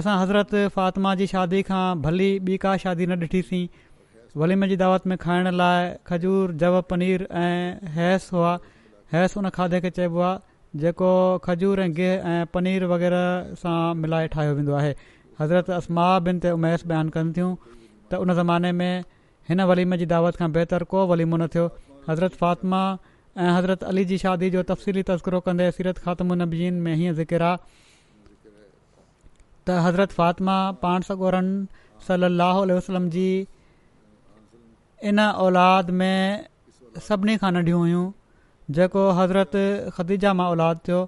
असां 0.00 0.16
हज़रत 0.22 0.50
फ़ातिमा 0.74 1.14
जी 1.20 1.26
शादी 1.32 1.62
खां 1.68 1.84
भली 2.06 2.26
ॿी 2.48 2.58
का 2.64 2.76
शादी 2.82 3.06
न 3.12 3.18
ॾिठीसीं 3.30 3.62
वलीम 4.42 4.66
जी 4.72 4.76
दावत 4.84 5.06
में 5.12 5.16
खाइण 5.24 5.50
लाइ 5.62 5.88
खजूर 6.10 6.52
जव 6.64 6.80
पनीर 6.90 7.26
ऐं 7.46 7.94
हेसि 7.96 8.36
हुआ 8.36 8.52
हैस 9.14 9.36
उन 9.42 9.48
खाधे 9.58 9.80
खे 9.86 9.90
चइबो 10.00 10.20
आहे 10.30 10.80
जेको 10.84 11.12
खजूर 11.46 11.80
ऐं 11.84 11.90
गिहु 12.00 12.32
ऐं 12.34 12.44
पनीर 12.58 12.84
वग़ैरह 12.94 13.56
सां 13.64 13.78
मिलाए 14.04 14.28
ठाहियो 14.38 14.54
वेंदो 14.58 14.76
आहे 14.84 14.94
हज़रत 15.40 15.70
असमा 15.82 16.08
बिन 16.28 16.42
ते 16.46 16.50
उमैस 16.60 16.86
बयानु 16.92 17.16
कनि 17.18 17.32
थियूं 17.38 17.52
त 17.64 18.26
उन 18.26 18.34
ज़माने 18.44 18.76
में 18.82 19.04
हिन 19.52 19.66
वलीम 19.72 19.98
जी 20.02 20.10
दावत 20.16 20.42
खां 20.42 20.50
बहितर 20.58 20.86
को 20.94 21.06
वलीमो 21.14 21.40
न 21.44 21.50
थियो 21.56 21.66
हज़रत 22.10 22.42
फ़ातिमा 22.42 22.82
ऐं 23.44 23.50
हज़रत 23.54 23.82
अली 23.88 24.04
जी 24.10 24.16
शादी 24.20 24.48
जो 24.50 24.62
तफ़सीली 24.68 25.02
तस्करो 25.08 25.38
कंदे 25.48 25.70
सीरत 25.74 25.98
ख़ात्म 26.04 26.34
नबजीन 26.38 26.80
में 26.86 26.94
हीअं 26.94 27.12
ज़िकर 27.18 27.42
आहे 27.48 27.56
त 29.66 29.74
हज़रत 29.84 30.12
फ़ातिमा 30.16 30.54
पाण 30.84 31.02
सगोरनि 31.08 32.00
सली 32.06 32.30
अलसलम 32.46 33.08
जी 33.16 33.26
इन 35.10 35.20
औलाद 35.26 35.90
में 36.00 36.46
सभिनी 37.08 37.36
खां 37.44 37.50
नंढियूं 37.58 37.78
हुयूं 37.82 38.02
जेको 38.78 39.06
हज़रत 39.20 39.54
ख़दीजा 39.98 40.32
मां 40.40 40.46
औलादु 40.56 40.80
थियो 40.88 40.98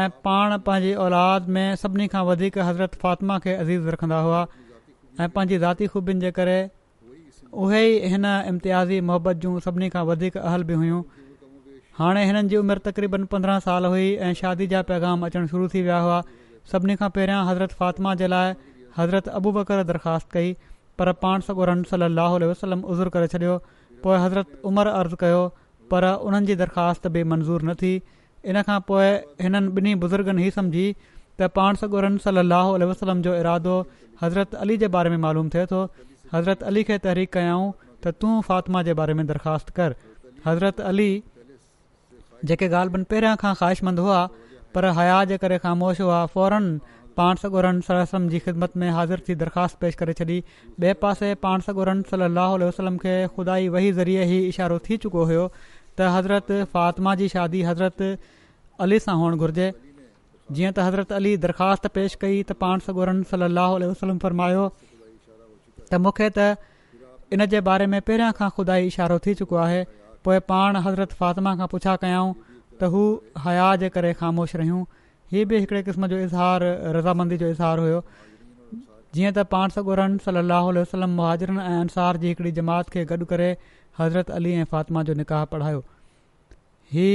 ऐं 0.00 0.08
पाण 0.28 0.56
पंहिंजी 0.66 0.92
औलाद 1.06 1.48
में 1.58 1.64
सभिनी 1.84 2.08
खां 2.16 2.26
वधीक 2.32 2.58
हज़रत 2.68 3.00
फ़ातिमा 3.06 3.38
खे 3.46 3.54
अज़ीज़ 3.62 3.88
रखंदा 3.96 4.20
हुआ 4.28 4.44
ऐं 5.20 5.30
पंहिंजी 5.38 5.58
ज़ाती 5.66 5.86
ख़ूबियुनि 5.96 6.20
जे 6.26 6.30
करे 6.40 6.58
उहे 7.62 7.78
ई 7.84 8.08
हिन 8.10 8.24
इम्तियाज़ी 8.48 9.00
मोहबत 9.08 9.36
जूं 9.44 9.58
सभिनी 9.62 9.88
खां 9.92 10.02
वधीक 10.08 10.36
अहल 10.36 10.62
बि 10.68 10.74
हुइयूं 10.80 11.00
हाणे 11.98 12.24
हिननि 12.26 12.48
जी 12.52 12.56
उमिरि 12.58 12.80
तक़रीबन 12.84 13.24
पंद्रहं 13.32 13.60
साल 13.64 13.86
हुई 13.94 14.04
ऐं 14.26 14.32
शादी 14.40 14.66
जा 14.72 14.82
पैगाम 14.90 15.24
अचणु 15.28 15.46
शुरू 15.54 15.68
थी 15.72 15.82
विया 15.86 15.98
हुआ 16.04 16.20
सभिनी 16.72 16.96
खां 17.00 17.08
पहिरियां 17.16 17.40
हज़रत 17.48 17.72
फ़ातिमा 17.80 18.14
जे 18.20 18.26
लाइ 18.34 18.54
हज़रत 18.98 19.28
अबू 19.40 19.52
बकर 19.56 19.82
दरख़्वास्त 19.88 20.30
कई 20.36 20.52
पर 21.02 21.12
पाण 21.24 21.46
सॻोरन 21.48 21.82
सलाहु 21.92 22.38
वसलम 22.52 22.84
उज़ूर 22.94 23.08
करे 23.18 23.26
छॾियो 23.34 23.56
पोइ 24.06 24.18
हज़रत 24.26 24.60
उमरि 24.72 24.90
अर्ज़ु 25.00 25.16
कयो 25.24 25.42
पर 25.94 26.06
उन्हनि 26.28 26.50
जी 26.52 26.56
दरख़्वास्त 26.62 27.08
बि 27.18 27.24
मंज़ूरु 27.34 27.68
न 27.70 27.74
थी 27.82 27.92
इन 28.54 28.62
खां 28.70 28.78
पोइ 28.92 29.08
हिननि 29.46 29.80
ॿिन्ही 29.80 29.94
बुज़ुर्गनि 30.06 30.46
ई 30.46 30.56
सम्झी 30.60 30.86
त 31.00 31.50
पाण 31.58 31.82
सॻोरम 31.82 32.16
सलाहु 32.28 32.78
आलम 32.88 33.22
जो 33.28 33.34
इरादो 33.42 33.80
हज़रत 34.22 34.54
अली 34.64 34.76
जे 34.84 34.88
बारे 34.98 35.10
में 35.16 35.20
मालूम 35.26 35.48
थिए 35.56 35.66
थो 35.74 35.82
हज़रत 36.32 36.62
अली 36.70 36.82
खे 36.88 36.96
तहरीक 37.06 37.32
कयाऊं 37.36 37.70
त 38.02 38.12
तूं 38.22 38.34
फ़ातिमा 38.48 38.82
जे 38.88 38.94
बारे 39.00 39.14
में 39.20 39.26
दरख़्वास्त 39.30 39.70
कर 39.78 39.94
हज़रत 40.46 40.80
अली 40.90 41.10
जेके 42.50 42.68
ॻाल्हि 42.68 42.94
ॿिनि 42.98 43.04
पहिरियां 43.12 43.36
खां 43.42 43.54
ख़्वाहिशमंद 43.62 43.98
हुआ 44.06 44.20
पर 44.76 44.84
हया 44.98 45.16
जे 45.32 45.38
करे 45.44 45.58
ख़ामोश 45.64 46.00
हुआ 46.04 46.18
फौरन 46.34 46.68
पाण 47.20 47.42
सगोरन 47.44 47.80
सलम 47.88 48.28
जी 48.34 48.38
ख़िदमत 48.44 48.76
में 48.82 48.86
हाज़िर 48.98 49.22
थी 49.28 49.34
दरख़्वास्त 49.42 49.78
पेश 49.84 49.94
करे 50.02 50.12
छॾी 50.20 50.38
ॿिए 50.42 50.92
पासे 51.04 51.32
पाण 51.46 51.66
सगोरनि 51.68 52.08
सलाहु 52.12 52.60
वसलम 52.64 52.96
खे 53.06 53.14
ख़ुदा 53.34 53.56
वही 53.78 53.90
ज़रिए 53.98 54.24
ई 54.28 54.38
इशारो 54.54 54.78
थी 54.90 54.96
चुको 55.06 55.24
हुयो 55.32 55.44
त 55.54 56.12
हज़रत 56.18 56.52
फ़ातिमा 56.76 57.14
जी 57.22 57.28
शादी 57.34 57.62
हज़रत 57.70 58.08
अली 58.86 59.00
सां 59.08 59.18
हुअणु 59.24 59.42
घुरिजे 59.46 59.66
जीअं 60.52 60.70
त 60.70 60.86
हज़रत 60.90 61.12
अली 61.20 61.34
दरख़्वास्त 61.48 61.92
पेश 61.98 62.16
कई 62.24 62.40
त 62.44 62.58
पाण 62.64 62.86
सगोरनि 62.88 63.30
सलाह 63.32 63.76
वसलम 63.86 64.22
फरमायो 64.26 64.64
त 65.90 66.00
मूंखे 66.06 66.26
त 66.38 67.34
इन 67.36 67.46
जे 67.54 67.60
बारे 67.68 67.86
में 67.92 68.00
पहिरियां 68.10 68.30
खां 68.40 68.48
ख़ुदा 68.56 68.76
ई 68.82 68.90
इशारो 68.94 69.18
थी 69.26 69.34
चुको 69.40 69.60
आहे 69.64 69.78
पोइ 70.26 70.38
पाण 70.50 70.78
हज़रत 70.86 71.12
फ़ातिमा 71.20 71.54
खां 71.60 71.68
पुछा 71.74 71.94
कयूं 72.04 72.28
त 72.54 72.90
हू 72.96 73.02
हया 73.46 73.66
जे 73.84 73.90
करे 73.98 74.12
ख़ामोश 74.20 74.56
रहियूं 74.62 74.80
हीअ 75.34 75.46
बि 75.52 75.60
हिकिड़े 75.64 75.82
क़िस्म 75.88 76.10
जो 76.14 76.18
इज़हार 76.26 76.66
रज़ामंदी 76.98 77.38
जो 77.44 77.50
इज़हार 77.56 77.82
हुयो 77.86 78.00
जीअं 79.18 79.32
त 79.38 79.46
पाण 79.54 79.74
सगुरन 79.76 80.16
सली 80.26 80.44
वसलम 80.80 81.16
मुहाजरनि 81.20 81.64
ऐं 81.72 81.78
अंसार 81.84 82.20
जी 82.24 82.32
हिकिड़ी 82.34 82.52
जमात 82.58 82.92
खे 82.96 83.04
गॾु 83.14 83.28
करे 83.34 83.50
हज़रत 84.00 84.30
अली 84.40 84.54
ऐं 84.62 84.68
फ़ातिमा 84.74 85.02
जो 85.10 85.16
निकाह 85.22 85.44
पढ़ायो 85.54 85.82
ही 86.96 87.08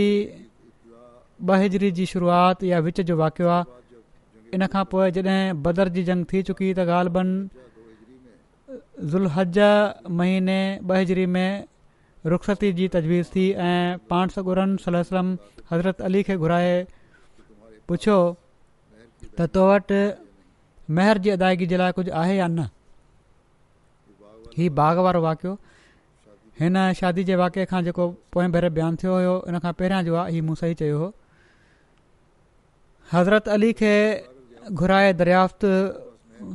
बहिजरी 1.51 1.91
जी 1.99 2.05
शुरुआति 2.15 2.71
या 2.73 2.79
विच 2.89 3.01
जो 3.11 3.17
वाक़ियो 3.23 3.49
आहे 3.53 4.57
इन 4.59 4.67
खां 4.73 4.83
पोइ 4.91 5.11
जॾहिं 5.19 5.39
बदर 5.63 5.89
जी 5.95 6.03
जंग 6.11 6.31
थी 6.33 6.41
चुकी 6.49 6.73
त 6.81 6.91
ॻाल्हि 6.91 7.74
ज़ुलहज 9.03 9.57
महीने 10.17 10.57
ॿ 10.83 10.95
हजरी 11.01 11.25
में 11.35 11.65
रुख़सती 12.33 12.71
जी 12.73 12.87
तजवीज़ 12.95 13.27
थी 13.35 13.49
ऐं 13.69 13.97
पाण 14.09 14.27
सगुरन 14.35 14.75
सलाह 14.85 15.03
सलम 15.09 15.35
हज़रत 15.71 16.01
अली 16.07 16.23
खे 16.29 16.37
घुराए 16.45 16.75
पुछियो 17.87 18.17
त 19.37 19.47
तो 19.57 19.65
वटि 19.71 20.01
महिर 20.99 21.17
जी 21.25 21.29
अदायगी 21.35 21.65
जे 21.73 21.77
लाइ 21.81 21.91
कुझु 21.99 22.11
आहे 22.21 22.35
या 22.37 22.47
न 22.55 22.67
हीउ 24.57 24.73
बाग़ 24.79 24.99
वारो 25.05 25.21
वाक़ियो 25.27 25.53
हिन 26.59 26.75
शादी 26.99 27.23
जे 27.29 27.35
वाक़े 27.41 27.65
खां 27.71 27.83
जेको 27.89 28.03
पोएं 28.33 28.49
भेरे 28.55 28.69
बयानु 28.77 28.97
थियो 29.03 29.13
हुयो 29.17 29.33
हिन 29.47 29.59
खां 29.65 29.73
पहिरियां 29.81 30.03
जो 30.09 30.15
आहे 30.23 30.41
मूं 30.49 30.55
सही 30.63 30.73
चयो 30.81 31.11
हज़रत 33.13 33.47
अली 33.57 33.71
खे 33.81 33.93
घुराए 34.79 35.09
दरियाफ़्त 35.23 35.65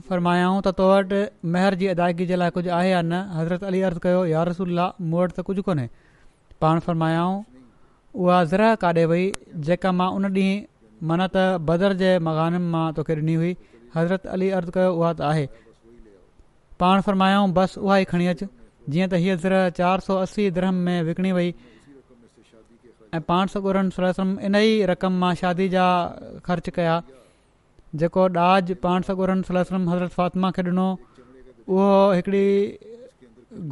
फरमायाऊं 0.08 0.58
त 0.64 0.68
तो 0.78 0.86
वटि 0.90 1.20
महिर 1.54 1.74
जी 1.80 1.86
अदायगी 1.92 2.24
जे 2.30 2.36
लाइ 2.40 2.50
कुझु 2.56 2.70
आहे 2.78 2.90
या 2.90 3.00
न 3.02 3.12
हज़रत 3.36 3.62
अली 3.68 3.80
अर्ज़ु 3.88 4.00
कयो 4.06 4.24
यार 4.36 4.48
रसुल्ला 4.52 4.84
मूं 5.10 5.20
वटि 5.22 5.34
त 5.36 5.40
कुझु 5.48 5.62
कोन्हे 5.68 5.86
पाण 6.60 6.78
फ़रमायाऊं 6.84 7.36
उहा 8.20 8.38
ज़र 8.52 8.62
काॾे 8.82 9.04
वई 9.10 9.24
जेका 9.66 9.92
मां 10.00 10.10
उन 10.16 10.24
ॾींहुं 10.24 10.64
मन 11.10 11.20
त 11.34 11.60
बदर 11.70 11.92
जे 12.02 12.10
मकाननि 12.28 12.58
मां 12.74 12.84
तोखे 12.98 13.14
ॾिनी 13.20 13.34
हुई 13.40 13.52
हज़रत 13.96 14.26
अली 14.36 14.50
अर्ज़ 14.58 14.70
कयो 14.76 14.90
उहा 15.00 15.12
त 15.12 15.20
आहे 15.32 15.46
पाण 16.82 17.00
फ़र्मायाऊं 17.08 17.48
बसि 17.58 17.80
उहा 17.84 17.96
ई 18.02 18.04
खणी 18.12 18.26
अचु 18.36 18.46
जीअं 18.92 19.08
त 19.12 19.22
हीअ 19.24 19.36
ज़र 19.46 19.54
चारि 19.80 20.06
सौ 20.10 20.16
असी 20.26 20.50
ध्रम 20.60 20.74
में 20.90 20.96
विकणी 21.08 21.32
वई 21.40 21.50
ऐं 23.16 23.22
पाण 23.32 23.54
सौ 23.54 24.28
इन 24.48 24.54
ई 24.54 24.84
रक़म 24.92 25.18
मां 25.24 25.32
शादी 25.44 25.68
जा 25.76 25.86
ख़र्च 26.50 26.68
कया 26.80 26.98
जेको 28.00 28.24
ॾाज 28.40 28.70
पाण 28.82 29.02
सॻोरनि 29.06 29.42
सलम 29.46 29.88
हज़रत 29.90 30.10
फातिमा 30.18 30.50
खे 30.56 30.62
ॾिनो 30.66 30.86
उहो 31.68 32.12
हिकिड़ी 32.16 32.46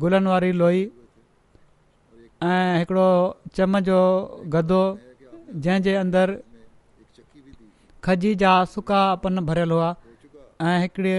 गुलनि 0.03 0.31
वारी 0.31 0.51
लोई 0.63 0.81
ऐं 2.47 2.79
हिकिड़ो 2.79 3.07
चम 3.59 3.79
जो 3.91 3.99
गो 4.55 4.65
जंहिंजे 5.53 5.95
अंदर 6.03 6.35
खजी 8.09 8.35
जा 8.43 8.51
सुका 8.75 8.99
पन 9.27 9.41
भरियलु 9.51 9.75
हुआ 9.79 9.91
ऐं 10.71 10.75
हिकिड़ी 10.85 11.15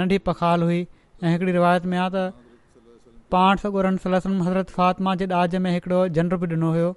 नंढी 0.00 0.18
पखाल 0.28 0.62
हुई 0.68 0.78
ऐं 0.82 1.30
हिकिड़ी 1.32 1.52
रिवायत 1.58 1.84
में 1.92 1.98
आहे 2.04 2.10
त 2.14 3.26
पाण 3.36 3.60
सॻोरनि 3.64 4.02
सलम 4.06 4.42
हज़रत 4.46 4.70
फ़ातिमा 4.76 5.14
जे 5.22 5.26
ॾाज 5.40 5.56
में 5.66 5.70
हिकिड़ो 5.74 6.00
जंड 6.20 6.38
बि 6.44 6.46
ॾिनो 6.54 6.70
हुयो 6.78 6.90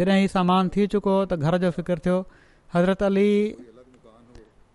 जॾहिं 0.00 0.18
हीउ 0.22 0.28
सामान 0.36 0.70
थी 0.76 0.86
चुको 0.94 1.16
त 1.34 1.40
घर 1.48 1.58
जो 1.66 1.70
फ़िक्रु 1.80 1.98
थियो 2.06 2.18
हज़रत 2.76 3.02
अली 3.10 3.28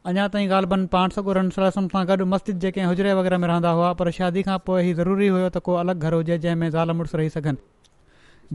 અન્યા 0.10 0.30
તઈ 0.34 0.48
ગાલબન 0.52 0.82
પાણ 0.94 1.12
સગો 1.16 1.34
રસલલ્લાહુ 1.36 1.52
અલાહી 1.58 1.72
વસલમ 1.72 1.86
તા 1.94 2.04
ગડ 2.12 2.24
મસ્જિદ 2.34 2.66
કે 2.78 2.88
હુજરે 2.88 3.12
વગેરા 3.20 3.38
મે 3.44 3.48
રહેંદા 3.52 3.72
હોવા 3.78 3.92
પર 4.02 4.12
શાદી 4.18 4.42
ખા 4.48 4.58
પોયે 4.70 4.89
જરૂરી 4.98 5.30
હોયો 5.36 5.50
તો 5.56 5.62
કોઈ 5.68 5.78
અલગ 5.84 6.00
ઘર 6.06 6.16
હોજે 6.20 6.38
જેમે 6.46 6.66
ઝાલમ 6.74 7.04
ઉસ 7.06 7.13
રહી 7.20 7.30
સકન 7.36 7.58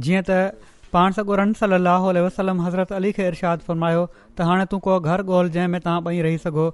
જીયા 0.09 0.27
તા 0.31 0.43
પાણ 0.97 1.17
સગો 1.19 1.37
રસલલ્લાહુ 1.43 2.11
અલાહી 2.13 2.27
વસલમ 2.29 2.61
હઝરત 2.67 2.93
અલી 2.99 3.13
ખેરશાદ 3.21 3.65
ફરમાયો 3.69 4.05
તહાને 4.41 4.65
તુકો 4.75 4.99
ઘર 5.09 5.23
ગોલ 5.33 5.49
જેમે 5.57 5.79
તા 5.89 5.97
ભઈ 6.11 6.21
રહી 6.29 6.39
સગો 6.45 6.67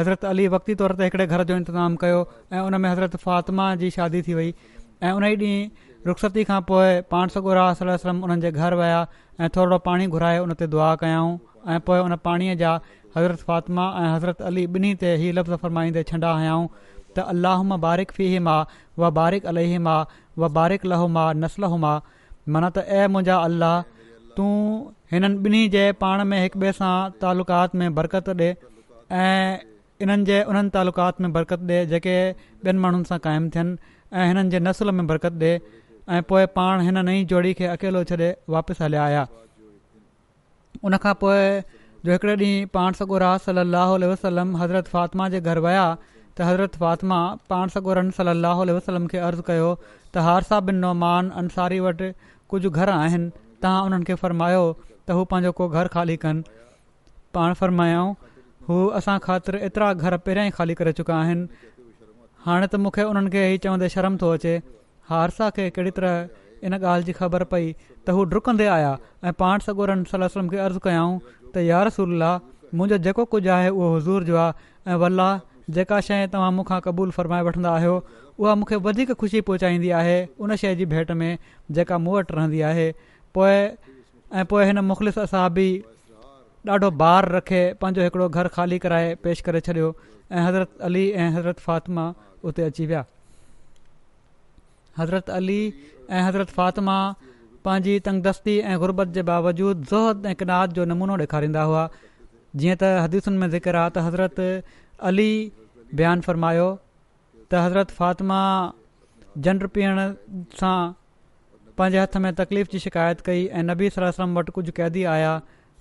હઝરત 0.00 0.24
અલી 0.32 0.48
વક્તી 0.56 0.78
તૌરત 0.82 1.00
એકડે 1.08 1.26
ઘર 1.34 1.44
જો 1.52 1.56
ઇંતિzaam 1.62 2.00
કયો 2.04 2.22
એ 2.56 2.64
ઉનમે 2.70 2.88
હઝરત 2.94 3.20
ફાતિમા 3.26 3.70
જી 3.84 3.92
શાદી 3.98 4.22
થી 4.30 4.38
ભઈ 4.40 4.52
એ 5.08 5.12
ઉનહી 5.20 5.34
દી 5.44 5.58
રુક્ષતી 6.08 6.48
ખા 6.52 6.60
પોયે 6.72 6.96
પાણ 7.16 7.28
સગો 7.36 7.52
રસલલ્લાહુ 7.60 8.18
ઉનનજે 8.30 8.50
ઘર 8.60 8.74
વયા 8.82 9.04
એ 9.44 9.56
થોડો 9.56 9.78
પાણી 9.88 10.10
ઘરાય 10.18 10.40
ઉનતે 10.48 10.66
દુઆ 10.74 10.92
કયા 11.04 11.22
હું 11.26 11.36
એ 11.76 11.78
પોયે 11.86 12.02
ઉન 12.08 12.16
પાણી 12.26 12.56
જા 12.64 12.76
हज़रत 13.16 13.38
फ़ातिमा 13.46 13.84
ऐं 14.00 14.08
हज़रत 14.14 14.40
अली 14.50 14.64
ॿिन्ही 14.76 14.94
ते 15.00 15.08
ई 15.16 15.32
लफ़्ज़ 15.38 15.56
फरमाईंदे 15.64 16.02
छंडा 16.10 16.30
आयाऊं 16.42 16.68
त 17.16 17.24
अल्लाहम 17.32 17.76
बारिक 17.84 18.12
फ़ीह 18.18 18.40
माउ 18.48 18.64
व 18.98 19.10
बारिक 19.18 19.46
अली 19.52 19.78
मा 19.88 19.96
वारिक 20.60 20.86
लहोमा 20.92 21.24
नसल 21.44 21.64
हुमा 21.72 21.92
माना 22.56 22.70
त 22.78 22.84
ऐ 23.00 23.08
मुंहिंजा 23.16 23.36
अलाह 23.48 23.74
तूं 24.36 24.54
हिननि 25.12 25.50
ॿिन्ही 25.50 25.68
जे 25.76 25.84
पाण 26.04 26.24
में 26.30 26.38
हिक 26.44 26.56
ॿिए 26.62 26.72
सां 26.78 26.94
तालुक़ात 27.26 27.74
में 27.82 27.94
बरक़त 28.00 28.28
ॾे 28.40 28.48
ऐं 29.26 29.58
इन्हनि 30.06 30.24
जे 30.30 30.40
उन्हनि 30.54 30.74
तालुक़ात 30.78 31.20
में 31.26 31.32
बरक़त 31.36 31.70
ॾे 31.74 31.82
जेके 31.94 32.16
ॿियनि 32.30 32.84
माण्हुनि 32.86 33.10
सां 33.12 33.18
क़ाइमु 33.28 33.50
थियनि 33.58 33.94
ऐं 34.22 34.26
हिननि 34.32 34.56
जे 34.56 34.62
नसल 34.70 34.94
में 35.00 35.04
बरक़त 35.12 35.38
ॾे 35.46 35.52
ऐं 36.14 36.22
पोइ 36.32 36.46
पाण 36.58 36.86
हिन 36.88 37.04
नई 37.10 37.24
जोड़ी 37.34 37.52
खे 37.60 37.66
अकेलो 37.76 38.04
छॾे 38.12 38.32
वापसि 38.56 38.84
हलिया 38.86 39.04
आया 39.10 39.26
उन 40.88 40.96
खां 41.06 41.14
पोइ 41.24 41.44
जो 42.06 42.12
हिकिड़े 42.12 42.34
ॾींहुं 42.36 42.66
पाण 42.74 42.92
सॻोरा 42.98 43.26
सलाहु 43.44 43.96
वसलम 44.12 44.56
हज़रत 44.56 44.86
फातिमा 44.94 45.28
जे 45.34 45.40
घर 45.40 45.58
विया 45.66 45.82
त 46.36 46.40
हज़रत 46.48 46.76
फातिमा 46.82 47.18
पाण 47.52 47.68
सगोरन 47.74 48.10
सलाहु 48.18 48.62
उल 48.64 48.70
वसलम 48.78 49.06
खे 49.12 49.18
अर्ज़ु 49.26 49.42
कयो 49.50 49.68
त 50.14 50.24
हारसा 50.28 50.58
बिन 50.70 50.80
नौमान 50.84 51.28
अंसारी 51.42 51.78
वटि 51.84 52.08
कुझु 52.54 52.70
घर 52.80 52.90
आहिनि 52.94 53.28
तव्हां 53.66 53.84
उन्हनि 53.90 54.04
खे 54.10 54.14
फ़र्मायो 54.22 54.64
त 54.80 55.18
हू 55.18 55.24
पंहिंजो 55.34 55.52
को 55.62 55.68
घर 55.78 55.90
ख़ाली 55.96 56.16
कनि 56.24 56.42
पाण 57.38 57.54
फ़र्मायाऊं 57.60 58.14
हू 58.70 58.78
असां 59.00 59.16
ख़ातिर 59.28 59.58
एतिरा 59.70 59.92
घर 60.02 60.16
पहिरियां 60.26 60.48
ई 60.48 60.56
ख़ाली 60.58 60.76
करे 60.82 60.92
चुका 61.02 61.18
आहिनि 61.26 61.68
हाणे 62.48 62.66
त 62.74 62.80
मूंखे 62.86 63.04
उन्हनि 63.12 63.30
खे 63.36 63.44
इहे 63.50 63.60
चवंदे 63.68 63.92
शर्म 63.96 64.16
थो 64.24 64.32
अचे 64.40 64.56
हारसा 65.14 65.48
खे 65.60 65.68
कहिड़ी 65.78 65.94
तरह 66.00 66.66
इन 66.68 66.76
ॻाल्हि 66.82 67.06
जी 67.10 67.14
ख़बर 67.22 67.46
पई 67.54 67.70
त 67.86 68.18
हू 68.18 68.26
डुकंदे 68.34 68.66
आया 68.78 68.90
ऐं 69.30 69.34
पाण 69.44 69.66
सॻोरनि 69.70 70.10
सलह 70.14 70.34
वलम 70.36 70.48
खे 70.56 70.60
अर्ज़ु 70.66 70.80
कयऊं 70.88 71.14
त 71.54 71.64
यारसूल 71.68 72.22
मुंहिंजो 72.80 72.98
जेको 73.06 73.24
कुझु 73.36 73.50
आहे 73.56 73.68
उहो 73.70 73.88
हज़ूर 73.94 74.24
जो 74.30 74.36
आहे 74.42 74.92
ऐं 74.92 74.96
वल्ला 75.02 75.26
जेका 75.78 75.98
शइ 76.08 76.26
तव्हां 76.34 76.50
मूंखां 76.58 76.78
क़बूलु 76.86 77.14
फरमाए 77.18 77.44
वठंदा 77.48 77.72
आहियो 77.80 77.96
उहा 78.42 78.54
मूंखे 78.62 78.76
वधीक 78.86 79.12
ख़ुशी 79.22 79.40
पहुचाईंदी 79.48 79.90
आहे 80.00 80.14
उन 80.46 80.54
शइ 80.62 80.74
जी 80.80 80.86
भेंट 80.92 81.10
में 81.22 81.32
जेका 81.78 81.98
मूं 82.06 82.14
वटि 82.18 82.36
रहंदी 82.38 82.60
आहे 82.70 82.86
पोइ 83.38 83.56
ऐं 83.56 84.44
पोइ 84.54 84.64
हिन 84.72 84.84
मुख़लिस 84.92 85.18
ॾाढो 86.74 86.88
बार 87.02 87.28
रखे 87.34 87.60
पंहिंजो 87.80 88.02
हिकिड़ो 88.06 88.28
घर 88.38 88.48
ख़ाली 88.56 88.78
कराए 88.84 89.14
पेश 89.26 89.40
करे 89.48 89.60
छॾियो 89.68 89.86
ऐं 90.30 90.42
हज़रत 90.46 90.82
अली 90.88 91.00
ऐं 91.22 91.30
हज़रत 91.36 91.58
फ़ातिमा 91.68 92.04
उते 92.50 92.62
अची 92.72 92.86
विया 92.92 93.04
हज़रत 94.98 95.30
अली 95.40 95.58
ऐं 96.20 96.22
फ़ातिमा 96.58 96.96
पंहिंजी 97.66 97.98
तंगदस्ती 98.06 98.54
ऐं 98.68 98.76
गुरबत 98.82 99.10
जे 99.16 99.22
बावजूदु 99.26 99.82
ज़ोहत 99.90 100.24
ऐं 100.30 100.34
किनात 100.38 100.72
जो 100.78 100.84
नमूनो 100.92 101.16
ॾेखारींदा 101.24 101.62
हुआ 101.72 101.82
जीअं 102.62 102.74
त 102.82 102.88
हदीसुनि 103.02 103.36
में 103.42 103.50
ज़िक्र 103.54 103.76
आहे 103.82 103.90
त 103.90 104.02
हज़रत 104.06 104.38
अली 105.10 105.28
बयानु 106.00 106.26
फ़रमायो 106.28 106.64
त 106.66 107.60
हज़रत 107.66 107.90
फ़ातिमा 107.98 108.38
जंड 109.48 109.66
पीअण 109.76 110.00
सां 110.62 110.76
पंहिंजे 111.80 112.00
हथ 112.02 112.16
में 112.26 112.30
तकलीफ़ 112.40 112.72
जी 112.74 112.78
शिकायत 112.86 113.20
कई 113.30 113.44
ऐं 113.44 113.62
नबी 113.68 113.90
सरम 113.98 114.36
वटि 114.40 114.54
कुझु 114.58 114.72
क़ैदी 114.80 115.04
आया 115.12 115.30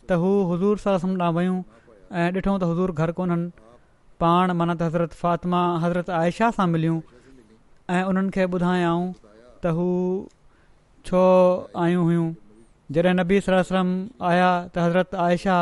त 0.09 0.19
हू 0.25 0.31
हज़ूर 0.53 0.83
सरसम 0.85 1.15
तां 1.23 1.29
वयूं 1.39 1.55
ऐं 1.55 2.27
ॾिठो 2.35 2.53
त 2.65 2.69
हज़ूर 2.73 2.93
घर 3.05 3.15
कोन्हनि 3.21 3.71
पाण 4.25 4.53
माना 4.61 4.77
त 4.83 4.89
हज़रत 4.91 5.17
फ़ातिमा 5.23 5.63
हज़रत 5.87 6.13
आयशा 6.21 6.51
सां 6.59 6.69
मिलियूं 6.75 7.01
ऐं 7.97 8.03
उन्हनि 8.13 8.35
खे 8.37 8.47
ॿुधायऊं 8.59 9.09
त 9.65 9.73
हू 9.79 9.89
छो 11.05 11.21
आहियूं 11.83 12.03
हुयूं 12.07 12.25
जॾहिं 12.95 13.13
नबी 13.19 13.39
सर 13.47 13.61
सलम 13.69 13.89
आया 14.29 14.49
त 14.67 14.85
हज़रत 14.85 15.15
आयशा 15.27 15.55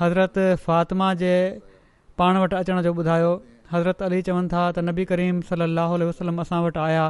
हज़रत 0.00 0.38
फ़ातिमा 0.66 1.08
जे 1.22 1.32
पाण 2.22 2.36
वटि 2.42 2.56
अचण 2.60 2.80
जो 2.86 2.92
ॿुधायो 3.02 3.32
हज़रत 3.72 4.02
अली 4.08 4.20
चवनि 4.28 4.48
था 4.52 4.62
त 4.70 4.86
नबी 4.88 5.04
करीम 5.12 5.40
सली 5.50 5.66
लाहु 5.74 5.98
वसलम 6.10 6.40
असां 6.46 6.62
वटि 6.68 6.80
आया 6.86 7.04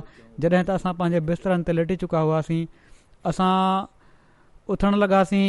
जॾहिं 0.45 0.65
त 0.71 0.79
असां 0.79 0.93
पंहिंजे 1.03 1.21
बिस्तरनि 1.31 1.67
ते 1.69 1.73
लुटी 1.79 1.97
चुका 2.05 2.21
हुआसीं 2.27 2.63
असां 3.31 3.55
उथण 4.77 4.99
लॻासीं 5.03 5.49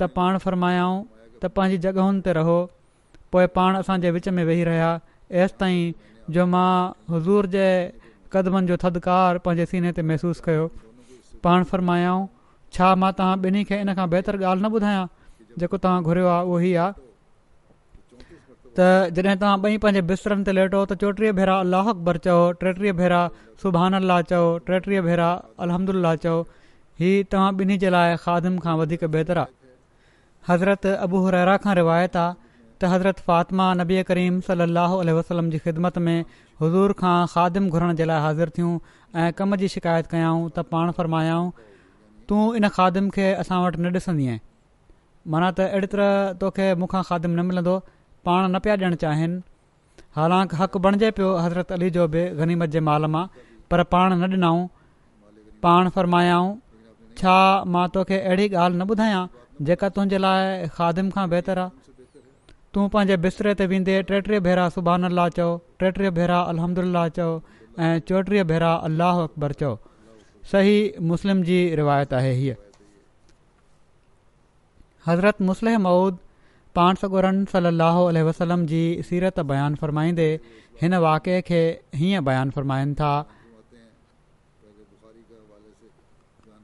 त 0.00 0.10
पाण 0.18 0.38
फ़र्मायाऊं 0.46 0.96
त 1.42 1.52
पंहिंजी 1.58 1.78
जॻहियुनि 1.86 2.20
ते 2.28 2.32
रहो 2.40 2.58
पोइ 3.34 3.46
पाण 3.58 3.76
असांजे 3.84 4.10
विच 4.18 4.28
में 4.38 4.42
वेही 4.50 4.64
रहिया 4.70 4.90
एसि 5.46 5.54
ताईं 5.60 5.94
जो 6.36 6.46
मां 6.56 6.70
हज़ूर 7.14 7.46
जे 7.56 7.66
क़दमनि 8.32 8.66
जो 8.68 8.76
थदकार 8.84 9.38
पंहिंजे 9.46 9.66
सीने 9.72 9.92
ते 9.98 10.02
महिसूसु 10.12 10.42
कयो 10.48 10.66
पाण 11.46 11.64
फरमायाऊं 11.72 12.26
छा 12.76 12.94
मां 13.02 13.10
तव्हां 13.18 13.36
ॿिन्ही 13.50 13.64
खे 13.68 13.80
इन 13.82 13.92
खां 13.98 14.06
बहितर 14.14 14.38
ॻाल्हि 14.40 14.64
न 14.64 14.70
ॿुधायां 14.78 15.04
जेको 15.62 15.78
तव्हां 15.84 16.02
घुरियो 16.10 16.32
आहे 16.36 16.44
उहो 16.48 16.60
ई 16.70 16.72
आहे 16.84 16.92
त 18.78 18.88
जॾहिं 19.18 19.40
तव्हां 19.44 19.56
ॿई 19.70 19.80
पंहिंजे 19.84 20.02
बिस्तरनि 20.10 20.48
ते 20.48 20.54
लेटो 20.58 20.82
त 20.90 20.98
चोटीह 21.04 21.36
भेरा 21.40 21.54
अलाह 21.66 21.92
अकबर 21.94 22.20
चओ 22.26 22.36
टेटीह 22.64 22.96
भेरा 23.02 23.20
सुबान 23.62 24.00
अलाह 24.00 24.20
चओ 24.32 24.44
टेटीह 24.70 25.04
भेरा 25.08 25.30
अलहमदुल्ला 25.68 26.14
चओ 26.26 26.36
ही 27.02 27.14
तव्हां 27.36 27.54
ॿिन्ही 27.62 27.78
जे 27.86 27.94
लाइ 27.96 28.18
खादिम 28.26 28.58
खां 28.66 28.74
वधीक 28.82 29.08
बहितरु 29.16 29.46
आहे 29.46 29.56
हज़रत 30.50 30.92
अबू 31.08 31.24
रहरा 31.36 31.56
खां 31.66 31.78
रिवायत 31.82 32.22
आहे 32.24 32.36
त 32.82 32.88
हज़रत 32.90 33.20
फातिमा 33.28 33.64
नबी 33.78 33.96
करीम 34.08 34.34
सली 34.48 35.12
वसलम 35.14 35.48
जी 35.54 35.58
ख़िदमत 35.62 35.96
में 36.08 36.18
हज़ूर 36.62 36.92
खां 36.98 37.14
खादिम 37.30 37.64
घुरण 37.78 37.96
जे 38.00 38.04
लाइ 38.10 38.20
हाज़िर 38.26 38.52
थियूं 38.58 38.74
ऐं 39.22 39.32
कम 39.40 39.56
जी 39.62 39.70
शिकायत 39.72 40.10
कयाऊं 40.12 40.44
त 40.58 40.64
पाण 40.74 40.92
फ़रमायाऊं 40.98 41.50
तूं 42.32 42.42
इन 42.60 42.68
खादिम 42.76 43.08
खे 43.16 43.26
असां 43.44 43.58
वटि 43.64 43.80
न 43.80 44.02
ॾिसंदीअ 44.02 44.36
माना 45.34 45.48
त 45.58 45.66
अहिड़ी 45.78 45.90
तरह 45.94 46.12
तोखे 46.44 46.68
मूंखां 46.82 47.02
ख़ादिम 47.10 47.34
न 47.40 47.46
मिलंदो 47.50 47.74
पाण 48.30 48.46
न 48.46 48.62
पिया 48.68 48.76
ॾियणु 48.84 49.00
चाहिनि 49.04 49.40
हालांकि 50.20 50.60
हक़ु 50.62 50.84
बणिजे 50.86 51.10
पियो 51.18 51.32
हज़रत 51.46 51.74
अली 51.78 51.90
जो 51.98 52.06
बि 52.14 52.24
गनीमत 52.42 52.74
जे 52.76 52.84
माल 52.90 53.10
मां 53.16 53.24
पर 53.72 53.84
पाण 53.96 54.16
न 54.22 54.30
ॾिनऊं 54.38 54.62
पाण 55.68 55.92
फ़रमायाऊं 55.98 56.54
छा 57.22 57.36
मां 57.76 57.84
तोखे 57.98 58.22
अहिड़ी 58.22 58.48
ॻाल्हि 58.54 58.78
न 58.82 58.92
ॿुधायां 58.96 59.26
जेका 59.70 59.88
तुंहिंजे 59.98 60.24
लाइ 60.26 60.72
खादिम 60.80 61.08
खां 61.18 61.28
बहितरु 61.36 61.66
आहे 61.66 61.86
तूं 62.74 62.86
पंहिंजे 62.94 63.16
बिस्तरे 63.24 63.52
ते 63.58 63.66
वेंदे 63.72 63.92
टेटीह 64.08 64.40
भेरा 64.46 64.68
सुबानला 64.76 65.26
चओ 65.36 65.46
टेटीह 65.82 66.10
भेरा 66.16 66.38
अलहमुल्ला 66.52 67.02
चओ 67.18 67.28
ऐं 67.84 67.92
चोटीह 68.10 68.44
भेरा 68.50 68.72
अलाह 68.88 69.20
अकबर 69.28 69.52
चओ 69.62 69.70
सही 70.52 70.74
मुस्लिम 71.12 71.42
जी 71.50 71.58
रिवायत 71.80 72.12
आहे 72.18 72.32
हीअ 72.40 72.56
हज़रत 75.06 75.40
मुस्लिम 75.50 75.80
मऊद 75.86 76.18
पाण 76.80 77.00
सगुरन 77.04 77.38
सलाहु 77.52 78.02
वसलम 78.30 78.66
जी 78.72 78.82
सीरत 79.10 79.40
बयानु 79.52 79.80
फ़रमाईंदे 79.84 80.28
हिन 80.82 80.96
वाक़े 81.06 81.40
खे 81.50 81.62
हीअं 82.02 82.24
बयानु 82.30 82.58
फ़रमाइनि 82.58 82.94
था 83.00 83.12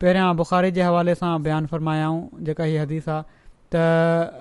पहिरियां 0.02 0.36
बुखारी 0.42 0.70
जे 0.80 0.82
हवाले 0.90 1.14
सां 1.22 1.32
बयानु 1.48 1.72
फ़रमायाऊं 1.74 2.44
जेका 2.50 2.64
हीअ 2.72 2.82
हदीस 2.82 3.08
आहे 3.16 3.42
त 3.74 3.78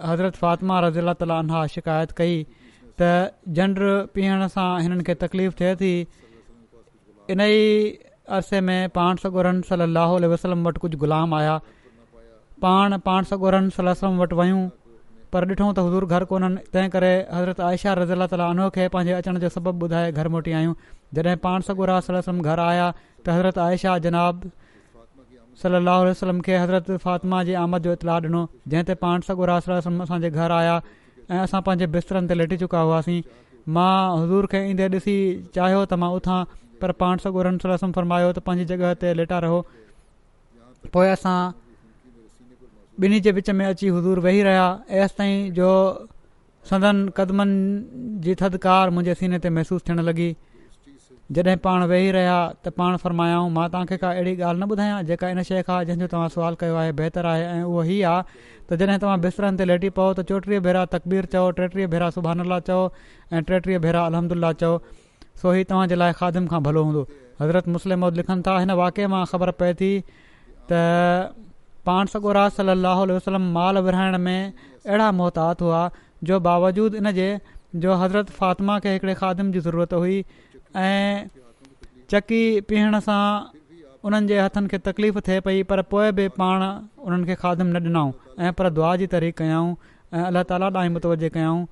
हज़रत 0.10 0.36
फातिमा 0.44 0.80
रज़ी 0.86 1.00
अला 1.06 1.14
ताली 1.22 1.32
आन्हा 1.38 1.62
शिकायत 1.76 2.12
कई 2.20 2.36
त 3.02 3.10
जंड 3.60 3.80
पीअण 4.18 4.48
सां 4.56 4.68
हिननि 4.86 5.04
खे 5.10 5.16
तकलीफ़ 5.26 5.56
थिए 5.62 5.76
थी 5.82 5.94
इन 7.36 7.42
ई 7.48 7.64
अरसे 8.38 8.60
में 8.70 8.80
पाण 9.00 9.22
सॻोरन 9.26 9.62
सलाहु 9.70 10.32
वसलम 10.34 10.68
वटि 10.68 10.84
कुझु 10.86 10.98
ग़ुलाम 11.06 11.34
आया 11.42 11.56
पाण 12.66 12.98
पाण 13.10 13.30
सगोरन 13.32 13.70
सलम 13.80 14.22
वटि 14.24 14.36
वयूं 14.42 14.62
पर 15.34 15.46
ॾिठो 15.52 15.68
त 15.80 15.84
हज़ूर 15.88 16.06
घर 16.16 16.24
कोन्हनि 16.32 16.60
तंहिं 16.74 16.90
करे 16.96 17.10
हज़रत 17.38 17.62
आयशा 17.70 17.94
रज़ीला 18.02 18.26
तालो 18.34 18.66
खे 18.76 18.84
पंहिंजे 18.96 19.14
अचण 19.22 19.40
जो 19.46 19.50
सबबु 19.56 19.86
ॿुधाए 19.88 20.12
घर 20.22 20.28
मोटी 20.36 20.52
आहियूं 20.60 20.74
जॾहिं 21.20 21.38
पाण 21.48 21.66
सलम 21.70 22.42
घर 22.52 22.60
आया 22.68 22.90
त 22.98 23.30
हज़रत 23.38 23.58
आयशा 23.66 23.94
जनाब 24.06 24.52
सलाहु 25.62 26.02
उहो 26.02 26.10
वसलम 26.10 26.40
खे 26.46 26.56
हज़रत 26.62 26.88
फ़ातिमा 27.06 27.44
जी 27.48 27.54
आमद 27.62 27.84
जो 27.88 27.92
इतलाह 27.98 28.16
ॾिनो 28.22 28.42
जंहिं 28.68 28.84
ते 28.90 28.94
पाण 29.04 29.22
सॻु 29.28 29.46
रहो 29.46 29.78
असांजे 30.04 30.30
घर 30.30 30.52
आया 30.58 30.76
ऐं 31.30 31.40
असां 31.42 31.62
पंहिंजे 31.68 31.88
बिस्तरनि 31.96 32.28
ते 32.30 32.36
लेटी 32.38 32.58
चुका 32.64 32.80
हुआसीं 32.80 33.22
मां 33.76 33.96
हज़ूर 34.20 34.46
खे 34.54 34.62
ईंदे 34.72 34.88
ॾिसी 34.96 35.16
चाहियो 35.58 35.84
त 35.86 36.00
मां 36.04 36.12
उथां 36.20 36.38
पर 36.82 36.92
पाण 37.04 37.18
सॻु 37.26 37.92
फरमायो 38.00 38.32
त 38.32 38.40
पंहिंजी 38.50 38.78
जॻह 38.82 38.94
ते 39.04 39.14
लेटा 39.22 39.40
रहो 39.48 39.60
पोइ 40.98 41.08
असां 41.18 41.36
ॿिन्ही 43.04 43.20
जे 43.26 43.32
विच 43.40 43.50
में 43.60 43.66
अची 43.66 43.88
हज़ूर 44.00 44.20
वेही 44.28 44.42
रहिया 44.50 44.66
ऐंसि 45.04 45.16
ताईं 45.18 45.54
जो 45.60 45.70
संदन 46.72 47.08
कदमनि 47.18 48.18
जी 48.26 48.36
थदकार 48.42 48.90
मुंहिंजे 48.98 49.16
सीने 49.22 49.40
ते 49.46 49.50
महसूसु 49.56 49.88
थियणु 49.88 50.04
लॻी 50.10 50.28
जॾहिं 51.36 51.56
पाण 51.66 51.84
वेही 51.92 52.10
रहिया 52.16 52.34
त 52.66 52.70
पाण 52.80 52.96
फरमायाऊं 53.04 53.50
मां 53.54 53.68
तव्हांखे 53.76 53.98
का 54.02 54.10
अहिड़ी 54.10 54.34
ॻाल्हि 54.50 54.60
न 54.64 54.70
ॿुधायां 54.74 54.98
जेका 55.12 55.30
इन 55.36 55.42
शइ 55.48 55.62
खां 55.70 55.78
जंहिंजो 55.90 56.08
तव्हां 56.12 56.28
सुवालु 56.36 56.60
कयो 56.64 56.76
आहे 56.82 56.92
बहितरु 57.00 57.28
आहे 57.30 57.44
ऐं 57.54 57.64
उहो 57.70 57.82
हीअ 57.88 58.10
आहे 58.10 58.22
त 58.72 58.78
जॾहिं 58.82 58.98
तव्हां 59.04 59.20
बिस्तरनि 59.24 59.58
ते 59.62 59.66
लेटी 59.70 59.90
पओ 60.00 60.06
त 60.20 60.26
चोटीह 60.32 60.62
भेरा 60.68 60.84
तकबीर 60.98 61.30
चओ 61.36 61.46
टेटीह 61.62 61.88
भेरा 61.96 62.10
सुबान 62.18 62.46
अला 62.46 62.60
चओ 62.70 62.78
ऐं 63.34 63.42
टेटीह 63.52 63.82
भेरा 63.88 64.04
अलहमला 64.12 64.52
चओ 64.64 64.74
सो 65.44 65.56
ही 65.58 65.64
तव्हांजे 65.74 65.98
लाइ 66.04 66.18
खादिम 66.22 66.52
खां 66.54 66.62
भलो 66.70 66.84
हूंदो 66.90 67.04
हज़रत 67.42 67.68
मुस्लिम 67.78 68.08
लिखनि 68.22 68.46
था 68.50 68.58
हिन 68.66 68.76
वाके 68.84 69.10
मां 69.16 69.24
ख़बर 69.34 69.54
पए 69.64 69.74
थी 69.82 69.92
त 70.72 70.86
पाण 71.92 72.14
सगोरा 72.16 72.48
राली 72.62 72.80
लाहु 72.88 73.10
वसलम 73.16 73.50
माल 73.60 73.84
विराइण 73.90 74.22
में 74.30 74.42
अहिड़ा 74.42 75.10
मोहतात 75.22 75.68
हुआ 75.70 75.84
जो 76.32 76.42
बावजूदु 76.54 77.04
इनजे 77.04 77.30
जो 77.84 78.00
हज़रत 78.06 78.36
फ़ातिमा 78.42 78.80
खे 78.88 78.92
हिकिड़े 78.98 79.14
खादिम 79.28 79.48
जी 79.54 79.60
ज़रूरत 79.68 79.96
हुई 80.04 80.18
ऐं 80.80 81.28
चकी 82.12 82.42
पीअण 82.70 83.00
सां 83.08 83.24
उन्हनि 84.08 84.28
जे 84.28 84.40
हथनि 84.40 84.68
खे 84.68 84.78
तकलीफ़ 84.88 85.20
थिए 85.28 85.40
पई 85.48 85.64
पर 85.70 85.82
पोइ 85.94 86.12
बि 86.18 86.28
पाण 86.38 86.64
उन्हनि 86.68 87.26
खे 87.28 87.36
खाधमु 87.44 87.72
न 87.74 87.78
ॾिनऊं 87.86 88.12
ऐं 88.46 88.52
पर 88.60 88.70
दुआ 88.80 88.96
जी 89.02 89.08
तरीक़ 89.14 89.36
कयूं 89.42 89.70
ऐं 90.14 90.24
अलाह 90.30 90.44
ताला 90.50 90.70
ॾांहुं 90.80 90.94
मुतवजे 90.98 91.30
कयाऊं 91.38 91.66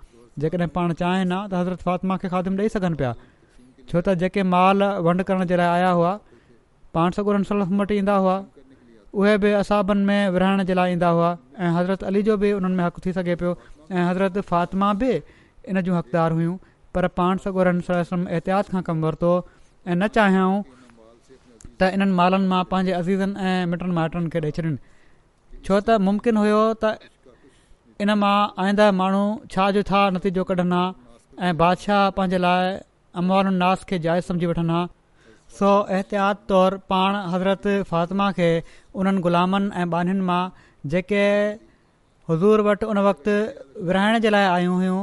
जेकॾहिं 0.46 0.68
पाण 0.78 0.94
चाहिनि 1.02 1.28
न 1.34 1.42
त 1.52 1.54
हज़रत 1.64 1.84
फ़ातिमा 1.90 2.18
खे 2.24 2.30
खाधु 2.36 2.56
ॾेई 2.62 2.70
सघनि 2.78 2.96
पिया 3.02 3.12
छो 3.92 4.02
त 4.06 4.16
जेके 4.24 4.48
माल 4.54 4.84
वंड 5.10 5.26
करण 5.32 5.46
जे 5.52 5.60
लाइ 5.62 5.82
आया 5.82 5.90
हुआ 6.00 6.14
पाण 6.98 7.18
सगुरनि 7.20 7.50
सलफ 7.52 7.76
मटी 7.84 7.98
ईंदा 8.06 8.16
हुआ 8.24 8.40
उहे 9.22 9.38
बि 9.44 9.52
असाबनि 9.62 10.04
में 10.10 10.22
विराइण 10.38 10.64
जे 10.72 10.82
लाइ 10.82 10.96
ईंदा 11.00 11.08
हुआ 11.20 11.36
ऐं 11.60 11.74
हज़रत 11.78 12.04
अली 12.14 12.24
जो 12.32 12.38
बि 12.46 12.54
उन्हनि 12.62 12.76
में 12.82 12.84
हक़ु 12.86 13.04
थी 13.06 13.14
सघे 13.22 13.36
पियो 13.44 13.56
ऐं 13.92 14.06
हज़रत 14.10 14.40
फ़ातिमा 14.52 14.94
बि 15.06 15.12
इन 15.70 15.82
जूं 15.90 15.98
हक़दार 15.98 16.32
हुयूं 16.40 16.56
पर 16.96 17.08
पाण 17.20 17.42
सगोर 17.46 17.68
एहतियात 17.76 18.72
खां 18.76 18.82
कमु 18.90 19.06
वरितो 19.10 19.32
ऐं 19.42 19.96
न 19.96 20.08
चाहियूं 20.18 20.56
त 20.70 21.90
इन्हनि 21.98 22.16
मालनि 22.20 22.50
मां 22.54 22.62
पंहिंजे 22.72 22.94
अज़ीज़नि 23.00 23.48
ऐं 23.50 23.68
मिटनि 23.74 23.96
माइटनि 24.00 24.32
खे 24.34 24.42
ॾेई 24.48 24.56
छॾनि 24.58 24.74
छो 25.68 25.78
त 25.78 26.00
मुमकिन 26.08 26.40
हुयो 26.42 26.60
त 26.84 27.12
इन 28.06 28.14
मां 28.24 28.36
आईंदा 28.66 28.90
माण्हू 29.00 29.24
छा 29.56 29.70
जो 29.78 29.84
छा 29.92 30.02
नतीजो 30.18 30.46
कढनि 30.52 30.80
हा 30.80 30.84
ऐं 31.48 31.54
बादशाह 31.64 32.04
पंहिंजे 32.20 32.42
लाइ 32.48 32.72
अमवार 33.24 33.52
उन 33.54 33.60
नास 33.64 33.88
खे 33.92 34.02
जाइज़ 34.08 34.32
सम्झी 34.32 34.52
वठनि 34.52 34.78
हा 34.80 34.84
सो 35.62 35.72
एहतियात 35.98 36.44
तौरु 36.54 36.82
पाण 36.94 37.20
हज़रत 37.36 37.68
फ़ातिमा 37.94 38.28
खे 38.42 38.50
उन्हनि 38.68 39.28
ग़ुलामनि 39.30 39.72
ऐं 39.84 39.88
बानीनि 39.96 40.28
मां 40.32 40.42
जेके 40.96 41.24
हज़ूर 42.32 42.66
वटि 42.70 42.92
उन 42.94 43.04
वक़्तु 43.10 43.38
विराइण 43.90 44.22
जे 44.28 44.34
लाइ 44.40 44.48
आयूं 44.56 44.78
हुयूं 44.84 45.02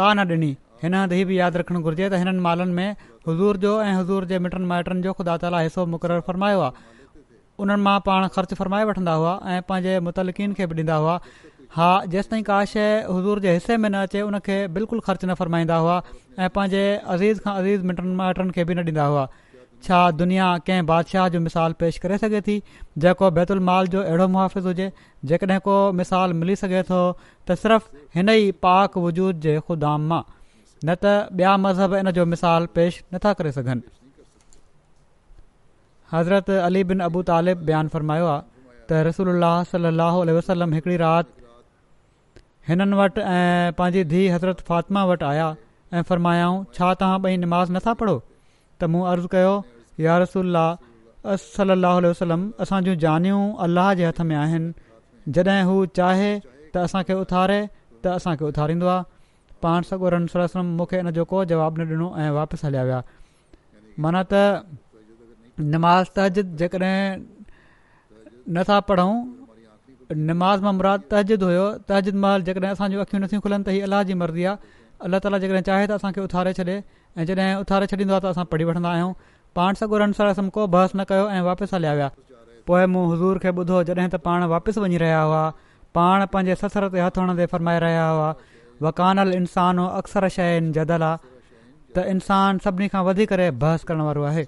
का 0.00 0.08
न 0.14 0.42
ॾिनी 0.42 0.52
हिन 0.82 0.94
हंधि 0.94 1.14
हीअ 1.16 1.26
बि 1.28 1.34
यादि 1.38 1.58
रखणु 1.60 1.80
घुर्जे 1.86 2.06
त 2.12 2.18
हिननि 2.20 2.40
मालनि 2.46 2.72
में 2.78 2.96
हज़ूर 3.28 3.56
जो 3.64 3.72
ऐं 3.86 3.92
हुज़ूर 3.96 4.24
जे 4.28 4.38
मिटनि 4.44 4.66
माइटनि 4.70 5.02
जो 5.06 5.12
ख़ुदा 5.18 5.36
ताला 5.42 5.58
हिसो 5.66 5.84
मुक़ररु 5.94 6.20
फ़रमायो 6.28 6.60
आहे 6.66 7.00
उन्हनि 7.64 7.82
मां 7.86 7.96
पाण 8.06 8.26
ख़र्च 8.36 8.54
फ़रमाए 8.60 8.84
वठंदा 8.90 9.12
हुआ 9.22 9.34
ऐं 9.56 9.60
पंहिंजे 9.68 10.00
मुतलक़नि 10.08 10.54
खे 10.60 10.66
बि 10.72 10.76
ॾींदा 10.80 10.96
हुआ 11.04 11.18
हा 11.74 11.88
जेसिताईं 12.14 12.42
का 12.48 12.60
शइ 12.72 12.88
हज़ूर 13.10 13.40
जे 13.46 13.52
हिसे 13.58 13.76
में 13.84 13.88
न 13.90 13.98
अचे 14.06 14.22
उन 14.28 14.38
खे 14.48 14.56
बिल्कुलु 14.78 15.00
ख़र्चु 15.10 15.26
न 15.28 15.34
फ़रमाईंदा 15.42 15.76
हुआ 15.82 15.96
ऐं 16.38 16.48
पंहिंजे 16.56 16.80
अज़ीज़ 17.16 17.44
खां 17.44 17.54
अज़ीज़ 17.62 17.84
मिटनि 17.92 18.14
माइटनि 18.22 18.56
खे 18.56 18.64
बि 18.72 18.80
न 18.80 18.86
ॾींदा 18.88 19.04
हुआ 19.12 19.28
छा 19.84 20.00
दुनिया 20.24 20.48
कंहिं 20.64 20.86
बादशाह 20.94 21.28
जो 21.36 21.40
मिसाल 21.50 21.72
पेश 21.84 21.98
करे 22.00 22.18
सघे 22.26 22.40
थी 22.50 22.56
जेको 23.04 23.30
बैतुल 23.38 23.60
माल 23.70 23.86
जो 23.94 24.02
अहिड़ो 24.08 24.26
मुहाफ़िज़ 24.40 24.66
हुजे 24.72 24.90
जेकॾहिं 25.30 25.60
को 25.70 25.76
मिसाल 26.02 26.32
मिली 26.42 26.56
सघे 26.64 26.82
थो 26.90 27.00
त 27.50 27.56
सिर्फ़ु 27.62 28.04
हिन 28.18 28.28
ई 28.40 28.50
पाक 28.66 28.98
वजूद 29.06 29.40
जे 29.48 29.58
ख़ुदा 29.70 29.96
मां 30.10 30.20
न 30.84 30.88
त 31.02 31.28
ॿिया 31.40 31.56
मज़हब 31.64 31.94
इन 31.94 32.10
जो 32.18 32.24
मिसाल 32.34 32.66
पेश 32.76 33.02
नथा 33.14 33.32
करे 33.38 33.50
सघनि 33.56 33.82
हज़रत 36.12 36.48
अली 36.68 36.82
बिन 36.92 37.00
अबू 37.08 37.22
तालिब 37.30 37.64
बयानु 37.70 37.88
फ़रमायो 37.96 38.26
आहे 38.34 38.84
त 38.88 39.02
रसूल 39.08 39.28
सलाहु 39.72 40.22
वसलम 40.36 40.72
हिकिड़ी 40.78 40.96
राति 41.02 41.48
हिननि 42.70 42.96
वटि 43.00 43.20
ऐं 43.34 43.72
पंहिंजी 43.80 44.04
धीउ 44.14 44.32
हज़रत 44.36 44.60
फ़ातिमा 44.70 45.04
वटि 45.12 45.24
आया 45.32 45.48
ऐं 45.94 46.02
फ़रमायाऊं 46.12 46.56
छा 46.78 46.92
तव्हां 47.02 47.20
ॿई 47.28 47.36
निमाज़ 47.44 47.72
नथा 47.76 47.94
पढ़ो 48.04 48.16
त 48.80 48.90
मूं 48.94 49.04
अर्ज़ु 49.12 49.28
कयो 49.36 49.52
या 50.06 50.16
रसूल 50.24 50.60
असल 50.62 51.70
वसलम 52.10 52.50
असां 52.64 52.80
जूं 52.88 52.96
जानियूं 53.06 53.40
अलाह 53.68 53.92
जे 54.00 54.04
हथ 54.10 54.20
में 54.30 54.36
आहिनि 54.44 54.74
जॾहिं 55.38 55.62
हू 55.70 55.78
चाहे 56.00 56.28
त 56.42 56.76
असांखे 56.88 57.14
उथारे 57.22 57.60
त 58.04 58.16
असांखे 58.20 58.44
उथारींदो 58.52 58.86
आहे 58.94 59.08
पाण 59.62 59.82
सॻोरनि 59.88 60.28
सर 60.32 60.40
रसम 60.40 60.66
मूंखे 60.76 60.98
इन 61.04 61.10
जो 61.18 61.24
को 61.32 61.44
जवाबु 61.52 61.80
न 61.82 61.88
ॾिनो 61.92 62.08
ऐं 62.24 62.30
वापसि 62.38 62.66
हलिया 62.66 62.82
विया 62.88 63.00
माना 64.04 64.22
त 64.32 64.40
नमाज़ 65.74 66.12
तहज 66.16 66.38
जेकॾहिं 66.62 66.94
नथा 68.56 68.78
पढ़ूं 68.90 69.14
नमाज़ 70.30 70.62
मां 70.66 70.72
मुराद 70.78 71.02
तहजिद 71.10 71.42
हुयो 71.48 71.66
तजिदमल 71.90 72.46
जेकॾहिं 72.50 72.72
असां 72.76 72.88
जूं 72.94 73.00
अखियूं 73.06 73.22
नथियूं 73.24 73.42
खुलनि 73.46 73.64
त 73.66 73.74
हीअ 73.76 73.84
अलाह 73.90 74.02
जी 74.10 74.16
मर्ज़ी 74.22 74.44
आहे 74.52 74.82
अलाह 75.08 75.22
ताला 75.26 75.40
जेकॾहिं 75.44 75.62
चाहे 75.70 75.86
त 75.90 75.98
असांखे 76.00 76.20
उथारे 76.28 76.52
छॾे 76.60 76.76
ऐं 76.76 77.26
जॾहिं 77.30 77.48
उथारे 77.66 77.90
छॾींदो 77.92 78.12
आहे 78.16 78.24
त 78.26 78.32
असां 78.32 78.44
पढ़ी 78.54 78.68
वठंदा 78.70 78.90
आहियूं 78.96 79.12
पाण 79.60 79.80
सॻोरन 79.82 80.16
सर 80.20 80.32
को 80.56 80.66
बहस 80.76 80.96
न 80.96 81.04
कयो 81.12 81.26
ऐं 81.36 81.42
वापसि 81.50 81.76
हलिया 81.76 81.94
विया 82.00 82.08
पोइ 82.72 82.84
मूं 82.94 83.04
हज़ूर 83.12 83.42
खे 83.44 83.52
ॿुधो 83.60 83.82
जॾहिं 83.92 84.08
त 84.16 84.22
पाण 84.30 84.48
वापसि 84.54 84.86
वञी 84.86 85.02
रहिया 85.04 85.20
हुआ 85.30 85.44
पाण 85.98 86.26
पंहिंजे 86.32 86.54
ससर 86.64 86.88
ते 86.96 87.04
हथ 87.06 87.20
हणंदे 87.24 87.46
फरमाए 87.56 87.78
रहिया 87.86 88.08
हुआ 88.14 88.30
वकानल 88.84 89.32
इंसान 89.38 89.78
अक्सर 89.86 90.28
शइ 90.36 90.60
जदल 90.78 91.02
आहे 91.08 91.38
त 91.94 92.04
इंसानु 92.12 92.62
सभिनी 92.66 92.88
खां 92.94 93.02
वधीक 93.08 93.32
बहस 93.64 93.84
करण 93.90 94.00
वारो 94.08 94.22
आहे 94.30 94.44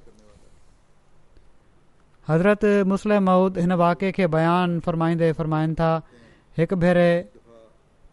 हज़रत 2.31 2.65
मुस्लिम 2.93 3.25
मऊद 3.29 3.59
हिन 3.65 3.73
वाके 3.81 4.11
खे 4.19 4.27
बयानु 4.37 4.81
फ़रमाईंदे 4.87 5.33
फ़रमाइनि 5.41 5.75
था 5.81 5.91
हिकु 6.61 6.77
भेरे 6.85 7.09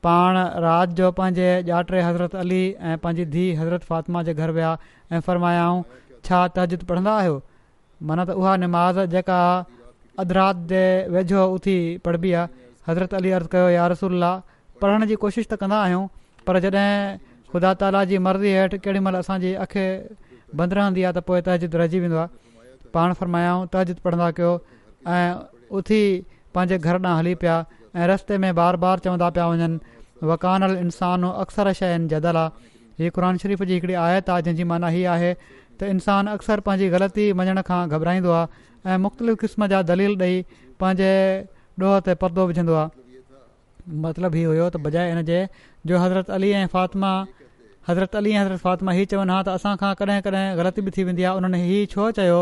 पाण 0.08 0.38
राति 0.66 0.94
जो 1.02 1.12
पंहिंजे 1.20 1.48
ॼाते 1.70 2.02
हज़रत 2.08 2.36
अली 2.44 2.62
ऐं 2.72 2.98
पंहिंजी 3.06 3.26
धीउ 3.36 3.60
हज़रत 3.62 3.84
फ़ातिमा 3.90 4.24
जे 4.30 4.34
घर 4.44 4.52
विया 4.58 4.70
ऐं 5.14 5.20
फ़रमायाऊं 5.28 5.82
छा 6.28 6.40
तहजीद 6.58 6.84
पढ़ंदा 6.92 7.16
आहियो 7.24 7.42
माना 8.12 8.24
त 8.26 8.38
उहा 8.44 8.56
निमाज़ 8.66 9.00
जेका 9.16 9.40
अध 10.26 10.32
रात 10.42 10.64
जे 10.74 10.84
वेझो 11.16 11.44
उथी 11.58 11.76
पढ़बी 12.08 12.32
आहे 12.44 12.70
हज़रत 12.88 13.14
अली 13.22 13.32
अर्ज़ु 13.40 13.50
कयो 13.58 13.70
यार 13.78 13.92
रसुल्ला 13.96 14.32
पढ़ण 14.82 15.06
जी 15.12 15.16
कोशिश 15.24 15.46
त 15.52 15.58
कंदा 15.64 15.78
आहियूं 15.86 16.04
पर 16.50 16.60
जॾहिं 16.66 16.94
ख़ुदा 17.54 17.72
ताला 17.84 18.04
जी 18.12 18.18
मर्ज़ी 18.26 18.52
हेठि 18.58 18.78
केॾीमहिल 18.86 19.16
असांजी 19.22 19.52
अखि 19.68 19.86
बंदि 20.62 20.76
रहंदी 20.80 21.04
आहे 21.08 21.14
त 21.18 21.24
पोइ 21.30 21.42
तहजिद 21.48 21.76
रहिजी 21.82 22.00
वेंदो 22.06 22.20
आहे 22.24 22.30
पाण 22.98 23.14
फरमायाऊं 23.22 23.66
तहजीद 23.76 24.00
पढ़ंदा 24.08 24.28
कयो 24.40 24.54
ऐं 25.16 25.28
उथी 25.82 26.02
पंहिंजे 26.56 26.78
घर 26.78 26.96
ॾांहुं 27.06 27.18
हली 27.22 27.34
पिया 27.44 27.58
ऐं 27.96 28.08
रस्ते 28.14 28.38
में 28.46 28.52
बार 28.62 28.76
बार 28.86 29.04
चवंदा 29.08 29.30
पिया 29.40 29.48
वञनि 29.54 30.26
वकानल 30.34 30.76
इंसान 30.86 31.24
अक्सर 31.44 31.72
शइ 31.82 31.92
जदल 32.14 32.42
आहे 32.44 32.70
हीअ 33.04 33.12
क़ुर 33.20 33.28
शरीफ़ 33.44 33.64
जी 33.72 33.74
हिकड़ी 33.80 34.00
आयत 34.06 34.32
आहे 34.38 34.46
जंहिंजी 34.48 34.64
माना 34.74 34.92
हीअ 34.96 35.12
आहे 35.18 35.34
त 35.44 35.92
इंसानु 35.96 36.36
अक्सर 36.40 36.64
पंहिंजी 36.70 36.90
ग़लती 36.98 37.28
मञण 37.42 37.62
खां 37.70 37.82
घबराईंदो 37.98 38.32
आहे 38.40 38.48
ऐं 38.88 38.98
मुख़्तलिफ़ 39.06 39.40
क़िस्म 39.46 39.70
जा 39.76 39.84
दलील 39.94 40.18
ॾेई 40.26 40.42
पंहिंजे 40.84 41.12
ॾोह 41.90 42.00
ते 42.10 42.14
परदो 42.26 42.44
मतिलबु 44.04 44.38
हीअ 44.38 44.48
हुयो 44.50 44.66
त 44.70 44.76
बजाए 44.86 45.10
हिनजे 45.12 45.38
जो 45.90 45.98
हज़रत 46.04 46.30
अली 46.38 46.50
ऐं 46.54 46.68
फ़ातिमा 46.74 47.10
हज़रत 47.88 48.16
अली 48.22 48.32
ऐं 48.34 48.40
हज़रत 48.42 48.60
फ़ातिमा 48.66 48.92
हीअ 48.98 49.06
चवनि 49.14 49.32
हा 49.34 49.40
त 49.44 49.50
असां 49.58 49.76
कॾहिं 49.82 50.20
कॾहिं 50.26 50.46
ग़लति 50.58 50.82
बि 50.88 50.92
थी 50.98 51.04
वेंदी 51.10 51.24
आहे 51.30 51.36
उन्हनि 51.40 51.80
छो 51.94 52.10
चयो 52.20 52.40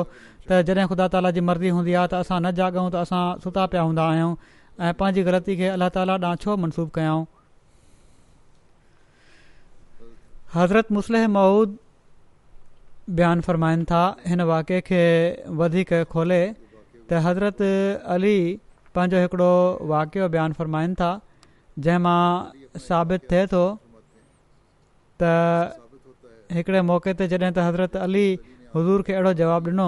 त 0.50 0.60
जॾहिं 0.70 0.86
ख़ुदा 0.92 1.08
ताला 1.16 1.32
जी 1.38 1.42
मर्ज़ी 1.50 1.70
हूंदी 1.78 1.94
आहे 2.00 2.08
त 2.12 2.20
असां 2.26 2.38
न 2.44 2.52
जाॻूं 2.60 2.90
त 2.90 3.04
असां 3.08 3.24
सुता 3.46 3.66
पिया 3.76 3.82
हूंदा 3.88 4.04
आहियूं 4.12 4.34
ऐं 4.88 4.94
पंहिंजी 5.02 5.24
ग़लती 5.30 5.56
खे 5.60 5.68
अल्ला 5.78 5.90
ताली 5.98 6.18
ॾांहुं 6.18 6.42
छो 6.44 6.58
मनसूब 6.64 6.90
कयूं 7.00 7.24
हज़रत 10.58 10.92
मुसलिह 11.00 11.28
मऊद 11.38 11.78
बयानु 13.22 13.42
फ़रमाइनि 13.48 13.86
था 13.94 14.04
हिन 14.30 14.42
वाक़े 14.54 14.80
खे 14.92 15.02
वधीक 15.64 15.96
खोले 16.16 16.42
त 16.54 17.24
हज़रत 17.28 17.62
अली 18.18 18.38
पंहिंजो 18.98 19.24
हिकिड़ो 19.24 19.52
वाकियो 19.94 20.28
बयानु 20.36 20.60
फ़रमाइनि 20.60 20.96
था 21.04 21.10
जंहिंमां 21.86 22.80
साबित 22.86 23.26
थिए 23.32 23.46
थो 23.54 23.64
त 25.22 25.78
हिकिड़े 26.58 26.82
मौके 26.90 27.14
ते 27.20 27.28
जॾहिं 27.34 27.52
त 27.52 27.66
हज़रत 27.68 27.96
अली 28.06 28.24
हज़ूर 28.76 29.02
खे 29.10 29.14
अहिड़ो 29.18 29.34
जवाबु 29.42 29.72
ॾिनो 29.74 29.86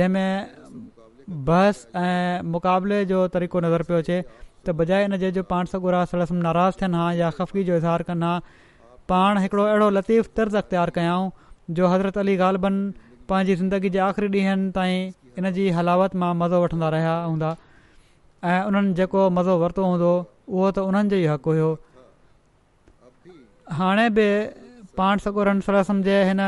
जंहिंमें 0.00 1.42
बहस 1.48 1.80
ऐं 2.02 2.42
मुक़ाबले 2.56 3.00
जो 3.12 3.22
तरीक़ो 3.36 3.64
नज़र 3.66 3.82
पियो 3.90 3.98
अचे 4.04 4.18
त 4.66 4.76
बजाए 4.82 5.06
हिनजे 5.08 5.30
जो 5.38 5.42
पाण 5.54 5.70
सगुरा 5.72 6.04
सड़ 6.12 6.22
नाराज़ 6.46 6.80
थियनि 6.82 7.00
हा 7.02 7.08
या 7.22 7.30
ख़फ़गी 7.38 7.64
जो 7.70 7.80
इज़हार 7.82 8.02
कनि 8.10 8.28
हा 8.30 8.62
पाण 9.14 9.42
हिकिड़ो 9.46 9.64
अहिड़ो 9.64 9.88
लतीफ़ 9.98 10.30
तर्ज़ 10.40 10.56
अख़्तियार 10.62 10.94
कयऊं 11.00 11.30
जो 11.80 11.90
हज़रत 11.94 12.18
अली 12.24 12.36
ग़ालबन 12.44 12.78
पंहिंजी 13.28 13.56
ज़िंदगी 13.64 13.90
जे 13.96 13.98
आख़िरी 14.08 14.28
ॾींहंनि 14.40 14.70
ताईं 14.80 14.98
इनजी 15.44 15.68
हलावत 15.80 16.14
मां 16.24 16.32
मज़ो 16.44 16.62
वठंदा 16.64 16.88
रहिया 16.96 17.14
हूंदा 17.30 17.52
ऐं 18.52 18.62
उन्हनि 18.68 18.92
जेको 18.94 19.20
मज़ो 19.34 19.56
वरितो 19.62 19.82
हूंदो 19.88 20.10
उहो 20.52 20.70
त 20.76 20.78
उन्हनि 20.88 21.08
जो 21.12 21.16
ई 21.16 21.26
हक़ु 21.32 21.52
हुओ 21.56 21.72
हाणे 23.80 24.08
बि 24.16 24.26
पाण 25.00 25.18
सगुरनि 25.26 25.64
सरसम 25.66 26.02
जे 26.08 26.16
हिन 26.28 26.40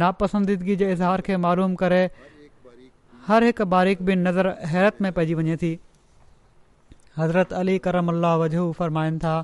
नापसंदीदगी 0.00 0.76
जे 0.80 0.90
इज़हार 0.92 1.20
खे 1.28 1.36
मालूम 1.46 1.74
करे 1.82 2.00
हर 3.28 3.44
हिकु 3.50 3.64
बारीक 3.74 4.02
बि 4.08 4.14
नज़र 4.24 4.46
हैरत 4.72 4.98
में 5.06 5.10
पइजी 5.18 5.34
वञे 5.42 5.56
थी 5.62 5.70
हज़रत 7.18 7.52
अली 7.60 7.78
करमला 7.86 8.32
वजहू 8.42 8.64
फरमाइनि 8.80 9.18
था 9.26 9.34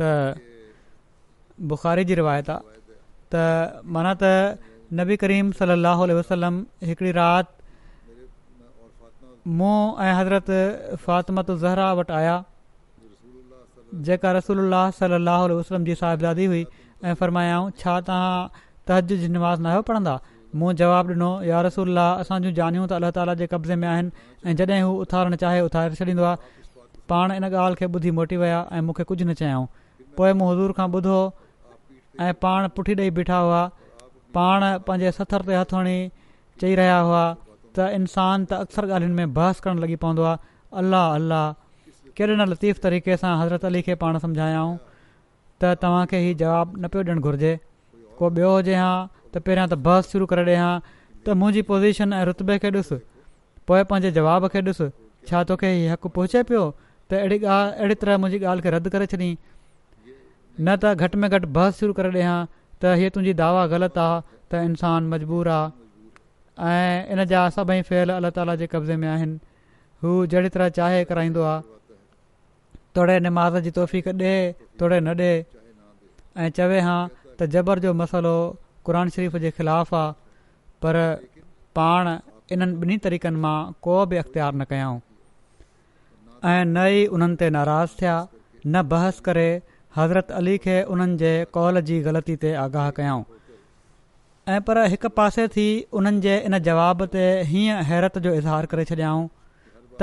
त 0.00 0.08
बुख़ारी 1.70 2.04
जी 2.10 2.14
रिवायत 2.22 2.50
आहे 2.56 2.74
त 3.34 3.84
माना 3.98 4.16
त 4.24 4.66
नबी 5.02 5.16
करीम 5.24 5.52
सल 5.62 5.76
वसलम 6.18 6.60
हिकिड़ी 6.90 7.12
राति 7.22 7.56
मूं 9.56 9.76
ऐं 10.04 10.12
हज़रत 10.14 10.46
फ़ातिमत 11.06 11.50
ज़हरा 11.60 11.90
वटि 11.98 12.12
आया 12.12 12.32
जेका 14.08 14.32
रसूल 14.36 14.58
सलाहु 14.98 15.56
वसलम 15.58 15.84
जी 15.84 15.94
साहिबादी 16.00 16.46
हुई 16.52 16.64
ऐं 17.08 17.14
फरमायाऊं 17.20 17.70
छा 17.82 17.94
तव्हां 18.08 18.60
तहज 18.90 19.12
निमा 19.20 19.32
नमाज़ 19.38 19.62
आहियो 19.70 19.82
पढ़ंदा 19.92 20.16
मूं 20.62 20.72
जवाबु 20.82 21.12
ॾिनो 21.14 21.30
यार 21.48 21.64
रसूला 21.66 22.04
असां 22.24 22.40
जूं 22.46 22.52
जानियूं 22.60 22.84
त 22.92 22.98
अल्ला 22.98 23.10
ताला 23.20 23.34
जे 23.42 23.46
कब्ज़े 23.54 23.76
में 23.84 23.88
आहिनि 23.92 24.52
ऐं 24.52 24.56
जॾहिं 24.60 24.82
हू 24.88 24.92
उथारणु 25.06 25.40
चाहे 25.46 25.60
उथारे 25.70 25.94
छॾींदो 26.02 26.28
आहे 26.34 26.52
पाण 27.12 27.34
इन 27.40 27.48
ॻाल्हि 27.50 27.74
खे 27.82 27.90
ॿुधी 27.98 28.10
मोटी 28.20 28.36
विया 28.44 28.60
ऐं 28.78 28.82
मूंखे 28.90 29.08
कुझु 29.12 29.24
न 29.30 29.38
चयाऊं 29.42 29.66
पोइ 30.20 30.32
मूं 30.42 30.52
हज़ूर 30.52 30.76
खां 30.80 30.88
ॿुधो 31.00 31.18
ऐं 32.28 32.32
पाण 32.46 32.68
पुठी 32.76 33.00
ॾेई 33.02 33.10
बीठा 33.20 33.40
हुआ 33.48 33.62
पाण 34.38 34.68
पंहिंजे 34.88 35.16
सथर 35.20 35.48
ते 35.52 35.60
हथु 35.62 35.82
हणी 35.82 35.98
चई 36.60 36.74
रहिया 36.82 36.98
हुआ 37.10 37.24
त 37.78 37.86
इंसानु 37.98 38.46
त 38.50 38.56
अक्सर 38.66 38.86
ॻाल्हियुनि 38.96 39.16
में 39.24 39.34
बहस 39.38 39.60
करण 39.64 39.80
लॻी 39.82 39.96
पवंदो 40.04 40.22
आहे 40.28 40.38
अलाह 40.80 41.06
अलाह 41.18 41.44
कहिड़े 42.18 42.34
न 42.38 42.46
लतीफ़ 42.52 42.80
तरीक़े 42.86 43.16
सां 43.22 43.32
हज़रत 43.40 43.64
अली 43.70 43.82
खे 43.88 43.94
पाण 44.02 44.18
सम्झायांऊं 44.24 44.72
त 45.62 45.70
तव्हांखे 45.84 46.18
हीउ 46.26 46.38
जवाबु 46.42 46.80
न 46.84 46.90
पियो 46.96 47.02
ॾियणु 47.10 47.22
घुरिजे 47.30 47.52
को 48.18 48.30
ॿियो 48.30 48.50
हुजे 48.54 48.74
हा 48.82 48.90
त 49.06 49.44
पहिरियां 49.48 49.68
त 49.72 49.78
बहस 49.88 50.10
शुरू 50.14 50.26
करे 50.34 50.44
ॾिया 50.48 50.66
त 51.28 51.38
मुंहिंजी 51.42 51.62
पोज़ीशन 51.70 52.18
ऐं 52.20 52.24
रुतबे 52.32 52.58
खे 52.64 52.72
ॾिसु 52.80 53.00
पोइ 53.72 53.82
पंहिंजे 53.92 54.12
जवाब 54.20 54.48
खे 54.56 54.62
ॾिसु 54.70 54.90
छा 55.30 55.44
तोखे 55.52 55.72
हीउ 55.78 55.92
हक़ु 55.94 56.12
पहुचे 56.20 56.42
पियो 56.50 56.64
त 56.76 57.24
अहिड़ी 57.24 57.40
ॻाल्हि 57.40 57.74
अहिड़ी 57.80 58.00
तरह 58.04 58.22
मुंहिंजी 58.24 58.46
ॻाल्हि 58.52 58.66
खे 58.70 58.76
रद्द 58.78 58.92
करे 58.96 59.12
छॾियईं 59.14 59.34
न 60.66 60.76
त 60.86 60.96
घटि 61.04 61.24
में 61.26 61.30
घटि 61.32 61.54
बहस 61.60 61.82
शुरू 61.82 61.96
करे 62.00 62.12
ॾियां 62.18 62.38
त 62.54 62.98
हीअ 63.02 63.16
तुंहिंजी 63.18 63.38
दावा 63.44 63.66
ग़लति 63.76 64.06
आहे 64.12 64.24
त 64.52 64.66
इंसानु 64.70 65.14
मजबूर 65.16 65.48
आहे 65.58 65.76
ऐं 66.66 67.06
इन 67.14 67.24
जा 67.30 67.40
सभई 67.56 67.82
फेल 67.88 68.10
अला 68.12 68.30
ताला 68.36 68.54
जे 68.60 68.66
कब्ज़े 68.74 68.96
में 69.02 69.08
आहिनि 69.08 69.38
हू 70.02 70.14
जहिड़ी 70.32 70.48
तरह 70.56 70.68
चाहे 70.78 71.04
कराईंदो 71.10 71.42
आहे 71.42 71.62
तोड़े 72.94 73.18
निमाज़ 73.26 73.56
जी 73.66 73.70
तोहफ़ी 73.76 74.00
ॾिए 74.08 74.34
तोड़े 74.80 75.00
न 75.00 75.14
ॾिए 75.18 75.44
ऐं 76.44 76.50
चवे 76.58 76.80
हा 76.86 76.96
त 77.38 77.46
जबर 77.54 77.78
जो 77.86 77.92
मसालो 78.02 78.34
क़ुर 78.86 79.08
शरीफ़ 79.14 79.36
जे 79.46 79.50
ख़िलाफ़ु 79.58 79.96
आहे 79.98 80.12
पर 80.82 80.98
पाण 81.80 82.08
इन्हनि 82.52 82.74
ॿिन्ही 82.82 82.98
तरीक़नि 83.06 83.38
मां 83.46 83.56
को 83.82 83.94
बि 84.12 84.16
अख़्तियार 84.24 84.54
न 84.54 84.64
कयऊं 84.72 84.98
ऐं 86.44 86.64
न 86.74 86.86
ई 86.98 87.06
उन्हनि 87.18 87.50
नाराज़ 87.60 87.94
थिया 88.02 88.16
न 88.66 88.82
बहस 88.94 89.20
करे 89.30 89.48
हज़रत 89.96 90.30
अली 90.42 90.58
खे 90.66 90.78
उन्हनि 90.94 91.16
जे 91.24 91.32
कॉल 91.58 91.80
जी 91.90 92.00
ग़लती 92.10 92.36
ते 92.46 92.54
आगाह 92.66 92.90
कयऊं 92.98 93.22
ऐं 94.52 94.60
पर 94.68 94.78
हिकु 94.90 95.08
पासे 95.18 95.46
थी 95.54 95.64
उन्हनि 96.00 96.20
जे 96.26 96.34
इन 96.48 96.58
जवाब 96.66 97.02
ते 97.14 97.24
हीअं 97.48 97.82
हैरत 97.88 98.14
जो 98.26 98.30
इज़हार 98.36 98.66
करे 98.70 98.84
छॾियाऊं 98.90 99.26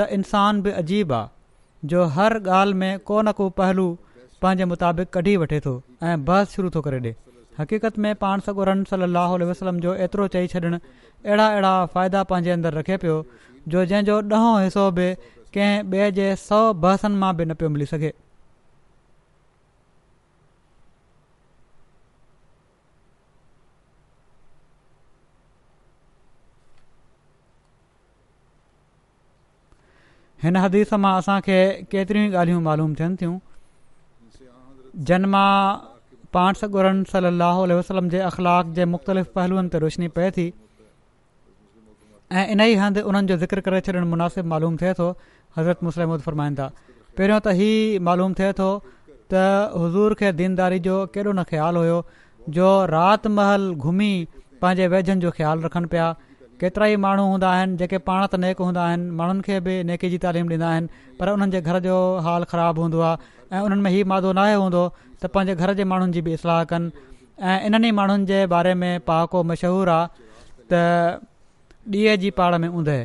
त 0.00 0.06
इंसान 0.16 0.60
बि 0.66 0.70
अजीब 0.82 1.12
आहे 1.16 1.88
जो 1.92 2.04
हर 2.16 2.36
ॻाल्हि 2.58 2.74
में 2.82 2.92
को 3.08 3.20
न 3.22 3.32
को 3.40 3.48
पहलू 3.60 3.86
पंहिंजे 4.42 4.64
मुताबिक़ 4.74 5.08
कढी 5.16 5.36
वठे 5.42 5.58
थो 5.66 5.72
ऐं 6.10 6.14
बहस 6.30 6.54
शुरू 6.56 6.70
थो 6.76 6.80
करे 6.86 7.00
ॾिए 7.00 7.14
हक़ीक़त 7.58 7.98
में 8.06 8.14
पाण 8.22 8.40
सॻो 8.48 8.64
रन 8.68 8.84
सली 8.92 9.48
वसलम 9.50 9.80
जो 9.86 9.94
एतिरो 10.06 10.28
चई 10.36 10.46
छॾणु 10.54 10.70
अहिड़ा 10.78 11.46
अहिड़ा 11.52 11.72
फ़ाइदा 11.96 12.22
पंहिंजे 12.34 12.50
अंदरु 12.56 12.78
रखे 12.78 12.96
पियो 13.06 13.16
जो 13.74 13.84
जंहिंजो 13.94 14.20
ॾहों 14.38 14.54
हिसो 14.66 14.86
बि 15.00 15.08
कंहिं 15.56 15.82
ॿिए 15.96 16.10
जे 16.20 16.28
सौ 16.48 16.60
बहसनि 16.86 17.18
मां 17.24 17.36
बि 17.40 17.44
न 17.50 17.54
पियो 17.64 17.70
मिली 17.78 17.86
सघे 17.94 18.12
हिन 30.44 30.56
हदीस 30.56 30.92
मां 31.02 31.12
असांखे 31.18 31.58
केतिरियूं 31.92 32.26
ई 32.28 32.32
ॻाल्हियूं 32.32 32.60
मालूम 32.62 32.92
थियनि 32.98 33.14
थियूं 33.20 33.38
जन 35.08 35.24
मां 35.34 35.48
पाण 36.34 36.52
सगुरन 36.60 37.02
सली 37.12 37.74
वसलम 37.74 38.08
जे 38.14 38.18
अख़लाक 38.28 38.72
जे 38.76 38.84
मुख़्तलिफ़ 38.96 39.26
पहलूअनि 39.36 39.68
ते 39.72 39.78
रोशनी 39.84 40.08
पए 40.18 40.30
थी 40.36 40.46
ऐं 42.36 42.46
इन 42.52 42.60
ई 42.66 42.74
हंधि 42.82 43.00
उन्हनि 43.10 43.28
जो 43.32 43.36
ज़िक्र 43.44 43.60
करे 43.68 43.80
छॾणु 43.88 44.04
मुनासिबु 44.12 44.48
मालूम 44.52 44.76
थिए 44.82 44.92
थो 45.00 45.08
हज़रत 45.58 45.84
मुस्लिम 45.88 46.12
उद 46.18 46.20
फ़ुरमाइंदा 46.28 46.66
पहिरियों 47.18 47.40
त 47.48 47.54
ही 47.60 47.68
मालूम 48.08 48.32
थिए 48.40 48.52
थो 48.60 48.70
त 48.84 49.46
हज़ूर 49.84 50.14
खे 50.22 50.32
दीनदारी 50.40 50.78
जो 50.88 50.96
केॾो 51.16 51.32
न 51.32 51.42
ख़्यालु 51.52 51.84
हुयो 51.86 51.98
जो 52.58 52.66
राति 52.94 53.28
महल 53.38 53.68
घुमी 53.84 54.10
पंहिंजे 54.64 54.88
वेझनि 54.96 55.20
जो 55.26 55.30
ख़्यालु 55.38 55.66
रखनि 55.68 55.92
पिया 55.94 56.10
केतिरा 56.60 56.86
ई 56.92 56.96
माण्हू 57.04 57.24
हूंदा 57.30 57.48
आहिनि 57.54 57.76
जेके 57.80 57.98
पाण 58.08 58.20
त 58.32 58.40
नेक 58.40 58.58
हूंदा 58.64 58.80
आहिनि 58.82 59.10
माण्हुनि 59.20 59.42
खे 59.46 59.56
बि 59.64 59.74
नेकी 59.88 60.08
जी 60.12 60.18
तालीम 60.24 60.46
ॾींदा 60.52 60.68
आहिनि 60.72 60.86
पर 61.20 61.28
उन्हनि 61.36 61.60
घर 61.60 61.78
जो 61.86 61.96
हाल 62.26 62.44
ख़राबु 62.50 62.80
हूंदो 62.82 63.00
आहे 63.00 63.16
ऐं 63.56 63.60
उन्हनि 63.66 63.82
में 63.84 63.90
हीउ 63.92 64.04
मादो 64.08 64.32
नाहे 64.40 64.54
हूंदो 64.62 64.82
त 65.20 65.28
पंहिंजे 65.36 65.54
घर 65.60 65.72
जे 65.80 65.84
माण्हुनि 65.92 66.12
जी 66.16 66.20
बि 66.28 66.32
इस्तलाह 66.36 66.64
कनि 66.72 66.90
ऐं 67.44 67.58
इन्हनि 67.68 67.90
ई 67.90 68.46
बारे 68.54 68.72
में 68.80 68.94
पहाको 69.08 69.38
मशहूरु 69.52 69.90
आहे 69.96 70.08
त 70.72 70.72
ॾीअ 71.92 72.16
जी 72.24 72.30
में 72.64 72.68
ऊंदहि 72.80 73.02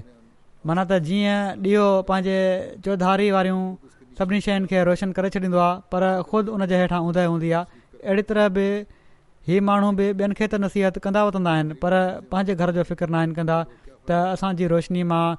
माना 0.65 0.83
त 0.91 1.03
जीअं 1.09 1.39
ॾीयो 1.65 1.85
पंहिंजे 2.07 2.37
चौधारी 2.85 3.27
वारियूं 3.35 3.61
सभिनी 4.19 4.39
शयुनि 4.47 4.67
खे 4.71 4.83
रोशन 4.91 5.11
करे 5.19 5.29
छॾींदो 5.35 5.57
आहे 5.67 5.79
पर 5.91 6.03
ख़ुदि 6.31 6.49
उन 6.55 6.65
जे 6.71 6.77
हेठां 6.85 6.99
ऊंदहि 7.11 8.23
तरह 8.31 8.47
बि 8.57 8.65
हीअ 9.47 9.61
माण्हू 9.67 9.91
बि 9.97 10.07
ॿियनि 10.17 10.33
खे 10.37 10.45
त 10.47 10.55
नसीहत 10.61 10.97
कंदा 11.03 11.21
वठंदा 11.25 11.51
आहिनि 11.51 11.73
पर 11.81 11.93
पंहिंजे 12.31 12.55
घर 12.61 12.71
जो 12.71 12.83
फ़िक्र 12.89 13.07
न 13.09 13.15
आहिनि 13.21 13.33
कंदा 13.37 13.57
त 14.07 14.09
असांजी 14.33 14.67
रोशनी 14.73 15.03
मां 15.11 15.33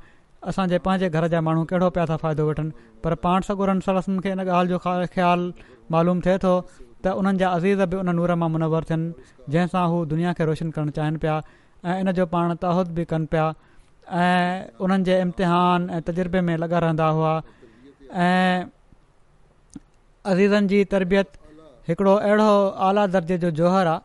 असांजे 0.51 0.79
पंहिंजे 0.87 1.09
घर 1.15 1.27
जा 1.35 1.41
माण्हू 1.47 1.65
कहिड़ो 1.71 1.89
पिया 1.95 2.07
था 2.11 2.17
फ़ाइदो 2.23 2.49
वठनि 2.49 2.71
पर 3.05 3.15
पाण 3.23 3.41
सगुरनि 3.49 3.81
सलसनि 3.87 4.19
खे 4.25 4.31
इन 4.35 4.41
ॻाल्हि 4.49 4.71
जो 4.75 4.79
ख़्यालु 5.15 5.45
मालूम 5.95 6.21
थिए 6.27 6.37
थो 6.45 6.53
त 7.05 7.15
उन्हनि 7.21 7.39
जा 7.39 7.49
अज़ीज़ 7.57 7.83
बि 7.93 7.97
उन 8.03 8.11
नूर 8.19 8.35
मां 8.43 8.49
मुनवर 8.55 8.83
थियनि 8.91 9.07
जंहिंसां 9.55 9.85
हू 9.93 10.05
दुनिया 10.13 10.33
खे 10.39 10.45
रोशन 10.51 10.71
करणु 10.79 10.91
चाहिनि 10.99 11.19
पिया 11.27 11.37
ऐं 11.91 11.99
इन 12.03 12.13
जो 12.19 12.27
पाण 12.35 12.55
तहद 12.67 12.91
बि 12.99 13.05
कनि 13.15 13.27
पिया 13.35 13.47
ऐं 14.25 14.81
उन्हनि 14.85 15.05
जे 15.11 15.21
इम्तिहान 15.27 15.89
ऐं 15.91 16.01
तजुर्बे 16.11 16.41
में 16.51 16.57
लॻा 16.65 16.79
रहंदा 16.87 17.07
हुआ 17.19 17.33
ऐं 18.27 18.67
अज़ीज़नि 20.33 20.85
तरबियत 20.97 21.39
हिकिड़ो 21.89 22.15
अहिड़ो 22.15 22.49
आला 22.89 23.07
दर्जे 23.13 23.37
जो 23.43 23.51
जोहर 23.61 23.87
आहे 23.93 24.01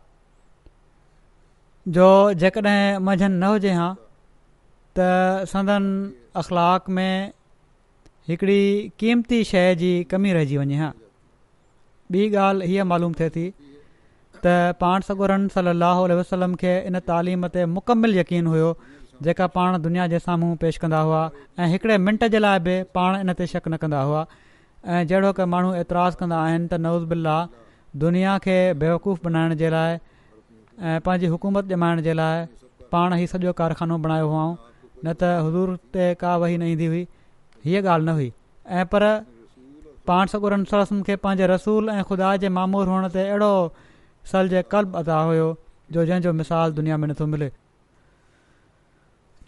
जो 1.98 2.08
जेकॾहिं 2.44 2.98
मंझंदि 3.08 3.36
न 3.36 3.44
हुजे 3.54 3.74
हा 3.80 3.90
त 4.98 5.46
संदन 5.52 5.84
अख़लाक़ 6.42 6.90
में 6.98 7.34
हिकिड़ी 8.30 8.64
क़ीमती 9.02 9.44
शइ 9.52 9.76
जी 9.82 9.92
कमी 10.14 10.34
रहिजी 10.38 10.58
वञे 10.62 10.78
हा 10.84 10.90
ॿी 12.16 12.22
ॻाल्हि 12.46 12.68
हीअ 12.72 12.86
मालूम 12.94 13.14
थिए 13.20 13.30
थी 13.36 13.46
त 13.52 14.76
पाण 14.82 15.06
सगुरन 15.10 15.48
सली 15.58 16.16
वसलम 16.22 16.56
खे 16.64 16.74
इन 16.92 17.00
तइलीम 17.12 17.48
ते 17.60 17.66
मुकमिल 17.78 18.18
यकीन 18.18 18.48
हुयो 18.54 18.74
जेका 19.30 19.48
पाण 19.60 19.78
दुनिया 19.86 20.08
जे 20.16 20.20
साम्हूं 20.26 20.50
पेश 20.66 20.78
कंदा 20.86 21.00
हुआ 21.12 21.22
ऐं 21.60 21.68
हिकिड़े 21.78 21.98
मिंट 22.10 22.28
जे 22.38 22.40
लाइ 22.46 22.60
बि 22.70 22.76
पाण 23.00 23.20
इन 23.22 23.34
ते 23.40 23.48
शक 23.56 23.68
न 23.70 23.78
कंदा 23.86 24.02
हुआ 24.10 24.26
ऐं 24.96 25.06
जहिड़ो 25.12 25.32
की 25.40 25.48
माण्हू 25.56 25.74
ऐतराज़ु 25.86 26.22
कंदा 26.24 26.44
आहिनि 26.50 26.76
त 26.76 27.56
दुनिया 27.96 28.38
खे 28.44 28.58
बेवकूफ़ 28.82 29.20
बनाइण 29.24 29.54
जे 29.56 29.70
लाइ 29.70 29.94
ऐं 30.82 31.00
पंहिंजी 31.02 31.28
हुकूमत 31.32 31.72
ॼमाइण 31.74 32.02
जे 32.08 32.14
लाइ 32.20 32.46
पाण 32.92 33.14
ई 33.20 33.28
सॼो 33.28 33.52
कारखानो 33.60 33.98
बणायो 34.06 34.28
हुआ 34.30 34.46
न 35.06 35.14
त 35.22 35.32
हुज़ूर 35.48 35.76
ते 35.94 36.14
का 36.22 36.36
वही 36.44 36.58
न 36.58 36.64
ईंदी 36.74 36.86
हुई 36.94 37.08
हीअ 37.66 37.82
ॻाल्हि 37.86 38.06
न 38.06 38.14
हुई 38.18 38.32
ऐं 38.80 38.86
पर 38.94 39.04
पाण 40.08 40.28
सगुरनि 40.34 40.66
सरसुनि 40.72 41.02
खे 41.10 41.16
पंहिंजे 41.28 41.48
रसूल 41.54 41.90
ऐं 41.90 42.04
ख़ुदा 42.10 42.36
जे 42.44 42.50
मामूर 42.60 42.88
हुअण 42.94 43.08
ते 43.16 43.28
अहिड़ो 43.28 43.52
सल् 44.34 44.54
कल्ब 44.76 44.96
अदा 45.04 45.20
हुयो 45.30 45.48
जो 45.96 46.06
जंहिंजो 46.06 46.34
मिसाल 46.44 46.72
दुनिया 46.82 46.98
में 47.04 47.08
नथो 47.14 47.26
मिले 47.36 47.50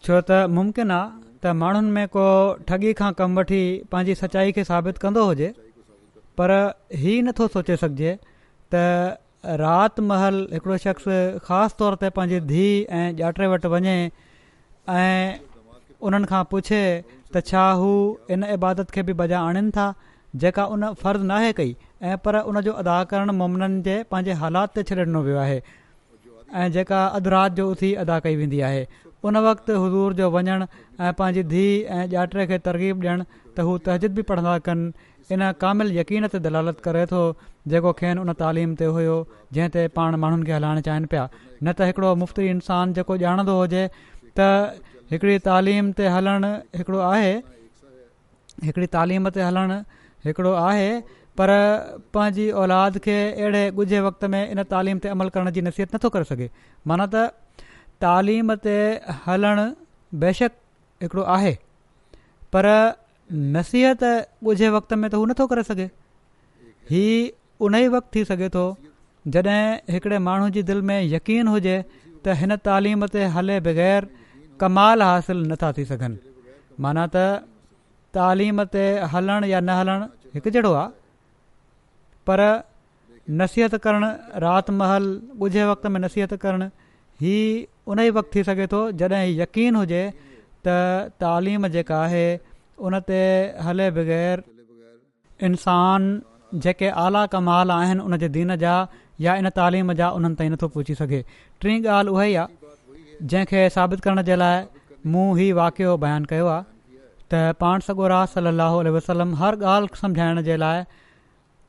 छो 0.04 0.22
त 0.30 0.44
मुमकिन 0.58 0.92
आहे 0.98 1.40
त 1.44 1.54
माण्हुनि 1.62 1.92
में 1.96 2.06
को 2.16 2.26
ठगी 2.68 2.94
खां 3.00 3.12
कमु 3.22 3.40
वठी 3.40 3.62
पंहिंजी 3.94 4.16
सचाई 4.24 4.52
खे 4.60 4.64
साबित 4.74 4.98
कंदो 5.06 5.26
हुजे 5.32 5.54
पर 6.42 6.54
ई 6.58 7.22
नथो 7.30 7.48
सोचे 7.56 7.76
सघिजे 7.86 8.14
त 8.76 10.00
महल 10.08 10.40
हिकिड़ो 10.52 10.78
शख़्स 10.86 11.08
ख़ासि 11.48 11.76
तौर 11.80 11.96
ते 12.04 12.10
पंहिंजी 12.18 12.40
धीउ 12.50 12.86
ऐं 13.00 13.08
ॼाटे 13.28 13.48
वटि 13.54 13.68
वञे 13.76 13.96
ऐं 14.98 15.40
उन्हनि 16.10 16.30
खां 16.32 16.44
पुछे 16.54 16.82
त 17.34 17.42
छा 17.50 17.64
हू 17.82 17.90
इन 18.36 18.44
इबादत 18.58 18.92
खे 18.98 19.04
बि 19.10 19.14
बजा 19.24 19.40
आणनि 19.50 19.72
था 19.80 19.88
जेका 20.44 20.66
उन 20.76 20.88
फ़र्ज़ु 21.02 21.26
नाहे 21.34 21.52
कई 21.62 21.76
ऐं 22.12 22.18
पर 22.26 22.40
उन 22.52 22.62
जो 22.70 22.74
अदा 22.86 22.98
करणु 23.14 23.34
मुमननि 23.42 23.82
जे 23.90 23.96
पंहिंजे 24.14 24.38
हालात 24.46 24.78
ते 24.78 24.84
छॾिनो 24.92 25.22
वियो 25.30 25.38
आहे 25.46 25.62
ऐं 26.64 26.72
जेका 26.78 27.06
अधु 27.20 27.30
राति 27.36 27.56
जो 27.60 27.70
उथी 27.72 27.94
अदा 28.06 28.20
कई 28.28 28.36
वेंदी 28.44 28.60
आहे 28.72 28.86
उन 29.30 29.38
वक़्तु 29.52 29.74
हज़ूर 29.86 30.14
जो 30.22 30.30
वञणु 30.38 30.66
ऐं 30.66 31.14
पंहिंजी 31.22 31.44
धीउ 31.54 31.80
ऐं 32.00 32.06
ॼाटे 32.18 32.48
खे 32.52 32.58
तरक़ीब 32.68 33.04
ॾियणु 33.06 33.24
त 33.36 33.70
हू 33.70 33.78
तहज़िद 33.90 34.16
बि 34.20 34.22
पढ़ंदा 34.34 34.58
कनि 34.68 34.92
इन 35.36 35.50
कामिल 35.66 35.92
यकीन 35.98 36.28
ते 36.36 36.40
दलालत 36.48 36.80
करे 36.86 37.06
थो 37.14 37.24
जेको 37.72 37.92
खेनि 38.00 38.22
उन 38.24 38.32
तालीम 38.42 38.72
ते 38.82 38.86
हुयो 38.96 39.16
जंहिं 39.56 39.70
ते 39.76 39.82
पाण 39.98 40.16
माण्हुनि 40.24 40.46
खे 40.50 40.54
हलाइणु 40.58 40.82
चाहिनि 40.88 41.08
पिया 41.14 41.26
न 41.36 41.74
त 41.78 41.84
हिकिड़ो 41.90 42.10
मुफ़्ति 42.22 42.48
इंसानु 42.54 42.94
जेको 43.00 43.14
ॼाणंदो 43.24 43.54
हुजे 43.62 43.84
त 44.40 44.50
हिकिड़ी 45.14 45.38
तालीम 45.48 45.86
ते 46.00 46.06
हलणु 46.16 46.52
हिकिड़ो 46.80 47.00
आहे 47.12 47.34
हिकिड़ी 48.68 48.88
तालीम 48.98 49.24
ते 49.38 49.42
हलणु 49.48 49.78
हिकिड़ो 50.28 50.52
आहे 50.68 50.90
पर 51.42 51.50
पंहिंजी 52.14 52.46
औलाद 52.64 52.94
खे 53.08 53.18
अहिड़े 53.32 53.64
ॻुझे 53.82 54.00
वक़्त 54.08 54.22
में 54.36 54.42
इन 54.50 54.64
तालीम 54.76 54.98
ते 55.04 55.08
अमल 55.16 55.28
करण 55.36 55.52
जी 55.58 55.62
नसीहत 55.70 55.96
नथो 55.96 56.10
करे 56.16 56.26
सघे 56.32 56.48
माना 56.92 57.06
त 57.16 57.68
तालीम 58.06 58.54
ते 58.68 58.78
हलणु 59.28 59.66
बेशक 60.26 60.52
हिकिड़ो 61.06 61.24
आहे 61.40 61.54
पर 62.56 62.68
नसीहत 63.58 64.04
ॻुझे 64.54 64.78
वक़्त 64.78 64.92
में 65.02 65.08
त 65.10 65.14
हू 65.24 65.26
नथो 65.34 65.46
करे 65.56 65.64
सघे 65.72 65.86
ही 66.94 67.04
उन 67.66 67.76
ई 67.76 67.88
वक़्तु 67.96 68.12
थी 68.16 68.24
सघे 68.32 68.48
थो 68.56 68.66
जॾहिं 69.36 69.92
हिकिड़े 69.94 70.18
माण्हू 70.28 70.50
जी 70.56 70.62
दिलि 70.70 70.84
में 70.90 71.00
यकीन 71.16 71.48
हुजे 71.54 71.76
त 72.26 72.36
हिन 72.42 72.56
तालीम 72.68 73.02
ते 73.16 73.24
हले 73.36 73.58
बग़ैर 73.68 74.08
कमाल 74.62 75.02
हासिल 75.04 75.40
नथा 75.52 75.72
थी 75.78 75.84
सघनि 75.92 76.18
माना 76.86 77.04
त 77.16 77.44
तालीम 78.18 78.64
ते 78.76 78.84
हलणु 79.12 79.48
या 79.54 79.60
न 79.68 79.76
हलणु 79.80 80.06
हिकु 80.36 80.50
जहिड़ो 80.56 80.72
आहे 80.82 80.88
पर 82.28 82.40
नसीहत 83.44 83.76
करणु 83.88 84.10
महल 84.80 85.06
ॻुझे 85.44 85.64
वक़्त 85.72 85.84
में 85.94 86.00
नसीहत 86.08 86.34
करणु 86.46 86.68
ही 87.22 87.36
उन 87.92 88.00
ई 88.08 88.10
वक़्तु 88.20 88.32
थी 88.40 88.44
सघे 88.52 88.66
थो 88.76 88.80
जॾहिं 89.04 89.26
यकीन 89.42 89.76
हुजे 89.82 90.04
त 90.68 90.80
तालीम 91.24 91.68
जेका 91.76 91.98
आहे 92.08 92.26
उन 92.88 93.00
ते 93.14 93.20
हले 93.68 93.92
बग़ैर 94.02 94.38
इंसान 95.48 96.02
जेके 96.54 96.88
आला 97.06 97.26
कमाल 97.34 97.72
आहिनि 97.72 98.02
उन 98.04 98.18
जे 98.18 98.28
दीन 98.36 98.56
जा 98.64 98.76
या 99.22 99.36
इन 99.36 99.50
तालीम 99.58 99.92
जा 100.00 100.10
उन्हनि 100.18 100.36
ताईं 100.36 100.50
नथो 100.52 100.68
पहुची 100.74 100.96
सघे 101.02 101.24
टीं 101.62 101.82
ॻाल्हि 101.84 102.14
उहा 102.14 102.24
ई 102.26 102.34
आहे 102.40 103.28
जंहिंखे 103.28 103.70
साबित 103.76 104.00
करण 104.06 104.22
जे 104.30 104.36
लाइ 104.42 104.64
मूं 105.14 105.28
हीउ 105.38 105.56
वाकियो 105.58 105.96
बयानु 106.04 106.26
कयो 106.32 106.48
आहे 106.56 106.64
त 107.32 107.56
पाण 107.62 107.80
सगोरा 107.88 108.20
सलाहु 108.34 108.80
सली 108.82 108.90
वसलम 108.98 109.34
हर 109.44 109.56
ॻाल्हि 109.64 109.98
सम्झाइण 110.02 110.42
जे 110.50 110.58
लाइ 110.64 110.84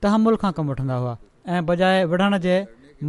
तहमुल 0.02 0.36
खां 0.44 0.52
कमु 0.58 0.72
वठंदा 0.72 0.94
हुआ 1.02 1.16
ऐं 1.54 1.64
बजाए 1.72 2.04
विढ़ण 2.14 2.38
जे 2.46 2.56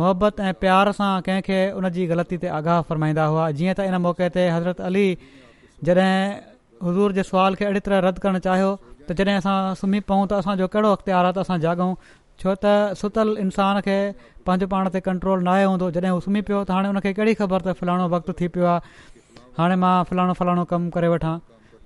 मुहबत 0.01 0.39
ऐं 0.49 0.53
प्यार 0.63 0.91
सां 1.01 1.11
कंहिंखे 1.28 1.61
उन 1.80 1.89
जी 1.97 2.05
ग़लती 2.13 2.38
ते 2.43 2.47
आगाह 2.59 2.82
फ़रमाईंदा 2.91 3.30
हुआ 3.32 3.49
जीअं 3.61 3.74
त 3.80 3.88
इन 3.91 4.01
मौक़े 4.09 4.30
ते 4.39 4.47
हज़रत 4.57 4.82
अली 4.91 5.05
जॾहिं 5.89 6.11
हज़ूर 6.88 7.19
जे 7.19 7.24
सुवाल 7.32 7.55
खे 7.61 7.65
अहिड़ी 7.72 7.86
तरह 7.88 8.07
रद्द 8.07 8.22
करणु 8.24 8.39
चाहियो 8.47 8.69
त 9.20 9.24
जॾहिं 9.30 9.38
असां 9.39 9.74
सुम्ही 9.82 9.99
पऊं 10.09 10.26
त 10.32 10.39
असांजो 10.41 10.68
कहिड़ो 10.74 10.91
अख़्तियार 10.97 11.18
हाल 11.26 11.28
आहे 11.32 11.41
असां 11.45 11.57
जाॻूं 11.66 11.93
छो 12.43 12.53
त 12.64 12.72
सुतल 12.99 13.36
इंसान 13.43 13.80
खे 13.86 13.97
पंहिंजे 14.45 14.66
पाण 14.74 14.88
ते 14.93 14.99
कंट्रोल 15.09 15.39
न 15.43 15.47
आयो 15.55 15.70
हूंदो 15.72 15.89
जॾहिं 15.97 16.12
हू 16.14 16.20
सुम्ही 16.28 16.41
पियो 16.47 16.64
त 16.70 16.76
हाणे 16.78 16.88
हुनखे 16.91 17.14
कहिड़ी 17.20 17.34
ख़बर 17.41 17.62
त 17.68 17.76
फलाणो 17.80 18.07
वक़्तु 18.16 18.32
थी 18.39 18.47
पियो 18.55 18.66
आहे 18.74 18.80
हाणे 19.59 19.76
मां 19.84 19.93
फलाणो 20.12 20.34
फलाणो 20.39 20.64
कमु 20.72 20.89
करे 20.95 21.07
वठां 21.16 21.36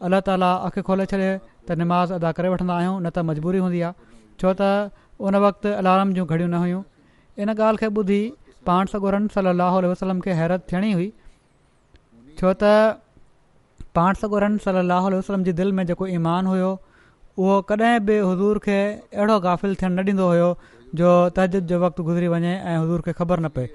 अलाह 0.06 0.20
ताला 0.28 0.52
अखि 0.70 0.82
खोले 0.90 1.06
छॾे 1.12 1.20
त 1.70 1.78
निमाज़ 1.82 2.14
अदा 2.20 2.32
करे 2.40 2.50
वठंदा 2.54 2.74
आहियूं 2.82 2.96
न 3.04 3.08
त 3.18 3.26
मजबूरी 3.30 3.64
हूंदी 3.66 3.82
आहे 3.88 3.94
छो 4.42 4.54
त 4.62 4.64
उन 5.28 5.36
वक़्तु 5.48 5.74
अलार्म 5.82 6.10
जूं 6.20 6.28
घड़ियूं 6.32 6.50
न 6.50 6.64
हुयूं 6.66 6.82
इन 7.44 7.54
ॻाल्हि 7.58 7.82
खे 7.84 7.88
ॿुधी 8.02 8.22
पाण 8.70 8.92
सगोरन 8.94 9.28
ॻोरनि 9.38 9.56
सलाहु 9.56 9.90
वसलम 9.92 10.20
खे 10.26 10.38
हैरत 10.42 10.68
थियणी 10.72 10.92
हुई 11.00 11.10
छो 12.42 12.52
त 12.64 12.74
पाण 14.00 14.20
सगोरन 14.22 14.58
ॻोरनि 14.66 14.82
सलाहु 14.82 15.12
वसलम 15.18 15.44
जी 15.50 15.54
दिलि 15.62 15.72
में 15.80 15.86
जेको 15.92 16.08
ईमान 16.18 16.52
हुयो 16.54 16.72
उहो 17.38 17.62
कॾहिं 17.70 18.00
बि 18.06 18.16
हज़ूर 18.26 18.58
खे 18.66 18.78
अहिड़ो 19.14 19.40
गाफ़िल 19.46 19.74
थियणु 19.80 19.96
न 20.00 20.04
ॾींदो 20.10 20.28
हुयो 20.28 20.50
जो 21.00 21.08
तहदि 21.36 21.60
जो 21.70 21.80
वक़्तु 21.82 22.04
गुज़री 22.08 22.28
वञे 22.34 22.52
ऐं 22.64 22.76
हज़ूर 22.80 23.02
खे 23.08 23.12
ख़बर 23.18 23.40
न 23.44 23.48
पए 23.56 23.66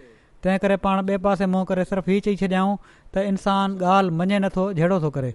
तंहिं 0.42 0.58
करे 0.64 0.76
पाण 0.84 1.02
ॿिए 1.08 1.18
पासे 1.26 1.46
मुंहुं 1.52 1.64
करे 1.70 1.84
सिर्फ़ु 1.90 2.10
हीअ 2.12 2.20
चई 2.24 2.36
छॾियऊं 2.40 2.76
त 3.12 3.24
इंसानु 3.32 3.84
ॻाल्हि 3.94 4.16
मञे 4.20 4.38
नथो 4.44 4.64
जहिड़ो 4.80 5.00
थो 5.02 5.10
करे 5.16 5.32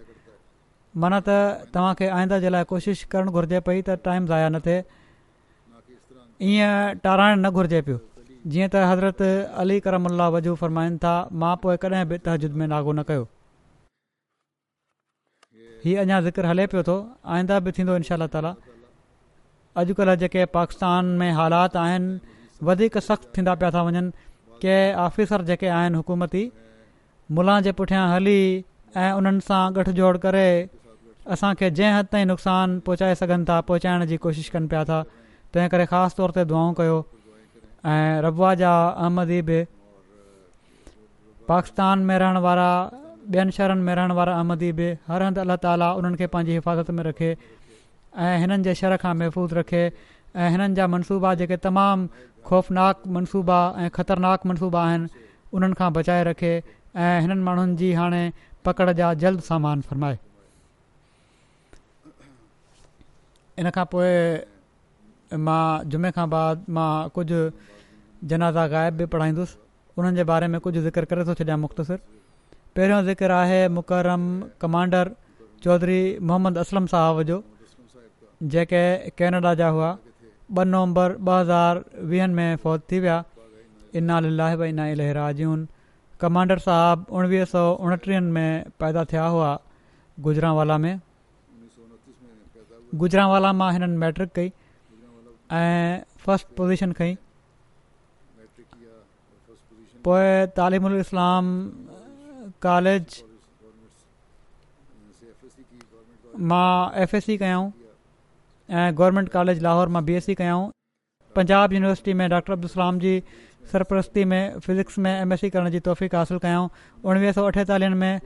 माना 1.05 1.19
त 1.27 1.69
तव्हांखे 1.73 2.07
आईंदा 2.17 2.39
जे 2.47 2.49
लाइ 2.57 2.63
कोशिशि 2.73 3.05
करणु 3.13 3.31
घुर्जे 3.37 3.59
पई 3.69 3.81
त 3.89 3.99
टाइम 4.09 4.25
ज़ाया 4.33 4.49
न 4.57 4.59
थिए 4.65 4.83
ईअं 6.49 7.05
टाराइणु 7.05 7.41
न 7.45 7.51
घुरिजे 7.53 7.81
पियो 7.85 7.99
जीअं 8.51 8.69
त 8.73 8.85
हज़रत 8.89 9.21
अली 9.65 9.79
करमल्ला 9.85 10.27
वजू 10.37 10.55
फरमाइनि 10.65 10.97
था 11.05 11.15
मां 11.45 11.55
पोइ 11.67 11.77
कॾहिं 11.85 12.05
बि 12.09 12.17
तहजुद 12.29 12.61
में 12.63 12.67
नागो 12.73 12.93
न 12.99 13.03
कयो 13.11 13.27
हीअ 15.85 16.01
अञा 16.01 16.19
ज़िक्र 16.25 16.45
हले 16.49 16.65
पियो 16.67 16.81
थो 16.83 16.93
आईंदा 17.33 17.59
बि 17.65 17.71
थींदो 17.77 17.95
इनशा 18.01 18.25
ताला 18.35 18.53
अॼुकल्ह 19.77 20.15
जेके 20.21 20.45
पाकिस्तान 20.57 21.05
में 21.19 21.31
हालात 21.39 21.75
आहिनि 21.81 22.65
वधीक 22.69 22.97
सख़्तु 23.07 23.29
थींदा 23.37 23.53
पिया 23.61 23.69
था 23.75 23.81
वञनि 23.87 24.09
के 24.63 24.73
ऑफिसर 25.05 25.41
जेके 25.51 25.67
आहिनि 25.77 25.97
हुकूमती 26.01 26.41
मुला 27.37 27.59
जे 27.67 27.71
पुठियां 27.79 28.07
हली 28.13 28.41
ऐं 29.03 29.11
उन्हनि 29.21 29.45
सां 29.49 29.61
गठजोड़ 29.75 30.17
करे 30.25 30.47
असांखे 31.37 31.69
जंहिं 31.77 31.93
हदि 31.99 32.07
ताईं 32.15 32.25
नुक़सानु 32.33 32.79
पहुचाए 32.89 33.15
सघनि 33.21 33.45
था 33.49 33.59
पहुचाइण 33.69 34.05
जी 34.13 34.17
कोशिशि 34.25 34.49
कनि 34.57 34.67
पिया 34.73 34.83
था 34.89 35.01
तंहिं 35.53 35.69
करे 35.75 35.85
ख़ासि 35.93 36.17
तौर 36.21 36.31
ते 36.39 36.45
दुआऊं 36.53 36.73
कयो 36.81 36.97
ऐं 37.93 38.21
रब्वा 38.29 38.53
जा 38.65 38.73
अहमदी 38.89 39.41
बि 39.49 39.61
पाकिस्तान 41.53 41.99
में 42.09 42.17
रहण 42.23 42.37
वारा 42.49 42.69
ॿियनि 43.33 43.51
शहरनि 43.51 43.81
में 43.81 43.93
रहण 43.95 44.11
वारा 44.17 44.33
अहमदी 44.37 44.71
बि 44.79 44.85
हर 45.07 45.23
हंधि 45.25 45.39
अलाह 45.41 45.55
ताला 45.65 45.89
उन्हनि 45.99 46.17
खे 46.21 46.27
पंहिंजी 46.33 46.53
हिफ़ाज़त 46.53 46.91
में 46.97 47.03
रखे 47.09 47.29
ऐं 48.25 48.37
हिननि 48.41 48.63
जे 48.67 48.73
शहर 48.79 48.95
खां 49.01 49.13
महफ़ूज़ 49.21 49.53
रखे 49.57 49.81
ऐं 50.37 50.49
हिननि 50.53 50.75
जा 50.77 50.85
मनसूबा 50.93 51.33
जेके 51.41 51.57
तमामु 51.65 52.05
ख़ौफ़नाक 52.47 53.07
मनसूबा 53.17 53.59
ऐं 53.81 53.89
ख़तरनाक 53.97 54.45
मनसूबा 54.45 54.83
आहिनि 54.85 55.25
उन्हनि 55.53 55.73
खां 55.81 55.91
बचाए 55.97 56.23
रखे 56.29 56.53
ऐं 57.05 57.19
हिननि 57.25 57.41
माण्हुनि 57.47 57.75
जी 57.81 57.91
हाणे 57.99 58.31
पकड़ 58.65 58.89
जा 59.01 59.13
जल्द 59.25 59.41
सामान 59.49 59.81
फ़रमाए 59.89 60.17
इन 63.59 63.69
खां 63.77 63.85
पोइ 63.93 64.11
मां 65.47 65.63
जुमे 65.89 66.11
खां 66.19 66.29
बाद 66.29 66.65
मां 66.77 66.91
कुझु 67.17 67.41
जनाज़ा 68.33 68.67
ग़ाइब 68.67 68.93
बि 69.01 69.05
पढ़ाईंदुसि 69.15 69.57
उन्हनि 69.97 70.15
जे 70.15 70.23
बारे 70.33 70.47
में 70.53 70.59
कुझु 70.67 70.81
ज़िक्र 70.89 71.05
करे 71.13 71.23
थो 71.25 71.33
छॾिया 71.39 71.55
मुख़्तसिर 71.63 71.99
पहिरियों 72.75 73.01
ज़िक्र 73.03 73.31
आहे 73.31 73.59
मुकरम 73.71 74.23
कमांडर 74.61 75.09
चौधरी 75.63 75.99
मोहम्मद 76.29 76.57
असलम 76.63 76.85
साहब 76.93 77.21
जो 77.29 77.35
जेके 78.51 78.83
कैनेडा 79.17 79.53
जा 79.61 79.67
हुआ 79.77 79.91
ॿ 80.57 80.65
नवंबर 80.71 81.13
ॿ 81.27 81.29
हज़ार 81.39 81.79
वीहनि 82.09 82.33
में 82.39 82.49
फ़ौज 82.63 82.81
थी 82.91 82.99
विया 83.05 83.15
इना 84.01 84.19
लाहीना 84.27 84.87
इलेराजून 84.95 85.63
कमांडर 86.25 86.59
साहबु 86.67 87.17
उणिवीह 87.19 87.45
सौ 87.53 87.63
उणटीहनि 87.87 88.31
में 88.39 88.69
पैदा 88.79 89.03
थिया 89.13 89.23
हुआ 89.37 89.55
गुजरांवाला 90.27 90.77
में 90.85 90.93
गुजरांवाला 93.03 93.53
मां 93.63 93.71
हिननि 93.79 93.97
मैट्रिक 94.05 94.31
कई 94.41 94.51
ऐं 95.63 95.99
फस्ट 96.27 96.47
पोज़ीशन 96.61 96.91
खईं 96.99 97.17
पोइ 100.05 100.95
इस्लाम 101.03 101.45
कॉलेज 102.65 103.23
मां 106.51 106.69
एफ 107.01 107.13
एस 107.17 107.25
सी 107.25 107.35
कयऊं 107.41 107.65
ऐं 108.83 108.87
गवर्मेंट 109.01 109.29
कॉलेज 109.35 109.59
लाहौर 109.65 109.91
मां 109.97 110.01
बी 110.07 110.15
एस 110.19 110.25
सी 110.29 110.35
कयूं 110.39 110.63
पंजाब 111.35 111.73
यूनिवर्सिटी 111.77 112.13
में 112.21 112.29
डॉक्टर 112.33 112.53
अब्दुसलाम 112.55 112.99
जी 113.03 113.11
सरपरस्ती 113.73 114.23
में 114.31 114.57
फिज़िक्स 114.65 114.97
में 115.05 115.11
एम 115.11 115.33
एस 115.35 115.41
सी 115.43 115.49
करण 115.57 115.69
जी 115.77 115.79
तौफ़ीक़ 115.89 116.15
हासिलु 116.19 116.39
कयूं 116.47 116.65
उणिवीह 117.13 117.35
सौ 117.37 117.45
अठेतालीहनि 117.51 117.95
में 118.03 118.19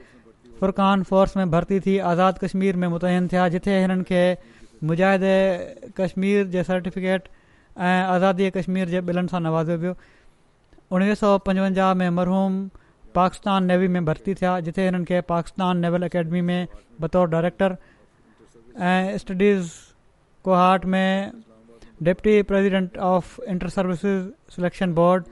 फुरकान 0.60 1.02
फोर्स 1.12 1.36
में 1.40 1.50
भर्ती 1.56 1.80
थी 1.86 1.96
आज़ाद 2.14 2.38
कश्मीर 2.44 2.80
में 2.84 2.88
मुतैन 2.96 3.28
थिया 3.34 3.46
जिथे 3.56 3.78
हिननि 3.80 4.08
खे 4.12 4.22
मुजाहिद 4.90 5.94
कश्मीर 6.00 6.46
जे 6.56 6.64
सर्टिफिकेट 6.72 7.28
ऐं 7.78 8.02
आज़ादीअ 8.02 8.50
कश्मीर 8.58 8.88
जे 8.96 9.04
ॿिलनि 9.14 9.34
सां 9.34 9.42
नवाज़ियो 9.48 9.78
वियो 9.84 9.96
उणिवीह 10.98 11.20
सौ 11.24 11.36
पंजवंजाह 11.48 11.92
में 12.02 12.10
मरहूम 12.20 12.58
पाकिस्तान 13.14 13.64
नेवी 13.70 13.88
में 13.94 14.04
भर्ती 14.04 14.34
थिया 14.40 14.58
जिथे 14.66 14.84
हिननि 14.84 15.04
खे 15.10 15.20
पाकिस्तान 15.30 15.78
नेवल 15.84 16.02
अकेडमी 16.08 16.40
में 16.48 16.66
बतौर 17.00 17.28
डाइरेक्टर 17.34 17.76
ऐं 18.90 19.16
स्टडीज़ 19.22 19.70
कुहाट 20.48 20.84
में 20.94 21.32
deputy 22.08 22.40
president 22.52 22.98
of 23.14 23.38
inter 23.54 23.68
services 23.78 24.54
selection 24.56 24.92
board 25.00 25.24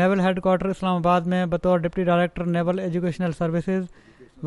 naval 0.00 0.20
headquarters 0.20 0.70
Islamabad 0.70 1.26
में 1.34 1.50
बतौर 1.50 1.78
deputy 1.86 2.04
director 2.08 2.46
naval 2.56 2.80
educational 2.88 3.32
services 3.40 3.86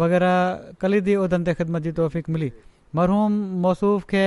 वग़ैरह 0.02 0.38
कलीदी 0.84 1.16
उहिदनि 1.24 1.46
ते 1.50 1.54
ख़िदमत 1.60 1.82
जी 1.88 1.92
तौफ़ीक़ 2.02 2.32
मिली 2.38 2.52
मरहूम 2.96 3.38
मौसूफ़ 3.68 4.06
खे 4.14 4.26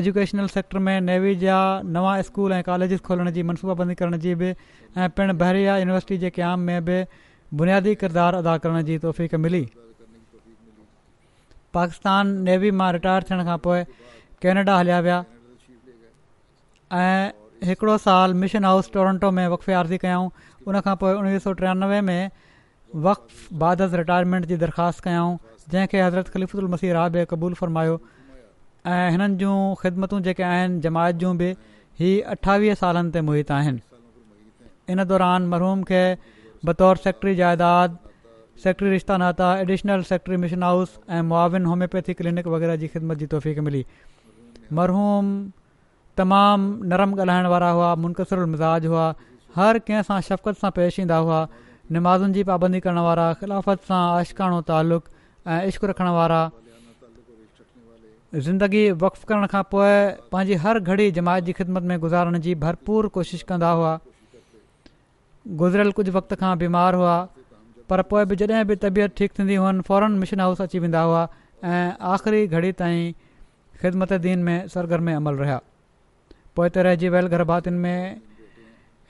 एजुकेशनल 0.00 0.46
सेक्टर 0.56 0.78
में 0.88 1.00
नेवी 1.08 1.34
जा 1.44 1.56
नवां 1.98 2.16
स्कूल 2.28 2.52
ऐं 2.52 2.62
कॉलेजिस 2.68 3.00
खोलण 3.08 3.30
जी 3.38 3.42
मनसूबाबंदी 3.50 3.94
करण 4.00 4.16
जी 4.26 4.34
बि 4.42 4.50
ऐं 4.50 5.08
पिणु 5.20 5.34
बहिरिया 5.42 5.76
यूनिवर्सिटी 5.82 6.18
जे 6.24 6.30
क़याम 6.38 6.60
में 6.70 6.84
बि 6.90 6.98
बुनियादी 7.60 7.94
किरदारु 8.02 8.38
अदा 8.42 8.56
करण 8.62 8.82
जी 8.90 8.94
तौफ़ 9.06 9.20
मिली 9.46 9.58
पाकिस्तान 11.74 12.32
नेवी 12.48 12.70
मां 12.80 12.88
रिटायर 12.96 13.26
थियण 13.30 13.44
खां 13.48 13.56
पोइ 13.66 13.84
कैनेडा 14.44 14.78
हलिया 14.78 14.96
विया 15.06 15.18
ऐं 17.02 17.68
हिकिड़ो 17.68 17.96
साल 18.06 18.34
मिशन 18.42 18.64
हाउस 18.70 18.90
टोरंटो 18.96 19.30
में 19.38 19.46
वक़फ़े 19.54 19.74
आर्ज़ी 19.82 19.98
कयाऊं 20.06 20.28
उनखां 20.72 20.96
पोइ 21.04 21.14
उणिवीह 21.20 21.44
सौ 21.46 21.52
टियानवे 21.62 22.00
में 22.10 22.18
वक़फ़ 23.06 23.46
बादस 23.62 23.94
रिटायरमेंट 24.02 24.50
जी 24.52 24.58
दरख़्वास्त 24.66 25.04
कयऊं 25.06 25.38
जंहिंखे 25.70 26.04
हज़रत 26.08 26.28
ख़लीफ़ुदलमसी 26.36 26.92
राह 27.00 27.24
क़बूलु 27.32 27.60
फ़र्मायो 27.64 27.96
ऐं 28.98 29.10
हिननि 29.18 29.40
जूं 29.44 29.56
ख़िदमतूं 29.84 30.20
जेके 30.28 30.48
आहिनि 30.52 30.80
जमायत 30.88 31.22
जूं 31.24 31.32
बि 31.44 31.54
इहा 31.56 32.14
अठावीह 32.36 32.80
सालनि 32.84 33.16
ते 33.18 33.24
मोहित 33.30 33.54
आहिनि 33.58 34.94
इन 34.96 35.04
दौरान 35.14 35.46
मरहूम 35.56 35.82
खे 35.92 36.02
बतौर 36.64 36.96
सेक्ट्री 36.96 37.34
जाइदाद 37.36 37.96
सेक्ट्री 38.62 38.90
रिश्ता 38.90 39.16
नाता 39.22 39.46
एडिशनल 39.60 40.02
सेक्ट्री 40.10 40.36
मिशन 40.44 40.62
हाउस 40.62 40.94
ऐं 41.12 41.20
मुआविन 41.30 41.64
होम्योपैथी 41.70 42.14
क्लिनिक 42.20 42.46
वग़ैरह 42.52 42.76
जी 42.82 42.88
ख़िदमत 42.94 43.16
जी 43.22 43.26
तौफ़ीक़ 43.34 43.60
मिली 43.66 43.84
मरहूम 44.78 45.26
तमामु 46.20 46.84
नरम 46.92 47.12
ॻाल्हाइण 47.18 47.46
वारा 47.54 47.68
हुआ 47.76 47.94
मुनक़सरु 48.04 48.46
मिज़ाज 48.52 48.86
हुआ 48.92 49.04
हर 49.56 49.78
कंहिं 49.90 50.02
सां 50.10 50.20
शफ़क़त 50.28 50.60
सां 50.62 50.70
पेश 50.78 50.98
ईंदा 51.04 51.16
हुआ 51.26 51.42
नमाज़ुनि 51.98 52.32
जी 52.38 52.44
पाबंदी 52.52 52.80
करण 52.88 52.98
वारा 53.08 53.26
ख़िलाफ़त 53.42 53.84
सां 53.90 54.00
आशिक़ाणो 54.14 54.60
तालुक़ु 54.72 55.12
ऐं 55.56 55.60
इश्क़ 55.74 55.86
रखण 55.92 56.10
वारा 56.20 56.40
ज़िंदगी 58.48 58.90
वक्फ 59.04 59.24
करण 59.32 59.46
खां 59.56 59.62
पोइ 59.76 59.92
पंहिंजी 60.36 60.60
हर 60.66 60.80
घड़ी 60.92 61.10
जमायत 61.20 61.50
जी 61.50 61.58
ख़िदमत 61.62 61.92
में 61.92 61.98
गुज़ारण 62.08 62.38
जी 62.48 62.54
भरपूर 62.66 63.08
कोशिशि 63.20 63.44
कंदा 63.52 63.76
हुआ 63.82 63.92
गुज़िरियल 65.46 65.90
कुझु 65.92 66.12
वक़्त 66.12 66.32
खां 66.40 66.56
बीमार 66.58 66.94
हुआ 66.94 67.14
पर 67.88 68.02
पोइ 68.10 68.24
बि 68.24 68.36
जॾहिं 68.40 68.64
बि 68.66 68.76
तबियतु 68.80 69.14
ठीकु 69.18 69.34
थींदी 69.38 69.54
हुअनि 69.54 69.80
फौरन 69.88 70.12
मिशन 70.20 70.40
हाउस 70.40 70.60
अची 70.64 70.78
वेंदा 70.80 71.00
हुआ 71.02 71.22
ऐं 71.64 71.92
आख़िरी 72.12 72.46
घड़ी 72.48 72.72
ताईं 72.80 73.12
ख़िदमत 73.80 74.12
दीन 74.26 74.38
में 74.46 74.68
सरगर्मी 74.72 75.12
अमल 75.12 75.34
रहिया 75.42 75.60
पोइ 76.56 76.68
त 76.72 76.78
रहिजी 76.88 77.08
वियल 77.16 77.26
गरभातियुनि 77.36 77.78
में 77.78 78.20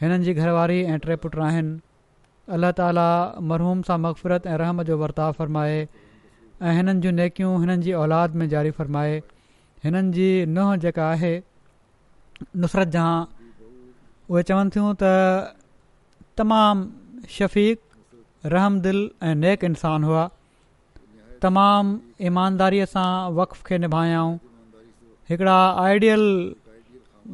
हिननि 0.02 0.24
जी 0.26 0.34
घरवारी 0.34 0.82
ऐं 0.90 0.98
टे 1.06 1.16
पुट 1.22 1.38
आहिनि 1.38 1.78
अलाह 2.58 2.70
ताला 2.82 3.06
मरहूम 3.50 3.82
सां 3.86 3.98
मक़फ़रत 4.08 4.46
ऐं 4.50 4.56
रहम 4.66 4.82
जो 4.90 4.98
वर्ताव 5.06 5.32
फ़रमाए 5.38 5.78
ऐं 6.62 6.76
हिननि 6.82 6.98
जूं 7.06 7.12
नेकियूं 7.22 7.54
हिननि 7.62 7.92
औलाद 8.04 8.34
में 8.42 8.48
जारी 8.58 8.70
फ़रमाए 8.82 9.16
हिननि 9.86 10.10
जी 10.18 10.28
नुंहुं 10.54 10.76
जेका 10.84 11.08
आहे 11.10 11.34
नुसरत 12.66 12.88
जहां 12.98 13.16
उहे 14.30 14.42
चवनि 14.50 14.70
थियूं 14.74 14.92
त 15.02 15.12
तमामु 16.38 17.26
शफ़ीक 17.34 18.48
रहमदिलि 18.54 19.02
ऐं 19.26 19.34
नेक 19.42 19.64
इंसान 19.68 20.04
हुआ 20.08 20.22
तमामु 21.42 22.26
ईमानदारीअ 22.30 22.86
सां 22.94 23.10
वक़्फ़ 23.36 23.62
खे 23.68 23.76
निभायऊं 23.84 24.32
हिकिड़ा 25.30 25.58
आइडियल 25.84 26.24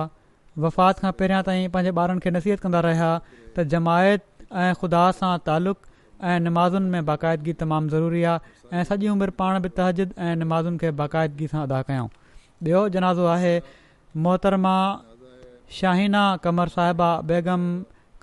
वफ़ात 0.65 0.99
खां 1.05 1.11
पहिरियां 1.21 1.41
ताईं 1.49 1.69
पंहिंजे 1.75 1.93
ॿारनि 2.03 2.23
खे 2.25 2.33
नसीहत 2.37 2.65
कंदा 2.65 2.81
रहिया 2.87 3.11
त 3.29 3.65
जमायत 3.75 4.25
ऐं 4.65 4.73
ख़ुदा 4.81 5.03
सां 5.21 5.31
तालुक़ 5.45 5.87
ऐं 6.31 6.37
नमाज़ुनि 6.49 6.93
में 6.97 7.05
बाक़ाइदगी 7.11 7.53
तमामु 7.63 7.93
ज़रूरी 7.95 8.25
आहे 8.33 8.81
ऐं 8.81 8.83
सॼी 8.91 9.13
उमिरि 9.13 9.35
पाण 9.43 9.61
बि 9.67 9.71
तहदिद 9.79 10.11
ऐं 10.27 10.35
नमाज़ुनि 10.43 10.83
खे 10.83 10.91
बाक़ाइदगी 11.03 11.47
सां 11.53 11.63
अदा 11.69 11.81
कयऊं 11.91 12.11
ॿियो 12.71 12.83
जनाज़ो 12.97 13.31
आहे 13.35 13.53
मोहतरमा 14.27 14.75
शाहिना 15.79 16.21
कमर 16.45 16.67
साहिबा 16.75 17.09
बेगम 17.27 17.61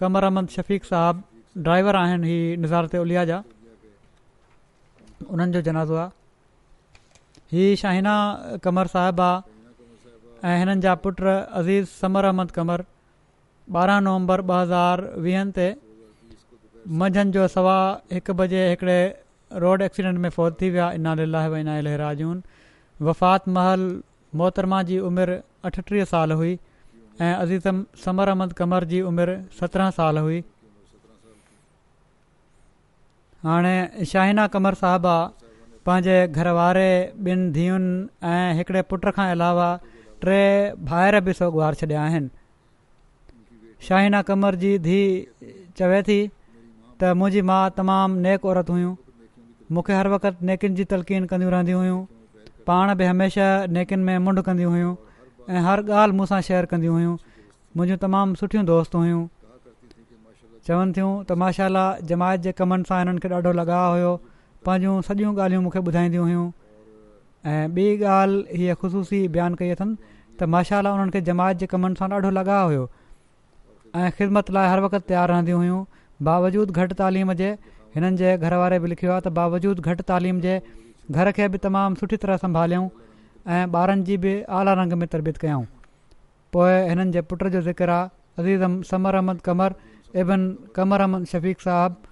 कमर 0.00 0.24
अहमद 0.28 0.48
शफ़ीक 0.54 0.84
साहबु 0.88 1.60
ड्राइवर 1.66 1.96
आहिनि 2.00 2.26
ही 2.32 2.38
निज़ारत 2.62 2.94
उलिया 3.04 3.22
जा 3.30 3.38
उन्हनि 5.32 5.52
जो 5.54 5.60
जनाज़ो 5.68 5.94
आहे 6.02 6.10
हीअ 7.52 7.76
शाहिना 7.82 8.12
कमर 8.66 8.86
साहिबा 8.94 9.30
ऐं 10.50 10.54
हिननि 10.62 10.80
जा 10.86 10.94
पुट 11.06 11.20
अज़ीज़ 11.60 11.88
समर 12.04 12.24
अहमद 12.32 12.50
कमर 12.60 12.84
ॿारहं 13.78 13.98
नवंबर 14.08 14.40
ॿ 14.50 14.54
हज़ार 14.60 14.96
वीहनि 15.24 15.52
ते 15.56 15.64
मंझंदि 17.00 17.32
जो 17.38 17.48
सवा 17.56 17.74
हिकु 18.12 18.32
बजे 18.40 18.60
हिकिड़े 18.68 19.00
रोड 19.64 19.82
एक्सीडेंट 19.88 20.18
में 20.26 20.30
फौत 20.36 20.56
थी 20.60 20.70
विया 20.76 20.86
इनाला 21.00 21.42
इना 21.64 21.74
लहराजून 21.88 22.38
वफ़ात 23.08 23.48
महल 23.58 23.82
मोहतरमा 24.42 24.78
जी 24.92 24.98
उमिरि 25.10 25.36
अठटीह 25.72 26.04
साल 26.14 26.32
हुई 26.40 26.54
ऐं 27.26 27.32
अदीतम 27.34 27.82
समर 28.04 28.28
अहमद 28.28 28.52
कमर 28.58 28.84
जी 28.90 29.00
उमिरि 29.10 29.34
सत्रहं 29.60 29.90
साल 29.98 30.18
हुई 30.24 30.40
हाणे 33.46 34.04
शाहिना 34.10 34.46
कमर 34.56 34.74
साहबा 34.82 35.14
पंहिंजे 35.86 36.16
घर 36.28 36.48
वारे 36.58 36.86
ॿिनि 37.24 37.50
धीअयुनि 37.56 37.94
ऐं 38.32 38.54
हिकिड़े 38.58 38.82
पुट 38.90 39.06
खां 39.16 39.28
अलावा 39.34 39.68
टे 40.24 40.38
भाहिरि 40.90 41.20
बि 41.28 41.32
सगार 41.40 41.74
छॾिया 41.80 42.02
आहिनि 42.04 42.30
शाहिना 43.88 44.22
कमर 44.30 44.54
जी 44.62 44.72
धीउ 44.86 45.50
चवे 45.80 46.00
थी 46.10 46.18
त 46.28 47.12
मुंहिंजी 47.18 47.42
माउ 47.52 47.68
तमामु 47.80 48.20
नेक 48.28 48.44
औरत 48.52 48.70
हुयूं 48.76 48.94
मूंखे 49.74 49.98
हर 50.00 50.08
वक़्तु 50.14 50.46
नेकिन 50.50 50.74
जी 50.80 50.84
तलकीन 50.94 51.26
कंदी 51.32 51.50
रहंदियूं 51.56 51.80
हुयूं 51.84 52.00
पाण 52.70 52.94
बि 53.00 53.04
हमेशह 53.12 53.66
नेकिन 53.78 54.08
में 54.10 54.16
मुंड 54.28 54.40
कंदियूं 54.50 54.72
हुयूं 54.78 54.94
ऐं 55.48 55.60
हर 55.64 55.80
ॻाल्हि 55.90 56.16
मूंसां 56.16 56.40
शेयर 56.46 56.64
कंदियूं 56.70 56.94
हुयूं 56.94 57.12
मुंहिंजियूं 57.12 57.98
तमामु 58.00 58.34
सुठियूं 58.40 58.64
दोस्त 58.70 58.94
हुयूं 58.96 59.20
चवनि 60.68 60.92
थियूं 60.96 61.12
त 61.12 61.38
माशाला 61.42 61.84
जमायत 62.10 62.40
जे 62.46 62.52
कमनि 62.58 62.88
सां 62.90 62.98
हिननि 63.02 63.22
खे 63.26 63.28
ॾाढो 63.36 63.52
लॻा 63.60 63.78
हुयो 63.84 64.10
पंहिंजूं 64.68 64.96
सॼियूं 65.06 65.30
ॻाल्हियूं 65.38 65.62
मूंखे 65.68 65.80
ॿुधाईंदियूं 65.86 66.26
हुयूं 66.28 66.44
ऐं 67.52 67.64
ॿी 67.80 67.86
ॻाल्हि 68.16 68.60
हीअ 68.64 68.74
ख़ुशूसी 68.82 69.22
बयानु 69.38 69.60
कई 69.62 69.70
अथनि 69.76 69.96
त 70.42 70.50
माशाला 70.56 70.92
हुननि 70.98 71.16
खे 71.16 71.24
जमायत 71.30 71.64
जे 71.64 71.70
कमनि 71.76 72.00
सां 72.02 72.10
ॾाढो 72.18 72.34
लॻा 72.40 72.60
हुयो 72.60 72.84
ऐं 74.02 74.10
ख़िदमत 74.18 74.52
लाइ 74.58 74.68
हर 74.74 74.84
वक़्तु 74.88 75.04
तयारु 75.12 75.34
रहंदियूं 75.34 75.62
हुयूं 75.64 75.82
बावजूद 76.30 76.76
घटि 76.84 77.00
तालीम 77.02 77.32
जे 77.42 77.50
हिननि 77.96 78.24
जे 78.24 78.36
घर 78.38 78.60
वारे 78.64 78.84
बि 78.84 78.94
लिखियो 78.94 79.16
आहे 79.18 79.24
त 79.30 79.34
बावजूद 79.42 79.82
घटि 79.94 80.08
तालीम 80.12 80.44
जे 80.46 80.58
घर 81.16 81.34
खे 81.40 81.48
बि 81.56 81.64
तमामु 81.68 82.02
सुठी 82.04 82.22
तरह 82.26 82.44
संभालियूं 82.46 82.86
ऐं 83.46 83.66
ॿारनि 83.72 84.02
जी 84.04 84.16
बि 84.22 84.40
आला 84.58 84.72
रंग 84.82 84.92
में 85.00 85.06
तरबियत 85.08 85.36
कयूं 85.42 85.62
पोइ 86.52 86.72
हिननि 86.88 87.10
जे 87.12 87.20
पुट 87.30 87.44
जो 87.54 87.60
ज़िक्र 87.68 87.90
आहे 87.90 88.08
अज़ीज़म 88.38 88.80
समर 88.90 89.14
अहमद 89.14 89.40
कमर 89.46 89.74
इबन 90.22 90.42
कमर 90.76 91.00
अहमद 91.00 91.24
शफ़ीक़ 91.32 91.60
साहबु 91.64 92.06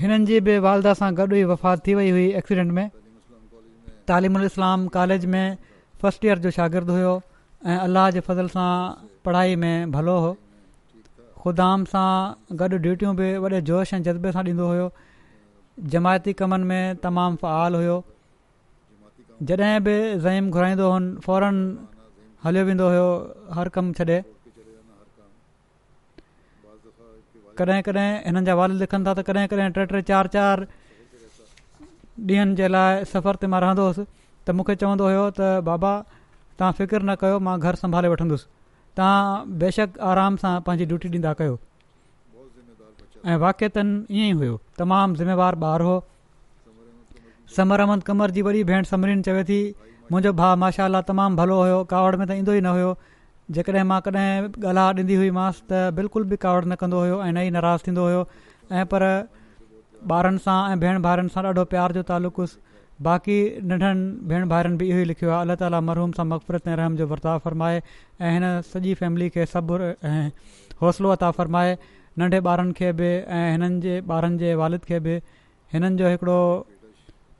हिननि 0.00 0.26
जी 0.26 0.40
बि 0.46 0.58
वालदा 0.66 0.92
सां 1.00 1.10
गॾु 1.18 1.26
ई 1.36 1.44
वफ़ात 1.52 1.86
थी 1.86 1.94
वई 1.98 2.10
हुई 2.10 2.26
एक्सीडेंट 2.42 2.72
में 2.80 2.90
तालिमु 4.08 4.40
इस्लाम 4.50 4.86
कॉलेज 4.98 5.26
में 5.34 5.56
फस्ट 6.02 6.24
ईयर 6.24 6.38
जो 6.38 6.50
शागिर्दु 6.58 6.92
हुयो 6.92 7.20
ऐं 7.66 7.78
अलाह 7.78 8.10
जे 8.16 8.20
फज़ल 8.26 8.48
सां 8.56 8.70
पढ़ाई 9.24 9.56
में 9.64 9.90
भलो 9.92 10.18
हो 10.26 10.32
ख़ुदाम 11.44 11.84
सां 11.94 12.10
गॾु 12.62 12.68
ड्यूटियूं 12.86 13.16
बि 13.16 13.36
वॾे 13.44 13.60
जोश 13.72 13.94
ऐं 13.94 14.02
जज़्बे 14.02 14.32
सां 14.32 14.44
ॾींदो 14.50 14.66
हुयो 14.72 14.90
जमायती 15.92 16.32
कमनि 16.38 16.64
में 16.70 16.84
तमामु 17.02 17.36
फ़ाल 17.42 17.74
हुओ 17.78 17.98
जॾहिं 19.48 19.80
बि 19.84 19.94
ज़हीम 20.24 20.50
घुराईंदो 20.50 20.84
हुउमि 20.90 21.10
फौरन 21.24 21.56
हलियो 22.44 22.64
वेंदो 22.68 22.86
हुयो 22.92 23.08
हर 23.56 23.68
कमु 23.74 23.90
छॾे 23.98 24.18
कॾहिं 27.58 27.80
कॾहिं 27.86 28.08
हिननि 28.26 28.42
जा 28.46 28.54
वाल 28.58 28.70
लिखनि 28.82 29.04
था 29.06 29.12
त 29.14 29.20
कॾहिं 29.28 29.46
कॾहिं 29.50 29.70
टे 29.76 29.82
टे 29.90 30.00
चारि 30.10 30.28
चारि 30.34 30.64
ॾींहनि 32.34 32.54
जे 32.58 32.66
लाइ 32.74 33.04
सफ़र 33.14 33.34
ते 33.40 33.46
मां 33.52 33.60
रहंदो 33.62 33.82
हुउसि 33.86 34.02
त 34.46 34.50
मूंखे 34.58 34.74
चवंदो 34.82 35.04
हुयो 35.10 35.24
त 35.38 35.40
बाबा 35.70 35.92
तव्हां 36.58 37.00
न 37.08 37.14
कयो 37.22 37.38
मां 37.46 37.58
घर 37.62 37.74
संभाले 37.84 38.08
वठंदुसि 38.14 38.46
तव्हां 38.96 39.58
बेशक 39.62 39.98
आराम 40.10 40.36
सां 40.44 40.54
पंहिंजी 40.68 40.86
ड्यूटी 40.90 41.08
ॾींदा 41.18 41.32
कयो 41.42 41.58
ऐं 43.28 43.36
वाकिअनि 43.36 43.94
ईअं 44.18 44.26
ई 44.28 44.36
हुयो 44.40 44.54
तमामु 44.80 45.16
ज़िमेवारु 45.18 45.56
ॿारु 45.68 45.84
हुओ 45.88 45.96
समर 47.56 47.80
अहमद 47.84 48.02
कमर 48.08 48.30
जी 48.36 48.42
वॾी 48.46 48.62
भेण 48.70 48.82
समरीन 48.90 49.20
चवे 49.26 49.42
थी 49.50 49.58
मुंहिंजो 50.12 50.32
भाउ 50.38 50.54
माशा 50.62 51.00
तमामु 51.10 51.36
भलो 51.40 51.56
हुयो 51.62 51.78
कावड़ 51.92 52.14
में 52.20 52.26
त 52.26 52.30
ईंदो 52.40 52.52
ई 52.56 52.60
न 52.64 52.72
हुयो 52.76 52.90
जेकॾहिं 53.58 53.84
मां 53.90 54.00
कॾहिं 54.06 54.70
ॻाल्हा 54.70 54.84
ॾींदी 55.00 55.16
हुईमासि 55.20 55.62
त 55.68 55.72
बिल्कुलु 55.98 56.24
बि 56.32 56.36
कावड़ 56.44 56.64
न 56.72 56.80
कंदो 56.80 56.98
हुयो 57.04 57.18
ऐं 57.28 57.32
न 57.32 57.38
ई 57.44 57.50
नाराज़ु 57.56 57.84
थींदो 57.88 58.02
हुयो 58.08 58.22
ऐं 58.80 58.84
पर 58.94 59.04
ॿारनि 60.12 60.40
सां 60.46 60.56
ऐं 60.72 60.78
भेण 60.86 61.02
भाइरनि 61.08 61.32
सां 61.36 61.44
ॾाढो 61.52 61.64
प्यार 61.76 61.96
जो 62.00 62.02
तालुक़ुसि 62.12 62.56
बाक़ी 63.08 63.38
नंढनि 63.68 64.08
भेण 64.32 64.48
भाइरनि 64.54 64.76
बि 64.80 64.88
इहो 64.92 64.98
ई 65.04 65.04
लिखियो 65.12 65.30
आहे 65.36 65.42
अलाह 65.46 65.60
ताला 65.66 65.80
महरूम 65.90 66.16
सां 66.20 66.26
मक़फ़रत 66.34 66.72
ऐं 66.74 66.80
रहम 66.82 66.96
जो 67.02 67.06
वर्ता 67.14 67.36
फ़रमाए 67.44 67.76
ऐं 67.76 68.32
हिन 68.38 68.48
सॼी 68.72 68.94
फैमिली 69.04 69.30
खे 69.38 69.44
ऐं 69.44 70.24
हौसलो 70.84 71.16
अता 71.18 71.30
फ़रमाए 71.42 71.76
नंढे 72.18 72.38
ॿारनि 72.50 72.72
खे 72.78 72.92
बि 73.00 73.08
ऐं 73.38 73.50
हिननि 73.50 73.78
जे 73.82 74.00
ॿारनि 74.12 74.38
जे 74.38 74.54
वालिद 74.60 74.84
खे 74.84 74.98
बि 75.00 75.14
हिननि 75.72 75.96
जो 75.98 76.08
हिकिड़ो 76.08 76.38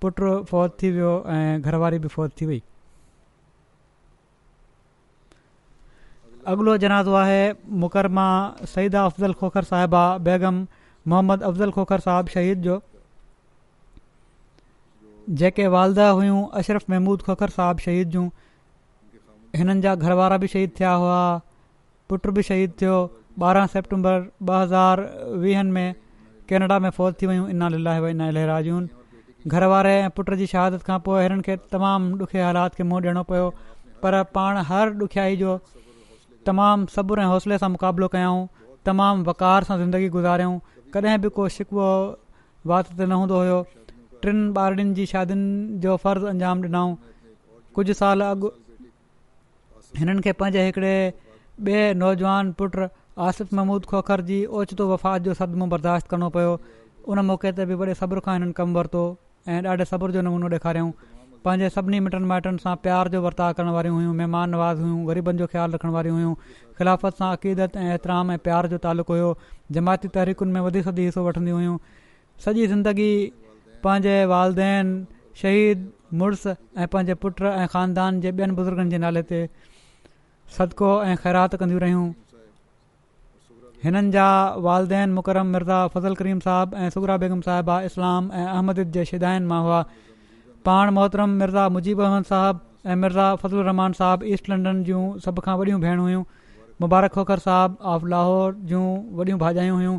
पुट 0.03 0.20
फ़ौत 0.51 0.76
थी 0.83 0.91
वियो 0.97 1.12
ऐं 1.37 1.62
घरवारी 1.62 1.99
बि 2.05 2.09
फ़ौज 2.14 2.31
थी 2.41 2.47
वई 2.51 2.61
अॻिलो 6.53 6.76
जनाज़ो 6.85 7.14
आहे 7.22 7.41
मुकरमा 7.83 8.26
सईदा 8.74 9.05
अफ़ज़ल 9.11 9.33
खोखर 9.43 9.64
साहिबा 9.72 10.05
बेगम 10.29 10.66
मोहम्मद 11.12 11.43
अफ़ज़ल 11.49 11.70
खोखर 11.81 12.07
साहिबु 12.07 12.35
शहीद 12.39 12.62
जो 12.68 12.76
जेके 15.43 15.66
वालदा 15.76 16.09
हुयूं 16.20 16.39
अशरफ 16.62 16.91
महमूद 16.91 17.26
खोखर 17.31 17.51
साहिबु 17.61 17.85
शहीद 17.91 18.16
जूं 18.16 18.29
हिननि 19.62 19.81
जा 19.89 19.95
घरवारा 20.07 20.37
बि 20.45 20.53
शहीद 20.59 20.74
थिया 20.81 20.93
हुआ 21.05 21.18
पुट 22.11 22.26
बि 22.39 22.43
शहीद 22.53 22.79
थियो 22.83 22.97
ॿारहं 23.47 23.66
सेप्टेंबर 23.72 24.16
ॿ 24.43 24.53
हज़ार 24.61 25.01
वीहनि 25.43 25.70
में 25.72 25.95
कैनेडा 26.49 26.78
में 26.84 26.89
फ़ौज 26.97 27.14
थी 27.20 27.26
वियूं 27.30 27.45
इनालीला 27.49 27.93
इना 28.14 28.28
लहराजनि 28.36 29.49
घर 29.55 29.64
वारे 29.72 29.93
ऐं 29.99 30.09
पुट 30.16 30.32
जी 30.41 30.47
शहादत 30.55 30.82
खां 30.89 30.99
पोइ 31.09 31.22
हिननि 31.26 31.43
खे 31.49 31.57
तमामु 31.74 32.16
ॾुखे 32.26 32.41
हालात 32.47 32.74
खे 32.78 32.86
मुंहुं 32.93 33.03
ॾियणो 33.07 33.22
पियो 33.30 33.45
पर 34.03 34.16
पाण 34.39 34.59
हर 34.72 34.93
ॾुखियाई 35.07 35.36
जो 35.45 35.55
तमामु 36.51 36.91
सब्र 36.97 37.20
ऐं 37.20 37.28
हौसले 37.34 37.59
सां 37.64 37.70
मुक़ाबिलो 37.76 38.09
कयऊं 38.16 38.43
तमामु 38.91 39.24
वकार 39.30 39.68
सां 39.70 39.78
ज़िंदगी 39.84 40.09
गुज़ारियूं 40.18 40.59
कॾहिं 40.95 41.18
बि 41.26 41.32
को 41.39 41.49
शिको 41.61 41.86
वात 42.72 42.91
ते 42.99 43.05
न 43.07 43.20
हूंदो 43.22 43.41
हुयो 43.45 43.64
टिनि 44.22 44.47
ॿारनि 44.66 44.91
जी 45.01 45.07
शादियुनि 45.14 45.82
जो 45.86 45.97
फ़र्ज़ु 46.07 46.34
अंजाम 46.34 46.68
ॾिनऊं 46.70 46.95
कुझु 47.80 48.01
साल 48.05 48.30
अॻु 48.34 48.53
हिननि 50.03 50.22
खे 50.28 50.36
पंहिंजे 50.43 50.68
हिकिड़े 50.70 50.97
ॿिए 51.11 51.93
नौजवान 52.05 52.53
पुट 52.62 52.82
आसिफ़ 53.27 53.55
महमूद 53.59 53.85
खोखर 53.91 54.21
जी 54.27 54.39
ओचितो 54.59 54.87
वफ़ात 54.89 55.23
जो 55.29 55.35
सदमो 55.39 55.66
बर्दाश्त 55.71 56.07
करिणो 56.11 56.27
पियो 56.35 56.51
उन 57.14 57.21
मौक़े 57.31 57.51
ते 57.59 57.64
बि 57.71 57.75
वॾे 57.79 57.95
सब्र 58.01 58.21
खां 58.27 58.35
हिननि 58.39 58.53
कमु 58.59 58.77
वरितो 58.79 59.01
ऐं 59.55 59.62
ॾाढे 59.73 59.85
सब्र 59.91 60.11
जो 60.16 60.21
नमूनो 60.27 60.49
ॾेखारियऊं 60.59 60.91
पंहिंजे 61.45 61.69
सभिनी 61.77 62.01
मिटनि 62.07 62.27
माइटनि 62.33 62.62
सां 62.64 62.75
प्यार 62.85 63.09
जो 63.14 63.23
वर्ताव 63.25 63.53
करण 63.61 63.71
वारियूं 63.77 63.97
हुयूं 63.97 64.12
महिमान 64.21 64.55
नवाज़ 64.57 64.81
हुयूं 64.83 65.09
ग़रीबनि 65.09 65.39
जो 65.43 65.47
ख़्यालु 65.55 65.79
रखण 65.79 65.95
वारियूं 65.97 66.16
हुयूं 66.19 66.35
ख़िलाफ़त 66.79 67.19
सां 67.23 67.31
अक़ीदत 67.41 67.77
ऐं 67.87 67.89
ऐतिराम 67.97 68.31
ऐं 68.37 68.39
प्यार 68.51 68.69
जो 68.75 68.79
तालुक 68.87 69.11
हुयो 69.14 69.33
जमाती 69.79 70.12
तहरीकुनि 70.19 70.59
में 70.59 70.61
वधीक 70.69 70.89
सदी 70.91 71.09
हिसो 71.09 71.25
वठंदियूं 71.29 71.59
हुयूं 71.61 71.77
सॼी 72.47 72.66
ज़िंदगी 72.75 73.09
पंहिंजे 73.89 74.14
वालदेन 74.37 74.93
शहीद 75.43 75.85
मुड़सु 76.23 76.55
ऐं 76.55 76.89
पंहिंजे 76.97 77.14
पुट 77.27 77.43
ऐं 77.53 77.66
ख़ानदान 77.77 78.21
जे 78.27 78.33
ॿियनि 78.41 78.59
बुज़ुर्गनि 78.62 78.97
जे 78.97 79.03
नाले 79.09 79.25
ते 79.35 79.43
सदको 80.59 80.93
ऐं 81.12 81.16
ख़ैरात 81.27 81.57
कंदियूं 81.64 81.83
रहियूं 81.89 82.07
हिननि 83.83 84.11
जा 84.14 84.29
वालदेन 84.62 85.11
मुकरम 85.16 85.47
मिर्ज़ा 85.57 85.87
फज़ल 85.97 86.14
करीम 86.20 86.39
साहब 86.45 86.74
ऐं 86.79 86.89
सुगरा 86.95 87.16
बेगम 87.22 87.41
साहिबा 87.49 87.76
इस्लाम 87.89 88.31
ऐं 88.39 88.47
अहमद 88.47 88.81
जे 88.97 89.05
शिदायुनि 89.11 89.47
मां 89.51 89.59
हुआ 89.66 89.76
पाण 90.68 90.91
मोहतरम 90.99 91.31
मिर्ज़ा 91.43 91.68
मुजीब 91.79 92.01
अहमद 92.07 92.24
साहिबु 92.31 92.91
ऐं 92.91 92.97
मिर्ज़ा 93.03 93.26
फज़ल 93.43 93.59
रहमान 93.68 93.93
साहिबु 94.01 94.24
ईस्ट 94.35 94.51
लंडन 94.53 94.83
जूं 94.91 95.03
सभ 95.26 95.39
खां 95.47 95.57
वॾियूं 95.62 95.81
भेण 95.87 95.99
हुयूं 96.05 96.22
मुबारक 96.87 97.12
खोखर 97.20 97.45
साहिबु 97.47 97.93
ऑफ 97.95 98.05
लाहौर 98.14 98.59
जूं 98.72 98.85
वॾियूं 99.22 99.39
भाॼायूं 99.47 99.76
हुयूं 99.79 99.95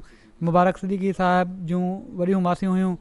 मुबारक 0.49 0.77
सिद्दीी 0.83 1.13
साहिब 1.21 1.55
जूं 1.71 1.83
वॾियूं 2.23 2.41
मासियूं 2.49 2.73
हुयूं 2.79 2.93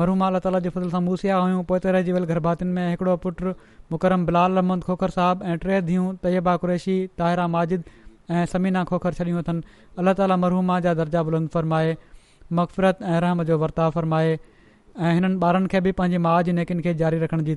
मरूमा 0.00 0.26
अलाह 0.32 0.40
ताल 0.48 0.58
फज़ल 0.64 0.90
सां 0.96 1.02
मूसिया 1.06 1.36
हुयूं 1.44 1.62
पोइ 1.70 1.80
तरहजी 1.86 2.12
वियल 2.18 2.26
गरबातियुनि 2.34 2.74
में 2.74 2.82
हिकिड़ो 2.90 3.16
पुटु 3.28 3.54
मुकरम 3.94 4.26
बिलाल 4.28 4.58
रहमद 4.60 4.84
खोखर 4.90 5.14
साहिबु 5.20 5.48
ऐं 5.54 5.56
टे 5.68 5.80
धीअ 5.94 6.12
तयबा 6.28 6.52
क़ुरैशी 6.66 6.94
ताहिरा 7.22 7.46
माजिद 7.56 7.88
ऐं 8.30 8.46
समीना 8.46 8.82
खोखरु 8.88 9.16
छॾियूं 9.18 9.42
अथनि 9.42 9.62
अलाह 9.98 10.14
ताला 10.18 10.34
मरहूमा 10.42 10.74
जा 10.86 10.92
दर्जा 10.98 11.22
बुलंद 11.28 11.48
फ़र्माए 11.54 11.94
मक़फ़रत 12.58 12.98
ऐं 13.02 13.20
रहम 13.24 13.42
जो 13.50 13.58
वर्ता 13.62 13.86
फ़र्माए 13.96 14.34
ऐं 14.34 15.14
हिननि 15.14 15.38
ॿारनि 15.46 15.68
खे 15.74 15.80
बि 15.88 15.92
पंहिंजे 16.02 16.18
माउ 16.28 16.42
जी 16.48 16.52
नेकियुनि 16.60 16.82
खे 16.82 16.94
जारी 16.94 17.18
रखण 17.26 17.44
जी 17.44 17.56